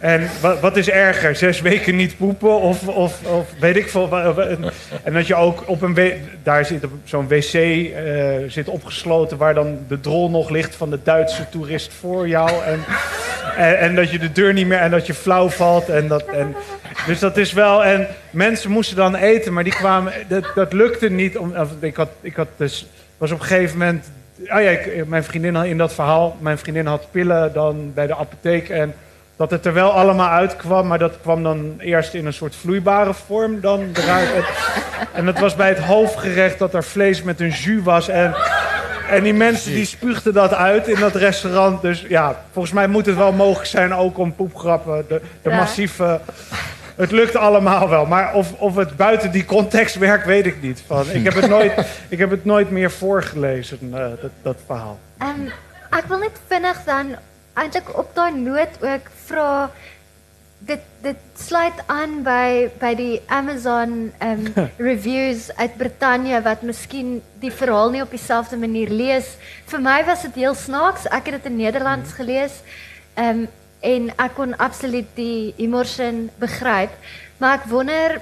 en 0.00 0.28
wat, 0.40 0.60
wat 0.60 0.76
is 0.76 0.90
erger? 0.90 1.36
Zes 1.36 1.60
weken 1.60 1.96
niet 1.96 2.16
poepen? 2.16 2.60
Of, 2.60 2.88
of, 2.88 3.24
of 3.26 3.46
weet 3.60 3.76
ik 3.76 3.88
veel. 3.88 4.38
En 5.02 5.12
dat 5.12 5.26
je 5.26 5.34
ook 5.34 5.62
op 5.66 5.82
een... 5.82 5.96
Daar 6.42 6.64
zit 6.64 6.84
zo'n 7.04 7.28
wc 7.28 7.52
eh, 7.54 7.92
zit 8.46 8.68
opgesloten... 8.68 9.36
waar 9.36 9.54
dan 9.54 9.78
de 9.88 10.00
drol 10.00 10.30
nog 10.30 10.50
ligt 10.50 10.74
van 10.74 10.90
de 10.90 10.98
Duitse 11.02 11.48
toerist 11.48 11.92
voor 11.92 12.28
jou. 12.28 12.50
En, 12.64 12.84
en, 13.78 13.94
dat 13.94 14.10
je 14.10 14.18
de 14.18 14.32
deur 14.32 14.52
niet 14.52 14.66
meer... 14.66 14.78
En 14.78 14.90
dat 14.90 15.06
je 15.06 15.14
flauw 15.14 15.48
valt. 15.48 15.88
En 15.88 16.08
dat, 16.08 16.24
en, 16.24 16.54
dus 17.06 17.18
dat 17.18 17.36
is 17.36 17.52
wel... 17.52 17.84
En 17.84 18.06
mensen 18.30 18.70
moesten 18.70 18.96
dan 18.96 19.14
eten, 19.14 19.52
maar 19.52 19.64
die 19.64 19.74
kwamen... 19.74 20.12
Dat, 20.28 20.44
dat 20.54 20.72
lukte 20.72 21.10
niet. 21.10 21.38
Ik 21.80 21.96
had, 21.96 22.10
ik 22.20 22.36
had 22.36 22.48
dus, 22.56 22.86
was 23.18 23.30
op 23.30 23.40
een 23.40 23.46
gegeven 23.46 23.78
moment... 23.78 24.10
Ah 24.48 24.62
ja, 24.62 24.70
ik, 24.70 25.08
mijn 25.08 25.24
vriendin 25.24 25.54
had 25.54 25.64
in 25.64 25.78
dat 25.78 25.92
verhaal... 25.92 26.36
Mijn 26.40 26.58
vriendin 26.58 26.86
had 26.86 27.10
pillen 27.10 27.52
dan 27.52 27.92
bij 27.94 28.06
de 28.06 28.16
apotheek... 28.16 28.68
En 28.68 28.94
dat 29.36 29.50
het 29.50 29.66
er 29.66 29.72
wel 29.72 29.90
allemaal 29.90 30.28
uitkwam, 30.28 30.86
maar 30.86 30.98
dat 30.98 31.20
kwam 31.20 31.42
dan 31.42 31.74
eerst 31.78 32.14
in 32.14 32.26
een 32.26 32.32
soort 32.32 32.54
vloeibare 32.54 33.14
vorm 33.14 33.60
dan 33.60 33.90
eruit. 33.94 34.28
En, 35.02 35.08
en 35.12 35.24
dat 35.24 35.38
was 35.38 35.56
bij 35.56 35.68
het 35.68 35.78
hoofdgerecht 35.78 36.58
dat 36.58 36.74
er 36.74 36.84
vlees 36.84 37.22
met 37.22 37.40
een 37.40 37.48
jus 37.48 37.82
was. 37.82 38.08
En, 38.08 38.34
en 39.10 39.22
die 39.22 39.34
mensen 39.34 39.72
die 39.72 39.84
spuugden 39.84 40.32
dat 40.32 40.54
uit 40.54 40.88
in 40.88 41.00
dat 41.00 41.14
restaurant. 41.14 41.82
Dus 41.82 42.04
ja, 42.08 42.42
volgens 42.52 42.74
mij 42.74 42.86
moet 42.86 43.06
het 43.06 43.16
wel 43.16 43.32
mogelijk 43.32 43.68
zijn 43.68 43.94
ook 43.94 44.18
om 44.18 44.34
poepgrappen. 44.34 45.04
De, 45.08 45.20
de 45.42 45.50
massieve... 45.50 46.20
Het 46.96 47.10
lukt 47.10 47.36
allemaal 47.36 47.88
wel, 47.88 48.06
maar 48.06 48.34
of, 48.34 48.52
of 48.52 48.76
het 48.76 48.96
buiten 48.96 49.30
die 49.30 49.44
context 49.44 49.96
werkt, 49.98 50.26
weet 50.26 50.46
ik 50.46 50.62
niet. 50.62 50.82
Van, 50.86 51.10
ik, 51.10 51.24
heb 51.24 51.34
het 51.34 51.48
nooit, 51.48 51.72
ik 52.08 52.18
heb 52.18 52.30
het 52.30 52.44
nooit 52.44 52.70
meer 52.70 52.90
voorgelezen, 52.90 53.78
eh, 53.92 53.98
dat, 54.20 54.30
dat 54.42 54.56
verhaal. 54.66 54.98
Ehm 55.18 55.48
ek 55.92 56.06
wil 56.08 56.18
net 56.18 56.38
vinnig 56.48 56.78
dan 56.84 57.16
eintlik 57.52 57.98
op 57.98 58.14
daai 58.16 58.32
noot 58.32 58.78
ook 58.80 59.10
vra 59.24 59.70
dit 60.66 60.80
dit 61.02 61.16
sluit 61.36 61.82
aan 61.86 62.22
by 62.22 62.70
by 62.80 62.92
die 62.98 63.20
Amazon 63.26 64.12
ehm 64.18 64.46
reviews 64.90 65.50
uit 65.56 65.76
Brittanje 65.76 66.42
wat 66.42 66.62
miskien 66.62 67.20
die 67.42 67.52
verhaal 67.52 67.90
nie 67.90 68.02
op 68.02 68.10
dieselfde 68.10 68.56
manier 68.56 68.90
lees. 68.90 69.34
Vir 69.66 69.82
my 69.82 69.98
was 70.06 70.22
dit 70.22 70.38
heel 70.44 70.54
snaaks. 70.54 71.08
Ek 71.10 71.26
het 71.28 71.42
dit 71.42 71.50
in 71.50 71.58
Nederlands 71.58 72.14
gelees. 72.18 72.62
Ehm 73.14 73.44
en 73.82 74.10
ek 74.16 74.36
kon 74.38 74.54
absoluut 74.62 75.08
die 75.16 75.54
humorsin 75.58 76.28
begryp. 76.40 76.94
Maar 77.38 77.60
ek 77.60 77.70
wonder 77.70 78.20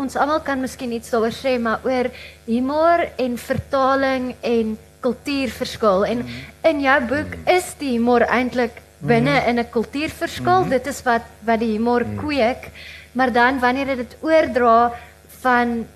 ons 0.00 0.16
almal 0.16 0.40
kan 0.46 0.60
miskien 0.62 0.92
iets 0.96 1.10
daaroor 1.12 1.34
sê, 1.34 1.56
maar 1.60 1.82
oor 1.84 2.08
humor 2.46 3.04
en 3.20 3.36
vertaling 3.36 4.30
en 4.46 4.76
kultuurverskil. 5.04 6.06
En 6.06 6.22
in 6.70 6.80
jou 6.84 6.98
boek 7.10 7.36
is 7.50 7.74
die 7.80 7.96
humor 7.96 8.24
eintlik 8.28 8.80
binne 9.00 9.36
in 9.48 9.58
'n 9.58 9.70
kultuurverskil. 9.70 10.68
Dit 10.68 10.86
is 10.86 11.02
wat 11.02 11.24
wat 11.44 11.60
die 11.60 11.72
humor 11.76 12.04
kweek. 12.16 12.70
Maar 13.12 13.32
dan 13.32 13.58
wanneer 13.58 13.96
dit 13.96 14.16
oordra 14.20 14.92
van 15.40 15.86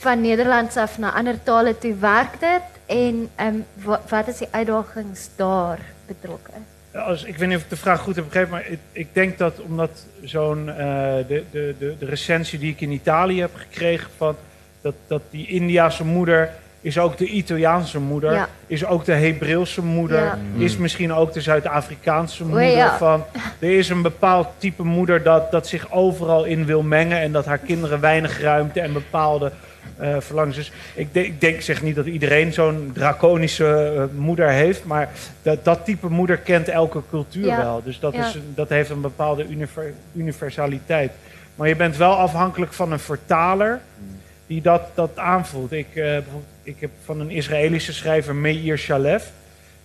van 0.00 0.20
Nederlands 0.20 0.76
af 0.76 0.98
na 0.98 1.12
ander 1.12 1.36
tale 1.44 1.78
toe 1.78 1.94
werk 1.94 2.40
dit 2.40 2.68
en 2.86 3.28
ehm 3.36 3.54
um, 3.54 3.64
wat, 3.84 4.10
wat 4.10 4.28
is 4.28 4.38
die 4.38 4.48
uitdagings 4.50 5.28
daar 5.36 5.78
betrokke? 6.06 6.79
Als, 6.94 7.24
ik 7.24 7.36
weet 7.36 7.48
niet 7.48 7.56
of 7.56 7.62
ik 7.62 7.70
de 7.70 7.76
vraag 7.76 8.00
goed 8.00 8.16
heb 8.16 8.24
begrepen, 8.24 8.50
maar 8.50 8.66
ik, 8.66 8.78
ik 8.92 9.08
denk 9.12 9.38
dat 9.38 9.60
omdat 9.60 9.90
zo'n 10.24 10.68
eh, 10.68 10.76
de, 11.28 11.42
de, 11.50 11.74
de, 11.78 11.94
de 11.98 12.06
recensie 12.06 12.58
die 12.58 12.70
ik 12.72 12.80
in 12.80 12.90
Italië 12.90 13.40
heb 13.40 13.50
gekregen 13.54 14.10
van 14.16 14.36
dat, 14.80 14.94
dat 15.06 15.22
die 15.30 15.46
Indiase 15.46 16.04
moeder 16.04 16.50
is 16.82 16.98
ook 16.98 17.18
de 17.18 17.26
Italiaanse 17.26 17.98
moeder, 18.00 18.32
Ja. 18.32 18.48
is 18.66 18.84
ook 18.84 19.04
de 19.04 19.12
Hebreeuwse 19.12 19.82
moeder, 19.82 20.18
Ja. 20.24 20.38
is 20.56 20.76
misschien 20.76 21.12
ook 21.12 21.32
de 21.32 21.40
Zuid-Afrikaanse 21.40 22.42
O, 22.42 22.46
moeder. 22.46 22.68
ja. 22.68 22.96
Van, 22.98 23.24
er 23.58 23.78
is 23.78 23.88
een 23.88 24.02
bepaald 24.02 24.48
type 24.58 24.82
moeder 24.82 25.22
dat, 25.22 25.50
dat 25.50 25.66
zich 25.66 25.92
overal 25.92 26.44
in 26.44 26.64
wil 26.64 26.82
mengen 26.82 27.20
en 27.20 27.32
dat 27.32 27.44
haar 27.44 27.58
kinderen 27.58 28.00
weinig 28.00 28.40
ruimte 28.40 28.80
en 28.80 28.92
bepaalde 28.92 29.52
verlangens. 30.18 30.56
Dus 30.56 30.72
ik, 30.94 31.14
denk, 31.14 31.26
ik 31.26 31.40
denk, 31.40 31.54
ik 31.54 31.62
zeg 31.62 31.82
niet 31.82 31.94
dat 31.96 32.06
iedereen 32.06 32.52
zo'n 32.52 32.90
draconische 32.94 33.92
eh, 33.96 34.18
moeder 34.18 34.48
heeft, 34.48 34.84
maar 34.84 35.08
dat, 35.42 35.64
dat 35.64 35.84
type 35.84 36.08
moeder 36.08 36.36
kent 36.36 36.68
elke 36.68 37.02
cultuur 37.10 37.46
Ja. 37.46 37.56
wel. 37.62 37.82
Dus 37.84 38.00
dat, 38.00 38.14
Ja. 38.14 38.26
is, 38.26 38.38
dat 38.54 38.68
heeft 38.68 38.90
een 38.90 39.00
bepaalde 39.00 39.46
univer- 39.48 39.92
universaliteit. 40.14 41.12
Maar 41.54 41.68
je 41.68 41.76
bent 41.76 41.96
wel 41.96 42.12
afhankelijk 42.14 42.72
van 42.72 42.92
een 42.92 42.98
vertaler 42.98 43.80
die 44.46 44.62
dat, 44.62 44.82
dat 44.94 45.10
aanvoelt. 45.18 45.72
Ik, 45.72 45.86
eh, 45.94 46.16
ik 46.62 46.76
heb 46.78 46.90
van 47.04 47.20
een 47.20 47.30
Israëlische 47.30 47.92
schrijver, 47.92 48.34
Meir 48.34 48.78
Shalev, 48.78 49.24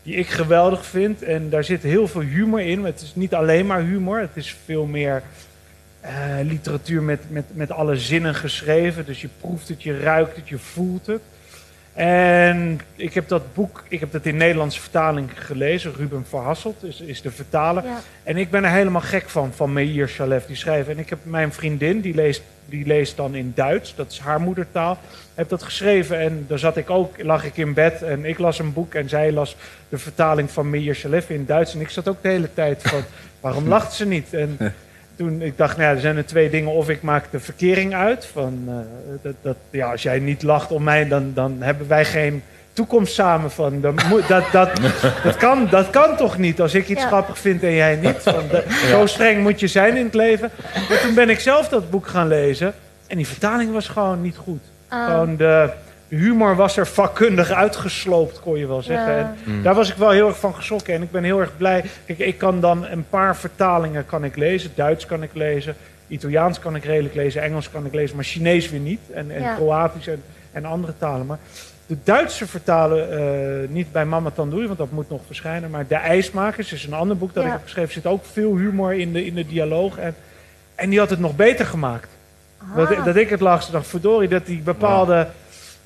die 0.04 0.16
ik 0.16 0.28
geweldig 0.28 0.86
vind. 0.86 1.24
En 1.24 1.50
daar 1.50 1.64
zit 1.64 1.84
heel 1.84 2.08
veel 2.08 2.22
humor 2.22 2.62
in. 2.62 2.84
Het 2.86 3.02
is 3.02 3.12
niet 3.16 3.34
alleen 3.34 3.66
maar 3.66 3.82
humor, 3.82 4.20
het 4.20 4.36
is 4.36 4.56
veel 4.66 4.86
meer 4.86 5.24
eh, 6.06 6.46
literatuur 6.48 7.02
met, 7.02 7.20
met, 7.28 7.46
met 7.54 7.72
alle 7.72 7.96
zinnen 7.96 8.36
geschreven. 8.36 9.06
Dus 9.06 9.22
je 9.22 9.30
proeft 9.40 9.68
het, 9.68 9.84
je 9.84 10.00
ruikt 10.00 10.36
het, 10.36 10.50
je 10.50 10.58
voelt 10.58 11.06
het. 11.06 11.22
En 11.94 12.80
ik 12.96 13.14
heb 13.14 13.28
dat 13.28 13.54
boek, 13.54 13.84
ik 13.88 14.00
heb 14.00 14.12
dat 14.12 14.26
in 14.26 14.38
Nederlandse 14.38 14.82
vertaling 14.82 15.30
gelezen. 15.36 15.94
Ruben 15.96 16.26
Verhasselt 16.30 16.84
is, 16.84 17.02
is 17.02 17.22
de 17.22 17.32
vertaler. 17.32 17.84
Ja. 17.84 18.00
En 18.24 18.38
ik 18.38 18.50
ben 18.50 18.64
er 18.64 18.72
helemaal 18.72 19.02
gek 19.02 19.30
van, 19.30 19.54
van 19.54 19.74
Meir 19.74 20.08
Shalev, 20.08 20.46
die 20.46 20.56
schrijft. 20.56 20.90
En 20.90 21.00
ik 21.00 21.10
heb 21.10 21.20
mijn 21.24 21.54
vriendin, 21.54 22.02
die 22.02 22.16
leest, 22.16 22.42
die 22.66 22.86
leest 22.86 23.18
dan 23.18 23.36
in 23.36 23.52
Duits, 23.56 23.96
dat 23.96 24.12
is 24.12 24.20
haar 24.20 24.42
moedertaal, 24.42 24.98
heb 25.34 25.50
dat 25.50 25.64
geschreven. 25.64 26.20
En 26.20 26.46
daar 26.48 26.60
zat 26.60 26.78
ik 26.78 26.90
ook, 26.90 27.24
lag 27.24 27.46
ik 27.46 27.58
in 27.58 27.74
bed 27.74 28.02
en 28.02 28.26
ik 28.26 28.40
las 28.40 28.60
een 28.60 28.74
boek 28.74 28.94
en 28.94 29.10
zij 29.10 29.32
las 29.32 29.56
de 29.90 29.98
vertaling 29.98 30.52
van 30.52 30.70
Meir 30.70 30.96
Shalev 30.96 31.30
in 31.30 31.46
Duits. 31.46 31.74
En 31.74 31.82
ik 31.82 31.90
zat 31.90 32.08
ook 32.08 32.22
de 32.22 32.30
hele 32.30 32.54
tijd 32.54 32.82
van, 32.82 33.02
waarom 33.40 33.68
lacht 33.68 33.94
ze 33.94 34.06
niet? 34.06 34.34
En 34.34 34.58
toen 35.18 35.42
ik 35.42 35.58
dacht, 35.58 35.78
nou 35.78 35.90
ja, 35.90 35.96
er 35.96 36.02
zijn 36.02 36.18
er 36.18 36.26
twee 36.26 36.50
dingen. 36.50 36.72
Of 36.72 36.90
ik 36.90 37.02
maak 37.02 37.26
de 37.32 37.40
verkering 37.40 37.96
uit, 37.96 38.26
van, 38.26 38.64
eh, 38.68 38.74
dat, 39.22 39.34
dat, 39.42 39.56
ja, 39.70 39.92
als 39.92 40.04
jij 40.04 40.20
niet 40.20 40.44
lacht 40.44 40.72
om 40.72 40.84
mij, 40.84 41.08
dan, 41.08 41.32
dan 41.34 41.56
hebben 41.60 41.88
wij 41.88 42.06
geen 42.06 42.44
toekomst 42.74 43.14
samen 43.14 43.52
van. 43.52 43.82
Dan 43.82 43.96
moet, 44.10 44.28
dat, 44.28 44.44
dat, 44.52 44.70
dat, 45.24 45.38
kan, 45.38 45.68
dat 45.70 45.90
kan 45.90 46.18
toch 46.18 46.38
niet 46.38 46.62
als 46.62 46.74
ik 46.74 46.90
iets 46.90 47.02
Ja. 47.02 47.08
grappig 47.08 47.40
vind 47.40 47.64
en 47.64 47.74
jij 47.74 47.96
niet. 47.96 48.18
Van, 48.18 48.44
Zo 48.90 49.06
streng 49.06 49.42
moet 49.42 49.60
je 49.60 49.68
zijn 49.68 49.98
in 49.98 50.06
het 50.06 50.14
leven. 50.14 50.52
Maar 50.90 51.00
toen 51.00 51.14
ben 51.14 51.30
ik 51.30 51.40
zelf 51.40 51.70
dat 51.70 51.90
boek 51.90 52.08
gaan 52.08 52.28
lezen. 52.28 52.74
En 53.08 53.18
die 53.18 53.28
vertaling 53.28 53.72
was 53.72 53.88
gewoon 53.88 54.22
niet 54.22 54.38
goed. 54.38 54.62
Ah. 54.88 55.06
Gewoon 55.06 55.36
de 55.36 55.70
humor 56.16 56.56
was 56.56 56.78
er 56.78 56.88
vakkundig 56.88 57.52
uitgesloopt, 57.52 58.40
kon 58.40 58.58
je 58.58 58.68
wel 58.68 58.82
zeggen. 58.82 59.16
Ja. 59.18 59.36
En 59.46 59.62
daar 59.64 59.76
was 59.76 59.90
ik 59.90 59.96
wel 59.96 60.10
heel 60.10 60.28
erg 60.28 60.40
van 60.40 60.56
geschrokken. 60.56 60.94
En 60.94 61.02
ik 61.02 61.12
ben 61.12 61.24
heel 61.24 61.40
erg 61.40 61.58
blij. 61.58 61.84
Kijk, 62.06 62.20
ik 62.20 62.38
kan 62.38 62.60
dan 62.60 62.86
een 62.86 63.06
paar 63.10 63.36
vertalingen 63.36 64.06
kan 64.06 64.24
ik 64.24 64.36
lezen. 64.36 64.72
Duits 64.76 65.06
kan 65.06 65.24
ik 65.24 65.30
lezen. 65.34 65.76
Italiaans 66.08 66.60
kan 66.60 66.76
ik 66.76 66.84
redelijk 66.84 67.16
lezen. 67.16 67.42
Engels 67.42 67.72
kan 67.72 67.86
ik 67.86 67.94
lezen. 67.94 68.16
Maar 68.16 68.26
Chinees 68.26 68.70
weer 68.70 68.80
niet. 68.80 69.00
En, 69.14 69.32
en 69.32 69.42
Ja. 69.42 69.54
Kroatisch 69.56 70.08
en, 70.08 70.24
en 70.52 70.66
andere 70.66 70.94
talen. 70.98 71.26
Maar 71.26 71.40
de 71.86 71.98
Duitse 72.04 72.48
vertalen, 72.48 73.12
eh, 73.12 73.70
niet 73.70 73.92
bij 73.92 74.06
Mama 74.06 74.30
Tandoori, 74.30 74.66
want 74.66 74.78
dat 74.78 74.92
moet 74.92 75.10
nog 75.10 75.22
verschijnen. 75.26 75.70
Maar 75.70 75.88
De 75.88 75.96
IJsmakers 75.96 76.74
is 76.74 76.86
een 76.86 76.94
ander 76.94 77.18
boek 77.18 77.34
dat 77.34 77.44
Ja. 77.44 77.50
ik 77.50 77.56
heb 77.56 77.64
geschreven. 77.64 77.90
Er 77.90 77.96
zit 78.02 78.06
ook 78.12 78.26
veel 78.32 78.56
humor 78.56 78.94
in 78.94 79.14
de, 79.14 79.26
in 79.26 79.34
de 79.36 79.46
dialoog. 79.48 79.98
En, 79.98 80.16
en 80.76 80.90
die 80.90 81.00
had 81.00 81.10
het 81.10 81.20
nog 81.20 81.36
beter 81.36 81.66
gemaakt. 81.66 82.08
Dat, 82.76 82.96
Ah. 82.96 83.06
dat 83.06 83.16
ik 83.16 83.30
het 83.30 83.40
las, 83.40 83.72
dacht 83.72 83.88
verdorie, 83.88 84.30
dat 84.30 84.46
die 84.46 84.62
bepaalde, 84.62 85.28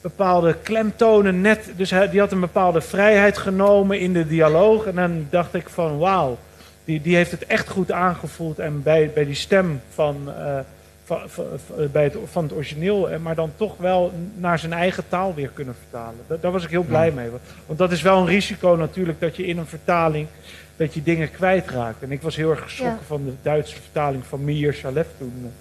bepaalde 0.02 0.56
klemtonen 0.64 1.42
net... 1.42 1.72
Dus 1.76 1.90
hij, 1.92 2.10
die 2.10 2.20
had 2.20 2.32
een 2.32 2.40
bepaalde 2.40 2.82
vrijheid 2.82 3.38
genomen 3.38 4.00
in 4.00 4.14
de 4.14 4.28
dialoog. 4.28 4.86
En 4.86 4.96
dan 4.96 5.28
dacht 5.30 5.54
ik 5.54 5.70
van 5.70 5.98
wauw, 5.98 6.38
die, 6.86 7.02
die 7.02 7.16
heeft 7.16 7.32
het 7.32 7.46
echt 7.46 7.70
goed 7.70 7.92
aangevoeld. 7.92 8.60
En 8.60 8.84
bij, 8.84 9.12
bij 9.14 9.26
die 9.26 9.36
stem 9.36 9.82
van, 9.94 10.32
eh, 10.38 10.60
van, 11.04 11.20
van, 11.28 11.46
van- 11.66 11.92
bij 11.92 12.04
het, 12.04 12.16
van 12.32 12.44
het 12.44 12.54
origineel... 12.54 13.10
eh, 13.10 13.20
maar 13.20 13.36
dan 13.36 13.52
toch 13.56 13.78
wel 13.78 14.14
naar 14.36 14.60
zijn 14.60 14.74
eigen 14.74 15.04
taal 15.10 15.34
weer 15.34 15.50
kunnen 15.54 15.76
vertalen. 15.90 16.20
Da- 16.28 16.38
daar 16.42 16.52
was 16.52 16.64
ik 16.64 16.70
heel 16.70 16.84
blij 16.84 17.12
mee. 17.12 17.30
Want 17.66 17.80
dat 17.80 17.92
is 17.92 18.02
wel 18.02 18.18
een 18.20 18.26
risico 18.28 18.76
natuurlijk, 18.76 19.20
dat 19.20 19.36
je 19.36 19.46
in 19.46 19.58
een 19.58 19.66
vertaling... 19.68 20.28
dat 20.76 20.94
je 20.94 21.04
dingen 21.04 21.32
kwijtraakt. 21.32 22.04
En 22.04 22.12
ik 22.12 22.22
was 22.22 22.36
heel 22.36 22.50
erg 22.50 22.62
geschrokken 22.62 23.00
Ja. 23.02 23.06
van 23.08 23.26
de 23.26 23.34
Duitse 23.42 23.76
vertaling 23.76 24.24
van 24.26 24.44
Mir 24.44 24.74
Shalef 24.74 25.08
toen. 25.18 25.52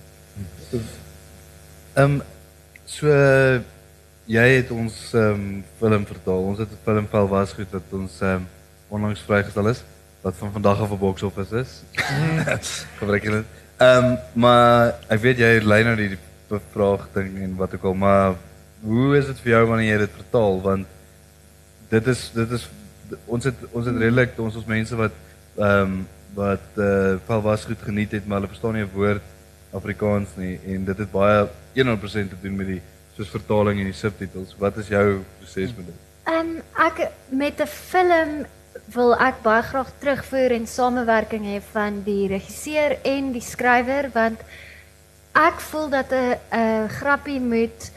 eh. 0.71 0.79
Ehm 1.93 2.19
so 2.85 3.07
jy 4.29 4.47
het 4.59 4.71
ons 4.71 4.97
ehm 5.17 5.63
film 5.81 6.05
vertaal. 6.07 6.43
Ons 6.53 6.59
het 6.59 6.71
'n 6.71 6.85
film 6.85 7.07
val 7.09 7.29
was 7.29 7.53
goed 7.53 7.71
dat 7.71 7.83
ons 7.93 8.21
ehm 8.21 8.43
onlangs 8.89 9.21
vrygestel 9.21 9.69
is. 9.69 9.85
wat 10.21 10.35
van 10.37 10.53
vandag 10.53 10.81
af 10.81 10.91
op 10.91 10.99
box 10.99 11.23
office 11.23 11.57
is. 11.57 11.83
Gebruik 12.99 13.23
jy 13.25 13.31
dit? 13.31 13.45
Ehm 13.79 14.17
maar 14.33 14.95
ek 15.09 15.21
weet 15.21 15.39
jy 15.39 15.61
lei 15.63 15.85
nou 15.85 15.97
die 15.97 16.19
vraag 16.73 17.07
ding 17.15 17.39
en 17.43 17.57
wat 17.57 17.75
ook 17.75 17.85
al, 17.85 17.95
maar 17.95 18.35
hoe 18.83 19.17
is 19.17 19.27
dit 19.27 19.41
vir 19.45 19.53
jou 19.53 19.65
wanneer 19.67 19.93
jy 19.93 19.99
dit 19.99 20.19
vertaal 20.19 20.61
want 20.63 20.87
dit 21.89 22.07
is 22.07 22.31
dit 22.35 22.51
is 22.51 22.69
ons 23.27 23.45
het 23.45 23.65
ons 23.71 23.87
het 23.87 23.97
redelik 23.97 24.39
ons 24.39 24.57
ons 24.57 24.69
mense 24.69 24.97
wat 24.97 25.15
ehm 25.57 25.83
um, 25.83 26.07
wat 26.35 26.77
eh 26.77 26.85
uh, 26.85 27.17
val 27.27 27.43
was 27.43 27.65
goed 27.65 27.81
geniet 27.83 28.13
het 28.13 28.27
maar 28.27 28.41
hulle 28.41 28.53
verstaan 28.53 28.75
nie 28.75 28.85
'n 28.85 28.95
woord 28.95 29.23
Afrikaans 29.73 30.37
nie 30.37 30.59
en 30.67 30.85
dit 30.85 30.99
het 30.99 31.11
baie 31.13 31.47
100% 31.75 32.31
te 32.35 32.41
doen 32.43 32.57
met 32.57 32.67
die 32.67 32.83
soos 33.19 33.33
vertaling 33.35 33.81
en 33.83 33.91
die 33.91 33.97
subtitels. 33.97 34.55
Wat 34.59 34.79
is 34.79 34.93
jou 34.93 35.07
proses 35.41 35.75
met 35.77 35.91
dit? 35.91 36.07
Ehm 36.29 36.55
um, 36.55 36.63
ek 36.87 37.09
met 37.35 37.61
'n 37.61 37.67
film 37.67 38.47
wil 38.95 39.15
ek 39.15 39.43
baie 39.43 39.63
graag 39.63 39.91
terugvoer 40.01 40.55
en 40.57 40.67
samewerking 40.67 41.45
hê 41.45 41.61
van 41.73 42.03
die 42.05 42.29
regisseur 42.29 42.97
en 43.03 43.33
die 43.33 43.45
skrywer 43.45 44.11
want 44.15 44.41
ek 45.35 45.61
voel 45.71 45.89
dat 45.91 46.13
'n 46.13 46.39
'n 46.53 46.89
grappie 46.89 47.41
moet 47.41 47.91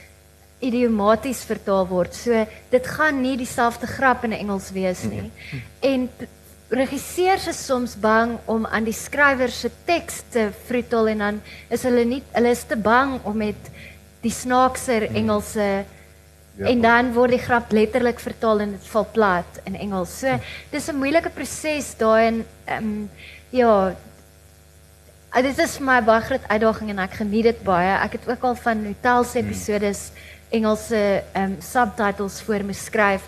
idiomaties 0.59 1.43
vertaal 1.43 1.87
word. 1.87 2.15
So 2.15 2.45
dit 2.69 2.87
gaan 2.87 3.21
nie 3.21 3.37
dieselfde 3.37 3.87
grap 3.87 4.23
in 4.23 4.31
Engels 4.31 4.71
wees 4.71 5.03
nie. 5.03 5.31
En 5.79 6.09
regisseurs 6.71 7.47
is 7.47 7.65
soms 7.65 7.97
bang 7.99 8.37
om 8.45 8.65
aan 8.65 8.85
die 8.87 8.95
skrywer 8.95 9.49
se 9.49 9.69
teks 9.85 10.21
te 10.29 10.49
vroetel 10.67 11.07
en 11.07 11.17
dan 11.17 11.41
is 11.69 11.83
hulle 11.83 12.05
nie 12.07 12.21
hulle 12.31 12.53
is 12.55 12.63
te 12.63 12.77
bang 12.79 13.17
om 13.27 13.37
met 13.37 13.71
die 14.21 14.31
snaakser 14.31 15.09
Engelse 15.15 15.85
Ja, 16.59 16.67
en 16.67 16.81
dan 16.83 17.13
word 17.15 17.31
die 17.31 17.41
grap 17.41 17.71
letterlik 17.71 18.19
vertaal 18.19 18.59
en 18.65 18.73
dit 18.75 18.87
val 18.91 19.05
plat 19.15 19.59
in 19.63 19.77
Engels. 19.79 20.11
So 20.19 20.39
dis 20.71 20.89
'n 20.89 20.99
moeilike 20.99 21.29
proses 21.29 21.95
daai 21.97 22.27
en 22.27 22.45
ehm 22.65 22.83
um, 22.83 23.09
ja 23.49 23.95
dit 25.41 25.59
is 25.59 25.79
my 25.79 26.01
baie 26.03 26.21
groot 26.21 26.47
uitdaging 26.47 26.89
en 26.89 26.99
ek 26.99 27.13
geniet 27.13 27.43
dit 27.43 27.63
baie. 27.63 27.95
Ek 28.03 28.11
het 28.11 28.27
ook 28.27 28.43
al 28.43 28.55
van 28.55 28.85
hotels 28.85 29.35
episodes 29.35 30.11
Engelse 30.49 31.23
ehm 31.33 31.43
um, 31.43 31.55
subtitles 31.61 32.41
voor 32.41 32.63
moet 32.63 32.75
skryf. 32.75 33.23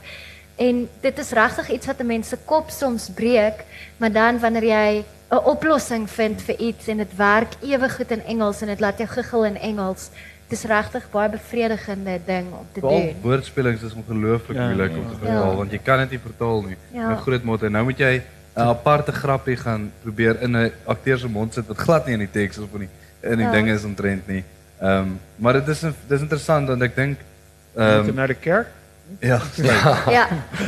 En 0.55 0.89
dit 1.01 1.19
is 1.19 1.31
regtig 1.31 1.69
iets 1.69 1.85
wat 1.85 1.99
'n 1.99 2.05
mens 2.05 2.29
se 2.29 2.37
kop 2.45 2.69
soms 2.69 3.09
breek, 3.09 3.63
maar 3.97 4.11
dan 4.11 4.39
wanneer 4.39 4.63
jy 4.63 5.05
'n 5.31 5.45
oplossing 5.45 6.09
vind 6.09 6.41
vir 6.41 6.59
iets 6.59 6.87
en 6.87 6.97
dit 6.97 7.15
werk 7.15 7.53
ewe 7.61 7.89
goed 7.89 8.11
in 8.11 8.25
Engels 8.25 8.61
en 8.61 8.67
dit 8.67 8.79
laat 8.79 8.97
jou 8.97 9.09
giggel 9.09 9.45
in 9.45 9.57
Engels, 9.57 10.09
dis 10.53 10.63
regtig 10.69 11.05
baie 11.13 11.29
bevredigende 11.33 12.19
ding 12.25 12.51
om 12.51 12.65
te 12.73 12.79
Vooral 12.79 12.99
doen. 13.01 13.15
woordspelings 13.21 13.81
is 13.87 13.93
ongelooflik 13.93 14.57
Ja. 14.57 14.65
moeilik 14.67 14.91
om 14.97 15.09
te 15.09 15.17
vertaal 15.19 15.49
Ja. 15.51 15.55
want 15.57 15.71
jy 15.71 15.79
kan 15.83 15.97
dit 15.99 16.09
nie 16.09 16.19
vertaal 16.19 16.61
nie. 16.61 16.77
Ja. 16.93 17.09
In 17.09 17.17
groot 17.17 17.43
mate. 17.43 17.69
Nou 17.69 17.83
moet 17.83 17.97
jy 17.97 18.21
'n 18.55 18.59
aparte 18.61 19.11
grappie 19.11 19.55
gaan 19.57 19.91
probeer 20.03 20.41
in 20.41 20.55
'n 20.57 20.71
akteur 20.85 21.17
se 21.19 21.27
mond 21.29 21.53
sit 21.53 21.67
wat 21.67 21.77
glad 21.77 22.05
nie 22.05 22.13
in 22.13 22.19
die 22.19 22.31
teks 22.31 22.57
of 22.57 22.73
in 22.73 22.79
die 22.79 22.89
in 23.31 23.37
die 23.37 23.45
Ja. 23.45 23.51
dinge 23.51 23.73
is 23.73 23.83
omtrent 23.83 24.27
nie. 24.27 24.43
Ehm 24.81 24.97
um, 24.99 25.19
maar 25.35 25.53
dit 25.53 25.67
is 25.67 25.79
dis 26.07 26.21
interessant 26.21 26.67
want 26.67 26.81
ek 26.81 26.95
dink 26.95 27.17
Ehm 27.75 27.87
ehm 27.87 27.97
Moet 27.99 28.07
um, 28.09 28.15
naar 28.15 28.27
de 28.27 28.33
kerk? 28.33 28.67
ja, 29.19 29.41
Ja. 30.09 30.27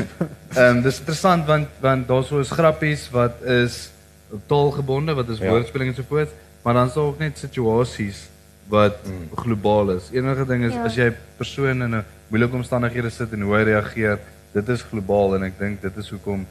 Ehm 0.55 0.75
um, 0.77 0.81
dis 0.81 0.99
interessant 0.99 1.45
want 1.45 1.67
want 1.79 2.07
daar 2.07 2.23
so 2.23 2.39
is 2.39 2.49
grappies 2.51 3.09
wat 3.09 3.41
is 3.43 3.91
taalgebonde, 4.47 5.13
wat 5.13 5.29
is 5.29 5.38
Ja. 5.38 5.49
woordspeling 5.49 5.89
en 5.89 5.95
so 5.95 6.03
voort, 6.07 6.29
maar 6.61 6.73
dan 6.73 6.88
is 6.88 6.93
daar 6.93 7.03
ook 7.03 7.19
net 7.19 7.38
situasies 7.38 8.29
wat 8.70 8.97
Mm. 9.05 9.30
globaal 9.36 9.89
is. 9.91 10.09
Enige 10.11 10.45
ding 10.45 10.63
is 10.66 10.74
Ja. 10.74 10.84
as 10.84 10.95
jy 10.95 11.07
'n 11.09 11.16
persoon 11.38 11.82
in 11.82 11.95
'n 11.95 12.05
moeilike 12.30 12.55
omstandighede 12.55 13.09
sit 13.09 13.32
en 13.34 13.41
hoe 13.41 13.55
hy 13.55 13.63
reageer, 13.63 14.20
dit 14.53 14.70
is 14.70 14.82
globaal 14.82 15.36
en 15.36 15.43
ek 15.43 15.59
dink 15.59 15.82
dit 15.82 15.97
is 15.97 16.09
hoekom 16.09 16.45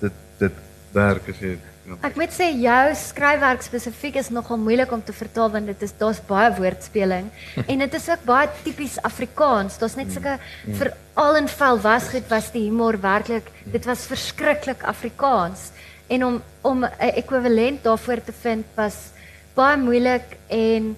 dit 0.00 0.12
dit 0.38 0.52
werk 0.92 1.28
as 1.28 1.38
jy 1.40 1.58
ja. 1.86 1.94
Ek 2.02 2.16
moet 2.16 2.30
sê 2.30 2.52
jou 2.60 2.94
skryfwerk 2.94 3.62
spesifiek 3.62 4.16
is 4.16 4.30
nogal 4.30 4.56
moeilik 4.56 4.92
om 4.92 5.02
te 5.02 5.12
vertaal 5.12 5.50
want 5.50 5.66
dit 5.66 5.82
is 5.82 5.92
daar's 5.98 6.20
baie 6.20 6.50
woordspeling 6.54 7.30
en 7.68 7.78
dit 7.78 7.94
is 7.94 8.08
ook 8.08 8.24
baie 8.24 8.48
tipies 8.64 8.98
Afrikaans. 9.02 9.78
Daar's 9.78 9.96
net 9.96 10.12
sulke 10.12 10.38
veral 10.72 11.36
in 11.36 11.48
vel 11.48 11.78
was 11.80 12.08
goed 12.08 12.28
was 12.28 12.50
die 12.52 12.62
humor 12.68 13.00
werklik 13.00 13.46
dit 13.64 13.84
was 13.84 14.06
verskriklik 14.06 14.82
Afrikaans 14.82 15.70
en 16.08 16.24
om 16.24 16.42
om 16.62 16.84
'n 16.84 16.90
ekwivalent 16.98 17.82
daarvoor 17.82 18.20
te 18.24 18.32
vind 18.32 18.64
was 18.76 19.10
baie 19.54 19.76
moeilik 19.76 20.36
en 20.48 20.96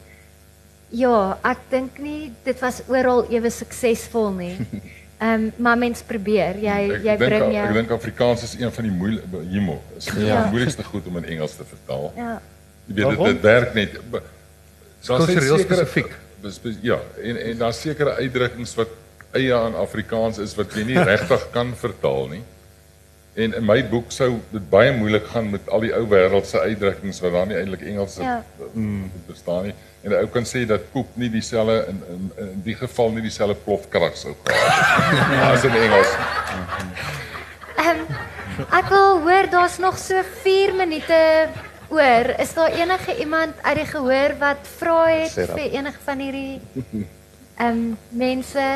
ja, 0.95 1.39
ek 1.51 1.59
dink 1.71 1.99
nie 1.99 2.33
dit 2.47 2.61
was 2.63 2.83
oral 2.89 3.25
ewe 3.35 3.51
suksesvol 3.51 4.31
nie. 4.39 4.57
Ehm 5.25 5.45
um, 5.45 5.53
maar 5.63 5.79
mens 5.79 6.03
probeer. 6.03 6.57
Jy 6.61 6.79
Ek 6.97 7.05
jy 7.07 7.13
bring 7.21 7.43
ek 7.47 7.53
jou 7.55 7.69
dink 7.77 7.91
Afrikaans 7.95 8.43
is 8.43 8.55
een 8.59 8.73
van 8.75 8.85
die 8.89 8.93
moeilike 8.93 9.41
humor. 9.53 9.79
Is 9.97 10.09
ja. 10.11 10.19
Ja. 10.27 10.41
die 10.43 10.51
moeilikste 10.57 10.85
goed 10.85 11.07
om 11.07 11.17
in 11.23 11.25
Engels 11.37 11.55
te 11.57 11.65
vertaal. 11.69 12.11
ja. 12.19 12.33
Jy 12.87 12.95
weet 12.95 12.97
dit, 12.97 13.05
Waarom? 13.17 13.27
dit 13.33 13.41
werk 13.47 13.75
net. 13.75 13.95
Daar's 15.07 15.27
net 15.27 15.39
sekere- 15.43 15.63
spesifiek. 15.63 16.11
Ja, 16.85 16.99
en 17.23 17.37
en 17.41 17.59
daar's 17.63 17.81
sekere 17.81 18.15
uitdrukkings 18.19 18.75
wat 18.77 18.89
eie 19.33 19.55
aan 19.55 19.75
Afrikaans 19.81 20.39
is 20.39 20.53
wat 20.59 20.75
jy 20.77 20.85
nie 20.91 20.99
regtig 21.13 21.47
kan 21.55 21.73
vertaal 21.77 22.29
nie. 22.35 22.43
En 23.35 23.55
in 23.55 23.65
my 23.67 23.79
boek 23.89 24.13
sou 24.13 24.29
dit 24.53 24.67
baie 24.71 24.93
moeilik 24.93 25.25
gaan 25.33 25.49
met 25.51 25.71
al 25.73 25.81
die 25.87 25.95
ou 25.97 26.05
wêreldse 26.11 26.61
uitdrukkings 26.61 27.23
wat 27.25 27.33
daar 27.33 27.47
nie 27.47 27.57
eintlik 27.63 27.83
Engels 27.89 28.19
Ja. 28.21 28.43
verstaan 29.27 29.71
nie. 29.71 29.75
En 30.05 30.11
'n 30.11 30.21
ou 30.21 30.27
kan 30.29 30.45
sê 30.45 30.67
dat 30.69 30.83
koek 30.93 31.09
nie 31.17 31.31
dieselfde 31.33 31.87
in, 31.89 32.03
in 32.15 32.33
in 32.37 32.63
die 32.65 32.75
geval 32.77 33.11
nie 33.11 33.23
dieselfde 33.25 33.57
plofkrag 33.65 34.17
sou 34.17 34.35
gehad 34.45 34.75
het 34.77 35.53
as 35.55 35.65
in 35.65 35.77
Engels. 35.81 36.11
Ehm 37.81 38.03
ek 38.71 38.89
wil 38.93 39.21
hoor 39.25 39.49
daar's 39.51 39.79
nog 39.79 39.97
so 39.99 40.21
4 40.43 40.75
minute 40.75 41.49
oor. 41.89 42.35
Is 42.39 42.53
daar 42.55 42.73
enige 42.73 43.17
iemand 43.19 43.55
uit 43.63 43.77
die 43.77 43.87
gehoor 43.87 44.37
wat 44.39 44.69
vra 44.77 45.07
het 45.07 45.35
dan. 45.35 45.57
vir 45.57 45.73
enige 45.73 46.05
van 46.05 46.19
hierdie 46.19 46.61
ehm 47.57 47.97
mense? 48.09 48.67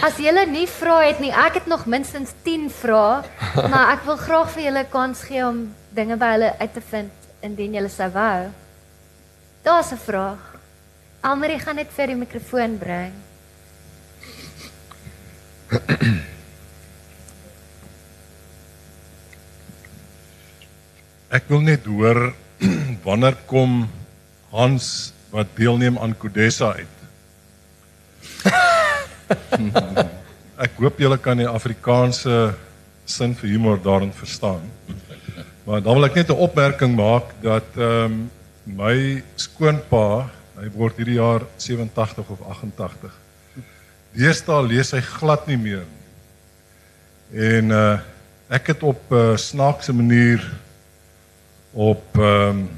As 0.00 0.16
julle 0.22 0.46
nie 0.46 0.66
vra 0.70 1.00
het 1.02 1.20
nie, 1.20 1.32
ek 1.34 1.54
het 1.54 1.66
nog 1.66 1.86
minstens 1.86 2.30
10 2.42 2.70
vrae, 2.70 3.22
maar 3.68 3.92
ek 3.92 4.04
wil 4.06 4.16
graag 4.16 4.50
vir 4.54 4.62
julle 4.62 4.84
kans 4.88 5.22
gee 5.26 5.44
om 5.44 5.74
dinge 5.90 6.16
by 6.16 6.32
hulle 6.36 6.52
uit 6.58 6.72
te 6.72 6.80
vind 6.90 7.10
indien 7.42 7.74
julle 7.74 7.90
sou 7.90 8.08
wou. 8.14 8.48
Daar's 9.62 9.92
'n 9.92 9.96
vraag. 9.96 10.38
Almarie 11.20 11.58
gaan 11.58 11.76
net 11.76 11.92
vir 11.92 12.06
die 12.06 12.16
mikrofoon 12.16 12.78
bring. 12.78 13.12
Ek 21.30 21.44
wil 21.46 21.60
net 21.60 21.84
hoor 21.84 22.34
wanneer 23.06 23.36
kom 23.46 23.88
Hans 24.50 25.12
wat 25.30 25.46
deelneem 25.54 25.98
aan 25.98 26.16
Kodessa 26.18 26.72
uit. 26.74 26.96
Ek 30.64 30.72
hoop 30.80 30.98
julle 30.98 31.18
kan 31.22 31.38
die 31.38 31.48
Afrikaanse 31.48 32.54
sin 33.06 33.34
vir 33.38 33.48
humor 33.52 33.78
daarin 33.78 34.12
verstaan. 34.12 34.64
Maar 35.64 35.80
dan 35.84 35.94
wil 35.94 36.04
ek 36.08 36.18
net 36.18 36.30
'n 36.30 36.42
opmerking 36.48 36.96
maak 36.96 37.26
dat 37.44 37.64
ehm 37.76 38.04
um, 38.04 38.30
my 38.76 39.22
skoonpa, 39.40 40.28
hy 40.60 40.68
word 40.74 40.98
hierdie 41.00 41.18
jaar 41.18 41.46
87 41.56 42.30
of 42.30 42.42
88. 42.42 43.12
Deesdae 44.16 44.66
lees 44.66 44.92
hy 44.94 45.00
glad 45.04 45.46
nie 45.50 45.58
meer. 45.60 45.86
En 47.30 47.76
uh 47.76 47.98
ek 48.50 48.72
het 48.72 48.80
op 48.82 48.98
'n 49.10 49.14
uh, 49.14 49.36
snaakse 49.36 49.92
manier 49.94 50.42
op 51.72 52.02
ehm 52.18 52.48
um, 52.48 52.68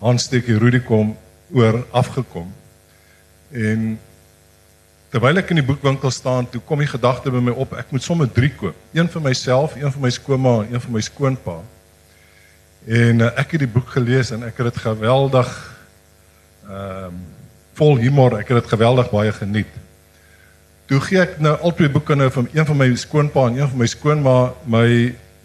Hanstekkie 0.00 0.58
Rudikom 0.58 1.16
oor 1.52 1.86
afgekom. 1.90 2.52
En 3.50 3.98
terwyl 5.10 5.36
ek 5.36 5.50
in 5.50 5.60
die 5.60 5.66
boekwinkel 5.66 6.10
staan, 6.10 6.48
toe 6.48 6.60
kom 6.60 6.78
die 6.78 6.88
gedagte 6.88 7.30
by 7.30 7.40
my 7.40 7.52
op, 7.52 7.72
ek 7.72 7.90
moet 7.90 8.02
sommer 8.02 8.32
3 8.32 8.54
koop. 8.54 8.76
Een 8.92 9.08
vir 9.08 9.22
myself, 9.22 9.76
een 9.76 9.92
vir 9.92 10.00
my 10.00 10.10
skoonma 10.10 10.54
en 10.62 10.72
een 10.72 10.80
vir 10.80 10.92
my 10.92 11.00
skoonpa. 11.00 11.60
En 12.88 13.20
uh, 13.20 13.28
ek 13.36 13.50
het 13.52 13.66
die 13.66 13.68
boek 13.68 13.90
gelees 13.92 14.30
en 14.32 14.46
ek 14.48 14.62
het 14.62 14.72
dit 14.72 14.86
geweldig 14.86 15.50
ehm 16.68 17.10
um, 17.12 17.26
vol 17.78 18.00
humor, 18.02 18.34
ek 18.34 18.48
het 18.50 18.58
dit 18.58 18.70
geweldig 18.72 19.06
baie 19.12 19.30
geniet. 19.30 19.70
Toe 20.90 20.98
gee 21.04 21.20
ek 21.22 21.36
nou 21.38 21.52
al 21.62 21.74
twee 21.78 21.90
boeke 21.94 22.16
nou 22.18 22.26
van 22.34 22.48
een 22.50 22.66
van 22.66 22.78
my 22.80 22.88
skoonpa 22.98 23.44
en 23.46 23.60
een 23.60 23.68
van 23.70 23.78
my 23.78 23.86
skoonma 23.86 24.34
my 24.66 24.88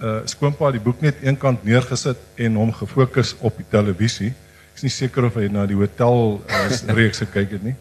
uh 0.01 0.15
skoonpa 0.31 0.71
die 0.73 0.81
boek 0.81 1.03
net 1.05 1.21
eenkant 1.21 1.61
neergesit 1.67 2.17
en 2.41 2.57
hom 2.57 2.73
gefokus 2.73 3.35
op 3.45 3.59
die 3.59 3.67
televisie. 3.69 4.31
Ek 4.71 4.81
is 4.81 4.87
nie 4.87 4.95
seker 4.95 5.29
of 5.29 5.37
hy 5.37 5.45
na 5.53 5.67
die 5.69 5.77
hotel 5.77 6.39
uh, 6.41 6.65
reeks 6.97 7.21
gekyk 7.21 7.59
het 7.59 7.69
nie. 7.69 7.75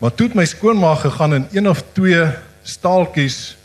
Maar 0.00 0.16
toe 0.16 0.30
het 0.30 0.38
my 0.38 0.48
skoonma 0.48 0.94
gegaan 1.02 1.42
en 1.42 1.48
een 1.52 1.68
of 1.68 1.84
twee 1.92 2.24
staaltjies 2.62 3.58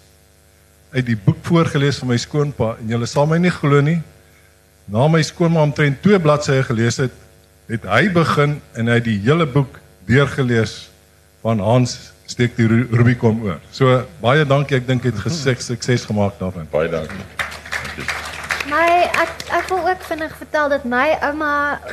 uit 0.92 1.06
die 1.06 1.18
boek 1.18 1.40
voorgeles 1.48 2.02
van 2.02 2.12
my 2.12 2.20
skoonpa 2.20 2.76
en 2.82 2.92
julle 2.92 3.08
sal 3.08 3.30
my 3.30 3.40
nie 3.40 3.56
glo 3.56 3.80
nie. 3.86 4.02
Na 4.90 5.08
my 5.08 5.22
skoonma 5.22 5.62
omtrent 5.62 6.02
twee 6.02 6.20
bladsye 6.20 6.64
gelees 6.66 6.98
het, 6.98 7.14
het 7.70 7.84
hy 7.86 8.08
begin 8.14 8.56
en 8.80 8.88
hy 8.90 8.98
die 9.06 9.20
hele 9.22 9.46
boek 9.46 9.78
deurgelees 10.10 10.88
van 11.46 11.62
Hans 11.62 11.98
steek 12.30 12.56
die 12.58 12.66
Ru- 12.70 12.88
Rubicon 12.98 13.38
oor. 13.46 13.60
So 13.74 14.00
baie 14.24 14.46
dankie, 14.50 14.80
ek 14.80 14.88
dink 14.90 15.06
hy 15.06 15.12
het 15.14 15.22
gesuk 15.28 15.62
sukses 15.62 16.08
gemaak 16.10 16.40
daarvan. 16.42 16.66
Baie 16.74 16.90
dankie. 16.90 17.22
My 18.70 18.86
ek 19.18 19.46
ek 19.60 19.70
wil 19.72 19.86
ook 19.90 20.02
vinnig 20.06 20.34
vertel 20.38 20.68
dat 20.74 20.84
my 20.90 21.06
ouma 21.26 21.52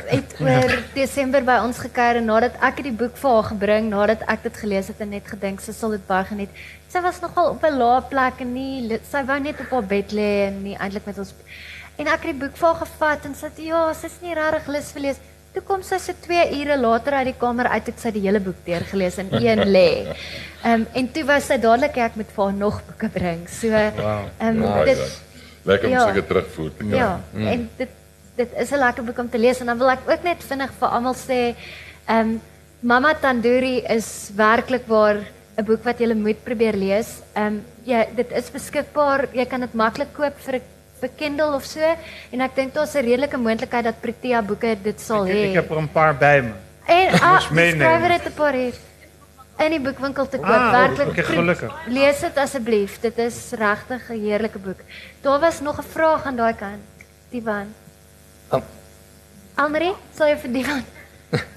het 0.09 0.33
oor 0.43 0.73
Desember 0.97 1.41
by 1.45 1.55
ons 1.65 1.79
gekuier 1.81 2.19
en 2.19 2.27
nadat 2.29 2.57
ek 2.65 2.81
die 2.85 2.93
boek 2.97 3.15
vir 3.17 3.33
haar 3.37 3.47
gebring, 3.51 3.87
nadat 3.93 4.25
ek 4.29 4.43
dit 4.49 4.59
gelees 4.65 4.89
het 4.91 5.01
en 5.05 5.13
net 5.13 5.25
gedink 5.29 5.61
sy 5.63 5.73
sal 5.73 5.93
dit 5.95 6.03
baie 6.09 6.25
geniet. 6.29 6.53
Sy 6.93 7.01
was 7.05 7.21
nogal 7.21 7.53
op 7.55 7.65
'n 7.65 7.77
lae 7.77 8.01
plek 8.09 8.41
en 8.45 8.53
nie 8.57 8.99
sy 9.09 9.21
wou 9.29 9.39
net 9.41 9.61
op 9.65 9.73
haar 9.77 9.89
bed 9.89 10.13
lê 10.17 10.29
en 10.49 10.61
nie 10.65 10.77
eintlik 10.77 11.05
met 11.09 11.17
ons 11.21 11.33
en 11.97 12.07
ek 12.07 12.21
het 12.23 12.31
die 12.33 12.39
boek 12.45 12.55
vir 12.57 12.67
haar 12.67 12.81
gevat 12.85 13.25
en 13.25 13.35
sy 13.35 13.47
sê 13.57 13.65
ja, 13.71 13.93
sy's 13.93 14.19
nie 14.21 14.33
regtig 14.37 14.67
lus 14.67 14.91
vir 14.95 15.01
lees. 15.01 15.19
Toe 15.53 15.61
kom 15.65 15.81
sy 15.83 15.97
so 15.97 16.13
2 16.13 16.61
ure 16.61 16.77
later 16.77 17.13
uit 17.13 17.25
die 17.31 17.37
kamer 17.39 17.67
uit 17.67 17.85
het 17.87 17.99
sy 17.99 18.11
die 18.11 18.21
hele 18.21 18.39
boek 18.39 18.59
deurgelees 18.65 19.17
in 19.17 19.29
een 19.45 19.63
lê. 19.65 19.87
Ehm 20.63 20.73
um, 20.73 20.87
en 20.93 21.07
toe 21.11 21.23
was 21.25 21.47
sy 21.47 21.57
dadelik 21.57 21.97
ek 21.97 22.15
moet 22.15 22.29
vir 22.35 22.43
haar 22.43 22.53
nog 22.53 22.81
boeke 22.89 23.09
bring. 23.09 23.47
So 23.49 23.67
ehm 23.67 24.41
um, 24.41 24.61
Baie 24.61 24.85
dit. 24.85 25.21
Lekker 25.65 25.87
om 25.89 25.93
Ja. 25.93 26.03
sulke 26.05 26.25
terugvoer 26.27 26.69
te 26.77 26.83
kry. 26.83 26.97
Ja, 26.97 27.19
en 27.33 27.69
dit 27.77 27.89
dit 28.37 28.49
is 28.61 28.71
'n 28.71 28.77
lekker 28.79 29.03
boek 29.03 29.17
om 29.17 29.29
te 29.29 29.37
lees 29.39 29.59
en 29.59 29.65
dan 29.65 29.77
wil 29.77 29.89
ek 29.89 30.05
ook 30.07 30.23
net 30.23 30.43
vinnig 30.43 30.71
vir 30.79 30.87
almal 30.89 31.15
sê, 31.15 31.55
ehm 32.07 32.19
um, 32.19 32.41
Mama 32.79 33.13
Tandoori 33.15 33.81
is 33.89 34.29
werklik 34.35 34.85
waar 34.87 35.17
'n 35.57 35.65
boek 35.65 35.83
wat 35.83 35.99
jy 35.99 36.13
moet 36.13 36.43
probeer 36.43 36.75
lees. 36.77 37.07
Ehm 37.33 37.45
um, 37.47 37.63
ja, 37.83 38.05
dit 38.15 38.31
is 38.31 38.51
beskikbaar. 38.51 39.27
Jy 39.33 39.45
kan 39.45 39.61
dit 39.61 39.73
maklik 39.73 40.13
koop 40.13 40.33
vir 40.45 40.55
'n 40.55 40.61
Kindle 41.15 41.53
of 41.55 41.63
so 41.65 41.79
en 42.31 42.41
ek 42.41 42.55
dink 42.55 42.73
daar's 42.73 42.95
'n 42.95 43.03
redelike 43.05 43.37
moontlikheid 43.37 43.83
dat 43.83 44.01
Protea 44.01 44.41
boeke 44.41 44.77
dit 44.83 45.01
sal 45.01 45.25
Ek, 45.27 45.33
hê. 45.33 45.47
ek 45.49 45.53
heb 45.53 45.71
er 45.71 45.77
een 45.77 45.91
paar 45.91 46.15
bij 46.15 46.41
me. 46.41 46.51
En 46.85 47.19
ah, 47.21 47.39
skrywer 47.41 48.11
het 48.11 48.25
'n 48.25 48.33
paar 48.33 48.53
hier 48.53 48.73
in 49.59 49.71
die 49.71 49.79
boekwinkel 49.79 50.27
te 50.29 50.37
koop. 50.37 50.45
Ah, 50.45 50.71
Werklik. 50.71 51.25
gelukkig. 51.25 51.73
Lees 51.87 52.19
dit 52.19 52.37
asseblief. 52.37 52.99
Dit 52.99 53.17
is 53.17 53.51
regtig 53.51 54.09
'n 54.09 54.19
heerlike 54.21 54.59
boek. 54.59 54.79
Daar 55.21 55.39
was 55.39 55.59
nog 55.61 55.77
'n 55.79 55.83
vraag 55.91 56.25
aan 56.25 56.35
daai 56.35 56.53
kant. 56.55 56.81
Divan. 57.29 57.73
Am- 58.47 58.63
Almarie, 59.55 59.93
sal 60.15 60.27
jy 60.27 60.37
vir 60.37 60.51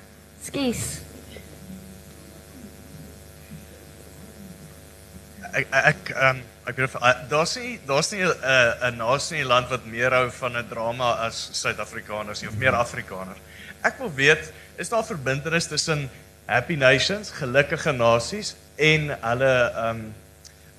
ek 5.53 5.67
ek 5.71 6.11
ehm 6.15 6.41
ek 6.69 6.77
weet 6.77 6.95
uh, 7.01 7.13
daar's 7.31 7.57
nie 7.57 7.79
daar's 7.87 8.11
nie 8.13 8.23
'n 8.25 8.29
uh, 8.29 8.89
'n 8.91 8.97
nasie 8.97 9.39
in 9.39 9.43
die 9.45 9.49
land 9.49 9.69
wat 9.71 9.87
meer 9.87 10.13
hou 10.13 10.31
van 10.31 10.57
'n 10.57 10.69
drama 10.69 11.13
as 11.27 11.49
Suid-Afrikaners 11.53 12.43
nie 12.43 12.49
of 12.49 12.57
meer 12.57 12.75
Afrikaners. 12.75 13.39
Ek 13.83 13.99
wil 13.99 14.13
weet, 14.15 14.53
is 14.77 14.89
daar 14.89 15.05
verbintenis 15.05 15.67
tussen 15.67 16.11
happy 16.47 16.77
nations, 16.77 17.31
gelukkige 17.31 17.93
nasies 17.93 18.55
en 18.77 19.11
hulle 19.21 19.73
um 19.89 20.15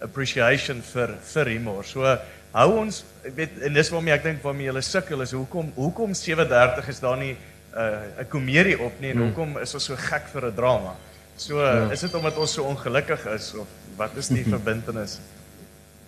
appreciation 0.01 0.81
vir 0.81 1.15
vir 1.33 1.45
humor. 1.45 1.83
So 1.85 2.17
hou 2.51 2.69
ons 2.77 3.03
ek 3.25 3.35
weet 3.35 3.61
en 3.61 3.73
dis 3.73 3.89
waarmee 3.89 4.13
ek 4.13 4.23
dink 4.23 4.43
waarmee 4.43 4.67
julle 4.69 4.81
sukkel 4.81 5.21
is 5.21 5.31
hoekom 5.31 5.71
hoekom 5.75 6.13
37 6.13 6.87
is 6.89 6.99
daar 6.99 7.17
nie 7.17 7.35
'n 7.71 7.77
uh, 8.19 8.25
komedie 8.29 8.79
op 8.79 8.99
nie 8.99 9.11
en 9.11 9.17
hoekom 9.17 9.57
is 9.57 9.73
ons 9.73 9.85
so 9.85 9.95
gek 9.95 10.27
vir 10.33 10.45
'n 10.45 10.55
drama? 10.55 10.95
So 11.37 11.63
is 11.91 12.01
dit 12.01 12.13
omdat 12.13 12.37
ons 12.37 12.53
so 12.53 12.63
ongelukkig 12.63 13.25
is 13.25 13.53
of 13.53 13.67
wat 13.97 14.15
is 14.17 14.27
die 14.27 14.43
verbintenis? 14.55 15.19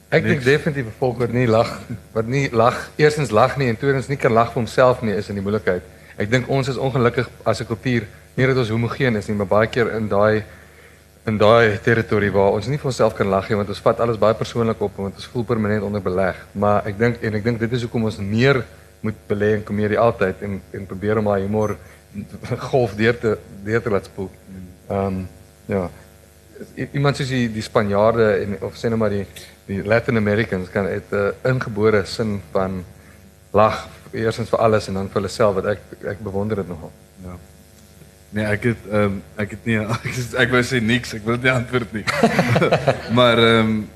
Ek 0.09 0.23
dink 0.23 0.43
definitief 0.43 0.85
'n 0.85 0.97
volk 0.99 1.17
wat 1.17 1.31
nie 1.31 1.47
lag, 1.47 1.79
wat 2.13 2.27
nie 2.27 2.49
lag, 2.51 2.89
eerstens 2.95 3.31
lag 3.31 3.57
nie 3.57 3.69
en 3.69 3.77
tweedens 3.77 4.07
nie 4.07 4.17
kan 4.17 4.33
lag 4.33 4.51
vir 4.53 4.61
homself 4.61 5.01
nie 5.01 5.13
is 5.13 5.29
in 5.29 5.35
die 5.35 5.43
moeilikheid. 5.43 5.81
Ek 6.17 6.29
dink 6.29 6.49
ons 6.49 6.67
is 6.67 6.77
ongelukkig 6.77 7.29
as 7.43 7.61
'n 7.61 7.65
kultuur, 7.65 8.03
nie 8.35 8.47
dat 8.47 8.57
ons 8.57 8.69
homogeen 8.69 9.15
is 9.15 9.27
nie, 9.27 9.35
maar 9.35 9.47
baie 9.47 9.67
keer 9.67 9.91
in 9.95 10.07
daai 10.07 10.43
in 11.25 11.37
daai 11.37 11.79
territorie 11.79 12.31
waar 12.31 12.51
ons 12.51 12.67
nie 12.67 12.77
vir 12.77 12.89
onsself 12.91 13.15
kan 13.15 13.29
lag 13.31 13.47
nie 13.49 13.55
want 13.55 13.69
ons 13.69 13.79
vat 13.79 13.99
alles 13.99 14.19
baie 14.19 14.35
persoonlik 14.35 14.81
op 14.81 14.97
want 14.97 15.15
ons 15.15 15.29
voel 15.31 15.43
permanent 15.43 15.83
onder 15.83 16.01
beleg. 16.01 16.35
Maar 16.51 16.85
ek 16.85 16.97
dink 16.97 17.23
en 17.23 17.33
ek 17.33 17.43
dink 17.43 17.59
dit 17.59 17.71
is 17.71 17.81
hoekom 17.81 18.03
ons 18.03 18.17
meer 18.17 18.63
moet 19.01 19.15
belê 19.27 19.53
in 19.57 19.63
komedie 19.63 19.99
altyd 19.99 20.41
en 20.41 20.61
en 20.73 20.85
probeer 20.85 21.17
om 21.17 21.29
daai 21.31 21.45
humor 21.45 21.77
golf 22.71 22.95
deur 22.99 23.17
te 23.19 23.37
deur 23.63 23.81
te 23.81 23.89
laat 23.89 24.05
spoel. 24.05 24.29
Ehm 24.89 25.05
um, 25.07 25.27
ja. 25.65 25.89
Iemand 26.91 27.17
soos 27.17 27.29
die 27.29 27.47
die 27.51 27.65
Spanjaarde 27.65 28.27
en 28.43 28.57
of 28.61 28.75
sê 28.77 28.89
nou 28.89 28.99
maar 29.01 29.13
die 29.13 29.25
die 29.65 29.83
Latin 29.83 30.17
Americans 30.17 30.69
kan 30.69 30.85
het 30.85 31.11
'n 31.11 31.15
uh, 31.15 31.51
ingebore 31.51 32.05
sin 32.05 32.41
van 32.51 32.83
lag 33.51 33.87
eerstens 34.11 34.49
vir 34.49 34.59
alles 34.59 34.87
en 34.87 34.93
dan 34.93 35.09
vir 35.09 35.21
hulle 35.21 35.31
self 35.31 35.55
wat 35.55 35.65
ek 35.65 35.79
ek 36.13 36.23
bewonder 36.23 36.55
dit 36.55 36.67
nogal. 36.67 36.91
Ja. 37.23 37.35
Nee, 38.29 38.45
ek 38.45 38.63
het 38.63 38.87
ehm 38.89 39.03
um, 39.03 39.21
ek 39.35 39.51
het 39.55 39.65
nie 39.65 39.79
ek, 39.97 40.17
ek 40.45 40.49
wou 40.51 40.63
sê 40.63 40.81
niks, 40.81 41.13
ek 41.13 41.25
wil 41.25 41.37
nie 41.37 41.51
antwoord 41.51 41.93
nie. 41.93 42.05
maar 43.19 43.37
ehm 43.37 43.59
um, 43.59 43.89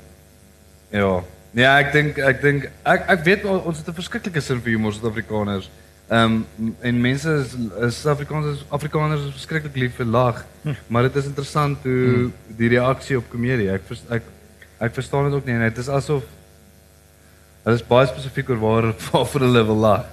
ja. 0.90 1.10
Nee, 1.50 1.66
ek 1.66 1.92
dink 1.92 2.18
ek 2.18 2.42
dink 2.42 2.68
ek 2.82 3.08
ek 3.16 3.24
weet 3.24 3.44
ons 3.44 3.78
het 3.78 3.88
'n 3.88 3.98
verskriklike 4.00 4.40
sin 4.40 4.62
vir 4.62 4.76
humor 4.76 4.92
Suid-Afrikaners. 4.92 5.70
Ehm 6.08 6.42
um, 6.56 6.76
en 6.80 7.00
mense 7.00 7.32
is, 7.42 7.50
is 7.84 8.00
Suid-Afrikaners 8.00 8.64
Afrikaners 8.68 9.26
is 9.26 9.34
verskriklik 9.36 9.74
lief 9.76 9.98
vir 10.00 10.06
lag, 10.08 10.44
maar 10.86 11.02
dit 11.02 11.16
is 11.20 11.26
interessant 11.28 11.82
hoe 11.84 12.30
die 12.56 12.70
reaksie 12.72 13.18
op 13.18 13.26
komedie. 13.28 13.68
Ek 13.68 13.84
vers, 13.84 14.00
ek 14.08 14.30
ek 14.78 14.94
verstaan 14.96 15.28
dit 15.28 15.36
ook 15.36 15.44
nie 15.44 15.56
en 15.58 15.66
dit 15.66 15.80
is 15.82 15.90
asof 15.92 16.24
hulle 17.66 17.76
is 17.76 17.84
baie 17.84 18.08
spesifiek 18.08 18.54
oor 18.54 18.62
waar 18.62 18.88
waarvoor 19.10 19.44
hulle 19.44 19.64
wil 19.68 19.82
lag. 19.84 20.08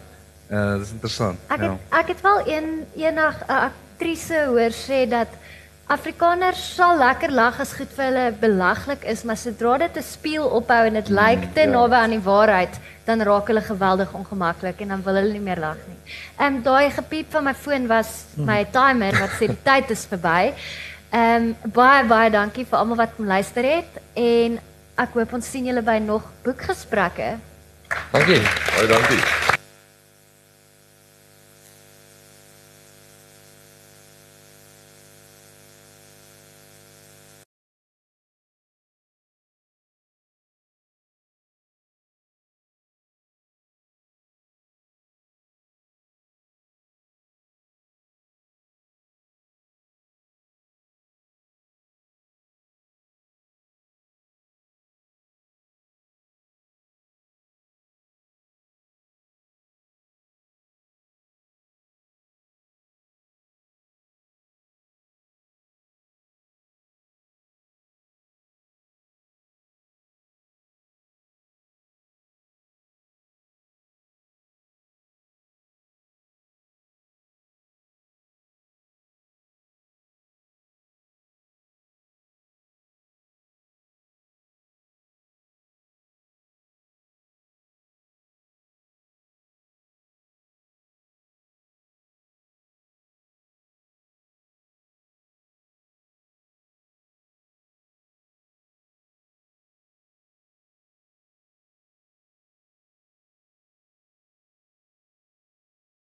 Eh 0.49 0.57
uh, 0.59 0.75
dis 0.81 0.91
interessant. 0.97 1.39
Ek 1.47 1.63
het 1.63 1.95
ek 2.01 2.11
het 2.11 2.21
wel 2.27 2.43
een 2.57 2.69
eendag 2.99 3.39
'n 3.47 3.61
aktrise 3.69 4.45
hoor 4.51 4.75
sê 4.75 5.05
dat 5.09 5.31
Afrikaners 5.85 6.57
sal 6.73 6.97
lekker 6.97 7.29
lag 7.29 7.59
as 7.61 7.75
goed 7.77 7.91
vir 7.93 8.07
hulle 8.07 8.23
belaglik 8.41 9.03
is, 9.05 9.21
maar 9.21 9.37
sodra 9.37 9.77
dit 9.77 9.97
'n 9.97 10.01
spieël 10.01 10.47
ophou 10.49 10.81
en 10.85 10.93
dit 10.93 11.09
lyk 11.09 11.53
te 11.53 11.61
ja. 11.61 11.69
naby 11.69 11.93
aan 11.93 12.15
die 12.17 12.25
waarheid, 12.25 12.79
dan 13.05 13.21
raak 13.21 13.47
hulle 13.47 13.61
geweldig 13.61 14.13
ongemaklik 14.13 14.81
en 14.81 14.87
dan 14.87 15.03
wil 15.03 15.13
hulle 15.13 15.31
nie 15.31 15.45
meer 15.45 15.59
lag 15.59 15.77
nie. 15.87 15.99
Ehm 16.39 16.63
daai 16.63 16.89
gepiep 16.89 17.31
van 17.31 17.43
my 17.43 17.53
foon 17.53 17.87
was 17.87 18.25
my 18.35 18.65
timer 18.71 19.13
wat 19.19 19.37
sê 19.37 19.45
die 19.47 19.63
tyd 19.63 19.91
is 19.91 20.07
verby. 20.09 20.53
Ehm 21.13 21.53
baie 21.63 22.03
baie 22.03 22.31
dankie 22.31 22.65
vir 22.65 22.79
almal 22.79 22.97
wat 22.97 23.15
kom 23.15 23.27
luister 23.27 23.63
het 23.63 24.01
en 24.15 24.59
ek 24.97 25.13
hoop 25.13 25.33
ons 25.33 25.51
sien 25.51 25.65
julle 25.65 25.81
by 25.81 25.99
nog 25.99 26.23
boekgesprekke. 26.43 27.37
Dankie. 28.11 28.41
Baie 28.73 28.87
dankie. 28.87 29.44